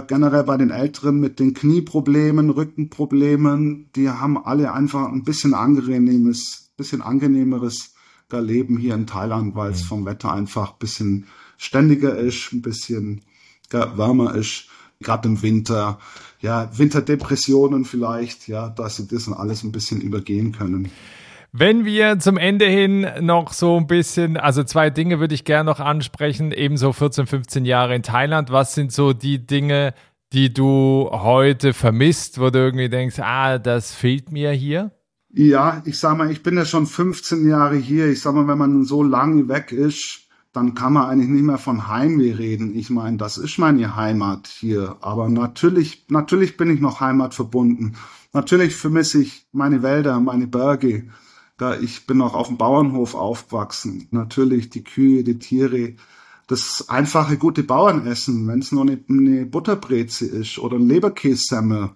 Generell 0.08 0.42
bei 0.42 0.56
den 0.56 0.70
Älteren 0.70 1.20
mit 1.20 1.38
den 1.38 1.54
Knieproblemen, 1.54 2.50
Rückenproblemen, 2.50 3.90
die 3.94 4.10
haben 4.10 4.36
alle 4.36 4.72
einfach 4.72 5.08
ein 5.10 5.22
bisschen 5.22 5.54
angenehmes, 5.54 6.72
bisschen 6.76 7.00
angenehmeres 7.00 7.94
Leben 8.30 8.78
hier 8.78 8.94
in 8.94 9.06
Thailand, 9.06 9.54
weil 9.54 9.70
es 9.70 9.82
vom 9.82 10.04
Wetter 10.04 10.32
einfach 10.32 10.72
ein 10.72 10.78
bisschen 10.78 11.26
ständiger 11.56 12.16
ist, 12.16 12.52
ein 12.52 12.62
bisschen 12.62 13.22
wärmer 13.70 14.34
ist, 14.34 14.68
gerade 15.00 15.28
im 15.28 15.42
Winter. 15.42 15.98
Ja, 16.40 16.70
Winterdepressionen 16.76 17.84
vielleicht, 17.84 18.48
ja, 18.48 18.68
dass 18.68 18.96
sie 18.96 19.08
das 19.08 19.28
alles 19.28 19.64
ein 19.64 19.72
bisschen 19.72 20.00
übergehen 20.00 20.52
können. 20.52 20.90
Wenn 21.52 21.86
wir 21.86 22.18
zum 22.18 22.36
Ende 22.36 22.66
hin 22.66 23.06
noch 23.20 23.54
so 23.54 23.78
ein 23.78 23.86
bisschen, 23.86 24.36
also 24.36 24.62
zwei 24.64 24.90
Dinge 24.90 25.18
würde 25.18 25.34
ich 25.34 25.44
gerne 25.44 25.70
noch 25.70 25.80
ansprechen, 25.80 26.52
ebenso 26.52 26.92
14, 26.92 27.26
15 27.26 27.64
Jahre 27.64 27.94
in 27.94 28.02
Thailand. 28.02 28.50
Was 28.50 28.74
sind 28.74 28.92
so 28.92 29.14
die 29.14 29.46
Dinge, 29.46 29.94
die 30.34 30.52
du 30.52 31.08
heute 31.10 31.72
vermisst, 31.72 32.38
wo 32.38 32.50
du 32.50 32.58
irgendwie 32.58 32.90
denkst, 32.90 33.18
ah, 33.20 33.58
das 33.58 33.94
fehlt 33.94 34.30
mir 34.30 34.52
hier? 34.52 34.92
Ja, 35.30 35.82
ich 35.84 35.98
sag 35.98 36.16
mal, 36.16 36.30
ich 36.30 36.42
bin 36.42 36.56
ja 36.56 36.64
schon 36.64 36.86
15 36.86 37.46
Jahre 37.46 37.76
hier. 37.76 38.08
Ich 38.08 38.20
sag 38.20 38.34
mal, 38.34 38.48
wenn 38.48 38.58
man 38.58 38.84
so 38.84 39.02
lange 39.02 39.48
weg 39.48 39.72
ist, 39.72 40.20
dann 40.52 40.74
kann 40.74 40.94
man 40.94 41.08
eigentlich 41.10 41.28
nicht 41.28 41.42
mehr 41.42 41.58
von 41.58 41.86
Heimweh 41.88 42.32
reden. 42.32 42.74
Ich 42.74 42.88
meine, 42.88 43.18
das 43.18 43.36
ist 43.36 43.58
meine 43.58 43.94
Heimat 43.94 44.46
hier. 44.46 44.96
Aber 45.02 45.28
natürlich, 45.28 46.06
natürlich 46.08 46.56
bin 46.56 46.70
ich 46.70 46.80
noch 46.80 47.00
heimatverbunden. 47.00 47.96
Natürlich 48.32 48.74
vermisse 48.74 49.20
ich 49.20 49.46
meine 49.52 49.82
Wälder, 49.82 50.18
meine 50.20 50.46
Berge. 50.46 51.10
Da 51.58 51.78
ich 51.78 52.06
bin 52.06 52.22
auch 52.22 52.34
auf 52.34 52.48
dem 52.48 52.56
Bauernhof 52.56 53.14
aufgewachsen. 53.14 54.08
Natürlich 54.10 54.70
die 54.70 54.84
Kühe, 54.84 55.24
die 55.24 55.38
Tiere, 55.38 55.94
das 56.48 56.88
einfache 56.88 57.36
gute 57.36 57.62
Bauernessen, 57.62 58.48
wenn 58.48 58.60
es 58.60 58.72
nur 58.72 58.82
eine, 58.82 58.98
eine 59.08 59.44
Butterbreze 59.44 60.24
ist 60.26 60.58
oder 60.58 60.76
ein 60.76 60.88
Leberkässemmel, 60.88 61.90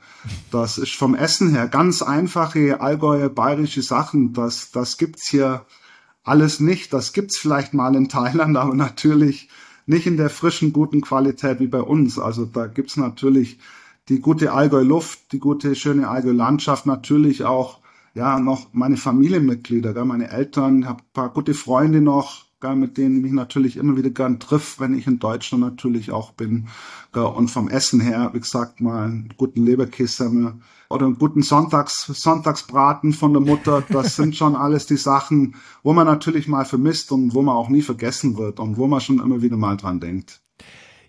das 0.50 0.76
ist 0.76 0.94
vom 0.94 1.14
Essen 1.14 1.50
her 1.50 1.68
ganz 1.68 2.02
einfache 2.02 2.80
Allgäuer 2.80 3.30
bayerische 3.30 3.82
Sachen. 3.82 4.34
Das 4.34 4.70
das 4.70 4.98
gibt's 4.98 5.28
hier 5.28 5.64
alles 6.22 6.60
nicht. 6.60 6.92
Das 6.92 7.14
gibt's 7.14 7.38
vielleicht 7.38 7.72
mal 7.72 7.96
in 7.96 8.08
Thailand, 8.10 8.56
aber 8.58 8.74
natürlich 8.74 9.48
nicht 9.86 10.06
in 10.06 10.18
der 10.18 10.30
frischen 10.30 10.72
guten 10.72 11.00
Qualität 11.00 11.58
wie 11.58 11.66
bei 11.66 11.80
uns. 11.80 12.18
Also 12.18 12.44
da 12.44 12.66
gibt's 12.66 12.98
natürlich 12.98 13.58
die 14.10 14.20
gute 14.20 14.52
Allgäu 14.52 14.82
Luft, 14.82 15.32
die 15.32 15.38
gute 15.38 15.74
schöne 15.74 16.08
Allgäu 16.08 16.32
Landschaft, 16.32 16.84
natürlich 16.84 17.44
auch 17.44 17.80
ja, 18.14 18.38
noch 18.38 18.68
meine 18.72 18.98
Familienmitglieder, 18.98 19.94
gell, 19.94 20.04
meine 20.04 20.30
Eltern, 20.30 20.86
habe 20.86 21.02
paar 21.14 21.30
gute 21.30 21.54
Freunde 21.54 22.02
noch, 22.02 22.41
mit 22.74 22.96
denen 22.96 23.16
ich 23.16 23.22
mich 23.22 23.32
natürlich 23.32 23.76
immer 23.76 23.96
wieder 23.96 24.10
gern 24.10 24.40
triff, 24.40 24.78
wenn 24.78 24.96
ich 24.96 25.06
in 25.06 25.18
Deutschland 25.18 25.62
natürlich 25.62 26.10
auch 26.10 26.32
bin. 26.32 26.68
Und 27.12 27.48
vom 27.48 27.68
Essen 27.68 28.00
her, 28.00 28.30
wie 28.32 28.40
gesagt, 28.40 28.80
mal 28.80 29.04
einen 29.04 29.34
guten 29.36 29.64
Leberkäse 29.64 30.54
oder 30.88 31.06
einen 31.06 31.18
guten 31.18 31.42
Sonntags, 31.42 32.04
Sonntagsbraten 32.06 33.12
von 33.12 33.32
der 33.32 33.42
Mutter. 33.42 33.82
Das 33.88 34.16
sind 34.16 34.36
schon 34.36 34.56
alles 34.56 34.86
die 34.86 34.96
Sachen, 34.96 35.56
wo 35.82 35.92
man 35.92 36.06
natürlich 36.06 36.48
mal 36.48 36.64
vermisst 36.64 37.12
und 37.12 37.34
wo 37.34 37.42
man 37.42 37.56
auch 37.56 37.68
nie 37.68 37.82
vergessen 37.82 38.36
wird 38.36 38.60
und 38.60 38.76
wo 38.76 38.86
man 38.86 39.00
schon 39.00 39.20
immer 39.20 39.42
wieder 39.42 39.56
mal 39.56 39.76
dran 39.76 40.00
denkt. 40.00 40.41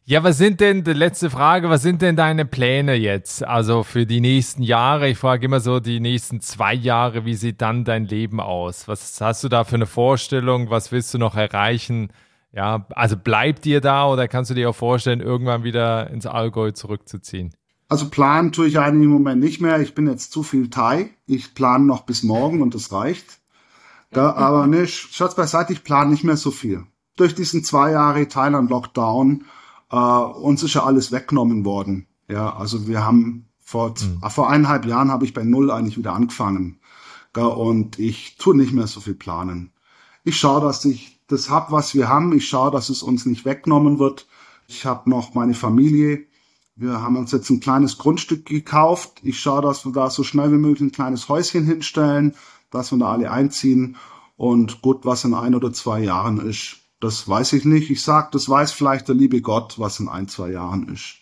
Ja, 0.05 0.21
was 0.21 0.37
sind 0.37 0.59
denn, 0.59 0.83
die 0.83 0.91
letzte 0.91 1.29
Frage, 1.29 1.69
was 1.69 1.81
sind 1.81 2.01
denn 2.01 2.17
deine 2.17 2.43
Pläne 2.43 2.93
jetzt? 2.95 3.41
Also 3.41 3.83
für 3.83 4.05
die 4.05 4.19
nächsten 4.19 4.61
Jahre, 4.61 5.07
ich 5.07 5.17
frage 5.17 5.45
immer 5.45 5.61
so 5.61 5.79
die 5.79 6.01
nächsten 6.01 6.41
zwei 6.41 6.73
Jahre, 6.73 7.23
wie 7.23 7.35
sieht 7.35 7.61
dann 7.61 7.85
dein 7.85 8.05
Leben 8.05 8.41
aus? 8.41 8.89
Was 8.89 9.21
hast 9.21 9.45
du 9.45 9.47
da 9.47 9.63
für 9.63 9.75
eine 9.75 9.85
Vorstellung? 9.85 10.69
Was 10.69 10.91
willst 10.91 11.13
du 11.13 11.19
noch 11.19 11.37
erreichen? 11.37 12.11
Ja, 12.51 12.85
also 12.89 13.15
bleibt 13.15 13.63
dir 13.63 13.79
da 13.79 14.05
oder 14.09 14.27
kannst 14.27 14.51
du 14.51 14.55
dir 14.55 14.71
auch 14.71 14.75
vorstellen, 14.75 15.21
irgendwann 15.21 15.63
wieder 15.63 16.09
ins 16.09 16.25
Allgäu 16.25 16.71
zurückzuziehen? 16.71 17.55
Also 17.87 18.09
planen 18.09 18.51
tue 18.51 18.67
ich 18.67 18.79
eigentlich 18.79 19.05
im 19.05 19.11
Moment 19.11 19.41
nicht 19.41 19.61
mehr. 19.61 19.79
Ich 19.79 19.95
bin 19.95 20.07
jetzt 20.07 20.33
zu 20.33 20.43
viel 20.43 20.69
Thai. 20.69 21.11
Ich 21.27 21.55
plane 21.55 21.85
noch 21.85 22.01
bis 22.01 22.23
morgen 22.23 22.61
und 22.61 22.75
das 22.75 22.91
reicht. 22.91 23.39
Da, 24.11 24.33
aber 24.33 24.67
ne, 24.67 24.85
Schatz 24.85 25.35
beiseite, 25.35 25.71
ich 25.71 25.85
plane 25.85 26.11
nicht 26.11 26.25
mehr 26.25 26.35
so 26.35 26.51
viel. 26.51 26.83
Durch 27.15 27.35
diesen 27.35 27.63
zwei 27.63 27.91
Jahre 27.91 28.27
Thailand-Lockdown 28.27 29.45
äh, 29.93 29.95
uns 29.95 30.63
ist 30.63 30.73
ja 30.73 30.83
alles 30.83 31.11
weggenommen 31.11 31.65
worden. 31.65 32.07
Ja, 32.27 32.55
also 32.55 32.87
wir 32.87 33.05
haben 33.05 33.45
vor, 33.59 33.89
mhm. 33.89 34.27
vor 34.29 34.49
eineinhalb 34.49 34.85
Jahren 34.85 35.11
habe 35.11 35.25
ich 35.25 35.33
bei 35.33 35.43
Null 35.43 35.69
eigentlich 35.69 35.97
wieder 35.97 36.13
angefangen. 36.13 36.79
Gell, 37.33 37.45
und 37.45 37.99
ich 37.99 38.37
tue 38.37 38.57
nicht 38.57 38.73
mehr 38.73 38.87
so 38.87 38.99
viel 38.99 39.13
planen. 39.13 39.71
Ich 40.23 40.37
schaue, 40.37 40.61
dass 40.61 40.83
ich 40.85 41.21
das 41.27 41.49
hab, 41.49 41.71
was 41.71 41.93
wir 41.93 42.09
haben. 42.09 42.33
Ich 42.33 42.47
schaue, 42.47 42.71
dass 42.71 42.89
es 42.89 43.03
uns 43.03 43.25
nicht 43.25 43.45
weggenommen 43.45 43.99
wird. 43.99 44.27
Ich 44.67 44.85
habe 44.85 45.09
noch 45.09 45.35
meine 45.35 45.53
Familie. 45.53 46.25
Wir 46.75 47.01
haben 47.01 47.15
uns 47.15 47.31
jetzt 47.31 47.49
ein 47.51 47.59
kleines 47.59 47.99
Grundstück 47.99 48.45
gekauft. 48.45 49.19
Ich 49.21 49.39
schaue, 49.39 49.61
dass 49.61 49.85
wir 49.85 49.91
da 49.91 50.09
so 50.09 50.23
schnell 50.23 50.51
wie 50.51 50.57
möglich 50.57 50.81
ein 50.81 50.91
kleines 50.91 51.29
Häuschen 51.29 51.65
hinstellen, 51.65 52.35
dass 52.71 52.91
wir 52.91 52.97
da 52.97 53.11
alle 53.11 53.29
einziehen. 53.29 53.97
Und 54.37 54.81
gut, 54.81 55.05
was 55.05 55.23
in 55.23 55.35
ein 55.35 55.53
oder 55.53 55.71
zwei 55.71 55.99
Jahren 55.99 56.39
ist, 56.39 56.82
das 57.03 57.27
weiß 57.27 57.51
ich 57.53 57.65
nicht. 57.65 57.89
Ich 57.89 58.01
sag, 58.01 58.31
das 58.31 58.47
weiß 58.47 58.71
vielleicht 58.71 59.09
der 59.09 59.15
liebe 59.15 59.41
Gott, 59.41 59.77
was 59.77 59.99
in 59.99 60.07
ein, 60.07 60.29
zwei 60.29 60.51
Jahren 60.51 60.87
ist. 60.87 61.17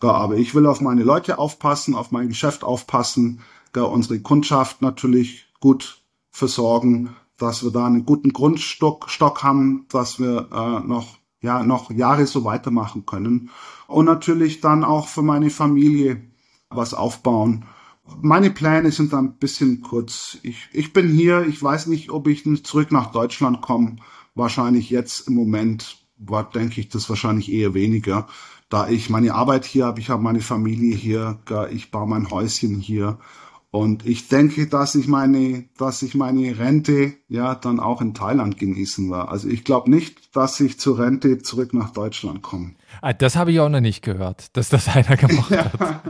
aber 0.00 0.36
ich 0.36 0.54
will 0.54 0.66
auf 0.66 0.80
meine 0.80 1.02
Leute 1.02 1.38
aufpassen, 1.38 1.94
auf 1.94 2.10
mein 2.12 2.28
Geschäft 2.28 2.64
aufpassen, 2.64 3.42
unsere 3.74 4.18
Kundschaft 4.18 4.82
natürlich 4.82 5.46
gut 5.60 6.02
versorgen, 6.32 7.14
dass 7.36 7.62
wir 7.62 7.70
da 7.70 7.86
einen 7.86 8.04
guten 8.04 8.32
Grundstock 8.32 9.08
Stock 9.08 9.44
haben, 9.44 9.86
dass 9.90 10.18
wir 10.18 10.48
äh, 10.50 10.80
noch 10.84 11.18
ja 11.40 11.62
noch 11.62 11.92
Jahre 11.92 12.26
so 12.26 12.42
weitermachen 12.42 13.06
können 13.06 13.50
und 13.86 14.06
natürlich 14.06 14.60
dann 14.60 14.82
auch 14.82 15.06
für 15.06 15.22
meine 15.22 15.50
Familie 15.50 16.22
was 16.70 16.92
aufbauen. 16.92 17.66
Meine 18.20 18.50
Pläne 18.50 18.90
sind 18.90 19.12
dann 19.12 19.26
ein 19.26 19.38
bisschen 19.38 19.82
kurz. 19.82 20.38
Ich, 20.42 20.68
ich 20.72 20.92
bin 20.92 21.08
hier, 21.08 21.46
ich 21.46 21.62
weiß 21.62 21.86
nicht, 21.86 22.10
ob 22.10 22.26
ich 22.26 22.42
zurück 22.64 22.90
nach 22.90 23.12
Deutschland 23.12 23.60
komme 23.60 23.98
wahrscheinlich 24.38 24.88
jetzt 24.88 25.28
im 25.28 25.34
Moment, 25.34 25.98
denke 26.54 26.80
ich, 26.80 26.88
das 26.88 27.10
wahrscheinlich 27.10 27.52
eher 27.52 27.74
weniger. 27.74 28.26
Da 28.70 28.88
ich 28.88 29.10
meine 29.10 29.34
Arbeit 29.34 29.66
hier 29.66 29.86
habe, 29.86 30.00
ich 30.00 30.08
habe 30.08 30.22
meine 30.22 30.40
Familie 30.40 30.96
hier, 30.96 31.38
ich 31.70 31.90
baue 31.90 32.08
mein 32.08 32.30
Häuschen 32.30 32.80
hier. 32.80 33.18
Und 33.70 34.06
ich 34.06 34.28
denke, 34.28 34.66
dass 34.66 34.94
ich 34.94 35.08
meine, 35.08 35.68
dass 35.76 36.00
ich 36.00 36.14
meine 36.14 36.58
Rente 36.58 37.17
ja 37.28 37.54
dann 37.54 37.78
auch 37.78 38.00
in 38.00 38.14
Thailand 38.14 38.58
genießen 38.58 39.10
war. 39.10 39.30
Also 39.30 39.48
ich 39.48 39.64
glaube 39.64 39.90
nicht, 39.90 40.34
dass 40.34 40.58
ich 40.60 40.80
zur 40.80 40.98
Rente 40.98 41.38
zurück 41.38 41.74
nach 41.74 41.90
Deutschland 41.92 42.42
komme. 42.42 42.72
Ah, 43.02 43.12
das 43.12 43.36
habe 43.36 43.52
ich 43.52 43.60
auch 43.60 43.68
noch 43.68 43.80
nicht 43.80 44.02
gehört, 44.02 44.56
dass 44.56 44.70
das 44.70 44.88
einer 44.96 45.16
gemacht 45.16 45.50
ja. 45.50 45.64
hat. 45.66 46.00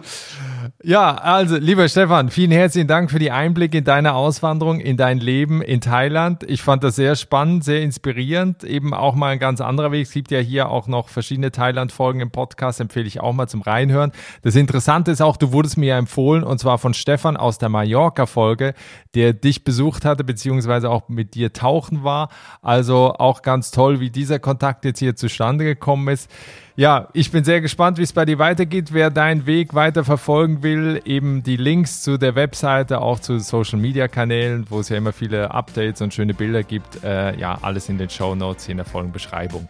Ja, 0.82 1.14
also 1.14 1.56
lieber 1.56 1.88
Stefan, 1.88 2.30
vielen 2.30 2.52
herzlichen 2.52 2.86
Dank 2.86 3.10
für 3.10 3.18
die 3.18 3.32
Einblicke 3.32 3.78
in 3.78 3.84
deine 3.84 4.14
Auswanderung, 4.14 4.78
in 4.80 4.96
dein 4.96 5.18
Leben 5.18 5.60
in 5.60 5.80
Thailand. 5.80 6.44
Ich 6.44 6.62
fand 6.62 6.84
das 6.84 6.96
sehr 6.96 7.16
spannend, 7.16 7.64
sehr 7.64 7.82
inspirierend. 7.82 8.62
Eben 8.62 8.94
auch 8.94 9.16
mal 9.16 9.30
ein 9.30 9.38
ganz 9.40 9.60
anderer 9.60 9.90
Weg. 9.90 10.06
Es 10.06 10.12
gibt 10.12 10.30
ja 10.30 10.38
hier 10.38 10.68
auch 10.68 10.86
noch 10.86 11.08
verschiedene 11.08 11.50
Thailand-Folgen 11.50 12.20
im 12.20 12.30
Podcast, 12.30 12.80
empfehle 12.80 13.06
ich 13.06 13.20
auch 13.20 13.32
mal 13.32 13.48
zum 13.48 13.62
Reinhören. 13.62 14.12
Das 14.42 14.54
Interessante 14.54 15.10
ist 15.10 15.20
auch, 15.20 15.36
du 15.36 15.52
wurdest 15.52 15.78
mir 15.78 15.86
ja 15.86 15.98
empfohlen, 15.98 16.44
und 16.44 16.58
zwar 16.58 16.78
von 16.78 16.94
Stefan 16.94 17.36
aus 17.36 17.58
der 17.58 17.70
Mallorca-Folge, 17.70 18.74
der 19.14 19.32
dich 19.32 19.64
besucht 19.64 20.04
hatte, 20.04 20.22
beziehungsweise 20.22 20.90
auch 20.90 21.07
mit 21.08 21.34
dir 21.34 21.52
tauchen 21.52 22.04
war. 22.04 22.28
Also 22.62 23.14
auch 23.14 23.42
ganz 23.42 23.70
toll, 23.70 24.00
wie 24.00 24.10
dieser 24.10 24.38
Kontakt 24.38 24.84
jetzt 24.84 24.98
hier 24.98 25.16
zustande 25.16 25.64
gekommen 25.64 26.08
ist. 26.08 26.30
Ja, 26.76 27.08
ich 27.12 27.32
bin 27.32 27.42
sehr 27.42 27.60
gespannt, 27.60 27.98
wie 27.98 28.02
es 28.02 28.12
bei 28.12 28.24
dir 28.24 28.38
weitergeht. 28.38 28.92
Wer 28.92 29.10
deinen 29.10 29.46
Weg 29.46 29.74
weiter 29.74 30.04
verfolgen 30.04 30.62
will, 30.62 31.02
eben 31.04 31.42
die 31.42 31.56
Links 31.56 32.02
zu 32.02 32.18
der 32.18 32.36
Webseite, 32.36 33.00
auch 33.00 33.18
zu 33.18 33.40
Social 33.40 33.80
Media 33.80 34.06
Kanälen, 34.06 34.64
wo 34.68 34.78
es 34.78 34.88
ja 34.88 34.96
immer 34.96 35.12
viele 35.12 35.50
Updates 35.50 36.00
und 36.02 36.14
schöne 36.14 36.34
Bilder 36.34 36.62
gibt. 36.62 37.02
Äh, 37.02 37.36
ja, 37.36 37.58
alles 37.62 37.88
in 37.88 37.98
den 37.98 38.10
Show 38.10 38.36
Notes 38.36 38.68
in 38.68 38.76
der 38.76 38.86
vollen 38.86 39.10
Beschreibung. 39.10 39.68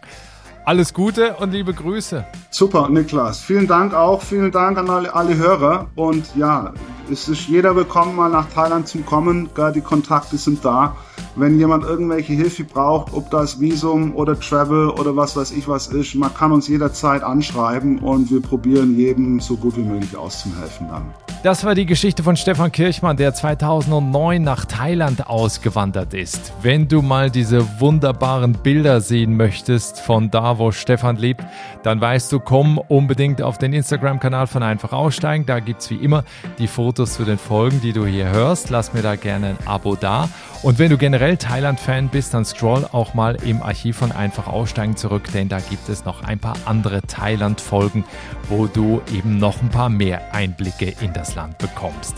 Alles 0.69 0.93
Gute 0.93 1.33
und 1.37 1.51
liebe 1.51 1.73
Grüße. 1.73 2.25
Super, 2.51 2.89
Niklas. 2.89 3.39
Vielen 3.39 3.65
Dank 3.65 3.95
auch. 3.95 4.21
Vielen 4.21 4.51
Dank 4.51 4.77
an 4.77 4.87
alle, 4.87 5.15
alle 5.15 5.35
Hörer. 5.35 5.87
Und 5.95 6.35
ja, 6.35 6.73
es 7.11 7.27
ist 7.27 7.47
jeder 7.47 7.75
willkommen, 7.75 8.15
mal 8.15 8.29
nach 8.29 8.47
Thailand 8.49 8.87
zu 8.87 8.99
kommen. 8.99 9.49
Die 9.73 9.81
Kontakte 9.81 10.37
sind 10.37 10.63
da. 10.63 10.95
Wenn 11.35 11.57
jemand 11.57 11.85
irgendwelche 11.85 12.33
Hilfe 12.33 12.65
braucht, 12.65 13.13
ob 13.13 13.31
das 13.31 13.59
Visum 13.59 14.15
oder 14.15 14.39
Travel 14.39 14.89
oder 14.89 15.15
was 15.15 15.35
weiß 15.35 15.51
ich 15.53 15.67
was 15.67 15.87
ist, 15.87 16.13
man 16.13 16.31
kann 16.35 16.51
uns 16.51 16.67
jederzeit 16.67 17.23
anschreiben 17.23 17.97
und 17.97 18.29
wir 18.29 18.41
probieren 18.41 18.95
jedem 18.95 19.39
so 19.39 19.57
gut 19.57 19.75
wie 19.75 19.81
möglich 19.81 20.15
auszuhelfen 20.15 20.87
dann. 20.89 21.05
Das 21.41 21.63
war 21.63 21.73
die 21.73 21.85
Geschichte 21.85 22.21
von 22.21 22.35
Stefan 22.35 22.69
Kirchmann, 22.69 23.15
der 23.15 23.33
2009 23.33 24.43
nach 24.43 24.65
Thailand 24.65 25.27
ausgewandert 25.27 26.13
ist. 26.13 26.51
Wenn 26.61 26.89
du 26.89 27.01
mal 27.01 27.31
diese 27.31 27.79
wunderbaren 27.79 28.51
Bilder 28.51 28.99
sehen 28.99 29.37
möchtest 29.37 30.01
von 30.01 30.29
da, 30.29 30.58
wo 30.59 30.71
Stefan 30.71 31.15
lebt, 31.15 31.43
dann 31.83 31.99
weißt 31.99 32.31
du, 32.31 32.39
komm 32.39 32.77
unbedingt 32.77 33.41
auf 33.41 33.57
den 33.57 33.73
Instagram-Kanal 33.73 34.47
von 34.47 34.61
Einfach 34.61 34.93
Aussteigen. 34.93 35.45
Da 35.45 35.59
gibt 35.59 35.81
es 35.81 35.89
wie 35.89 35.95
immer 35.95 36.23
die 36.59 36.67
Fotos 36.67 37.13
zu 37.13 37.23
den 37.23 37.37
Folgen, 37.37 37.81
die 37.81 37.93
du 37.93 38.05
hier 38.05 38.29
hörst. 38.29 38.69
Lass 38.69 38.93
mir 38.93 39.01
da 39.01 39.15
gerne 39.15 39.47
ein 39.47 39.67
Abo 39.67 39.95
da. 39.95 40.29
Und 40.61 40.77
wenn 40.77 40.89
du 40.89 40.97
generell 40.97 41.37
Thailand-Fan 41.37 42.09
bist, 42.09 42.33
dann 42.33 42.45
scroll 42.45 42.87
auch 42.91 43.13
mal 43.13 43.35
im 43.43 43.61
Archiv 43.61 43.97
von 43.97 44.11
Einfach 44.11 44.47
Aussteigen 44.47 44.97
zurück, 44.97 45.23
denn 45.33 45.47
da 45.47 45.59
gibt 45.59 45.87
es 45.87 46.03
noch 46.05 46.23
ein 46.23 46.37
paar 46.37 46.57
andere 46.65 47.01
Thailand-Folgen, 47.01 48.03
wo 48.49 48.67
du 48.67 49.01
eben 49.13 49.39
noch 49.39 49.61
ein 49.61 49.69
paar 49.69 49.89
mehr 49.89 50.33
Einblicke 50.33 50.93
in 50.99 51.13
das 51.13 51.35
Land 51.35 51.57
bekommst. 51.57 52.15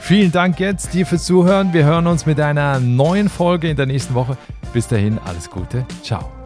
Vielen 0.00 0.32
Dank 0.32 0.60
jetzt 0.60 0.92
dir 0.92 1.06
fürs 1.06 1.24
Zuhören. 1.24 1.72
Wir 1.72 1.84
hören 1.84 2.06
uns 2.06 2.26
mit 2.26 2.38
einer 2.38 2.78
neuen 2.78 3.30
Folge 3.30 3.70
in 3.70 3.76
der 3.76 3.86
nächsten 3.86 4.14
Woche. 4.14 4.36
Bis 4.74 4.86
dahin, 4.86 5.18
alles 5.24 5.48
Gute. 5.48 5.86
Ciao. 6.02 6.43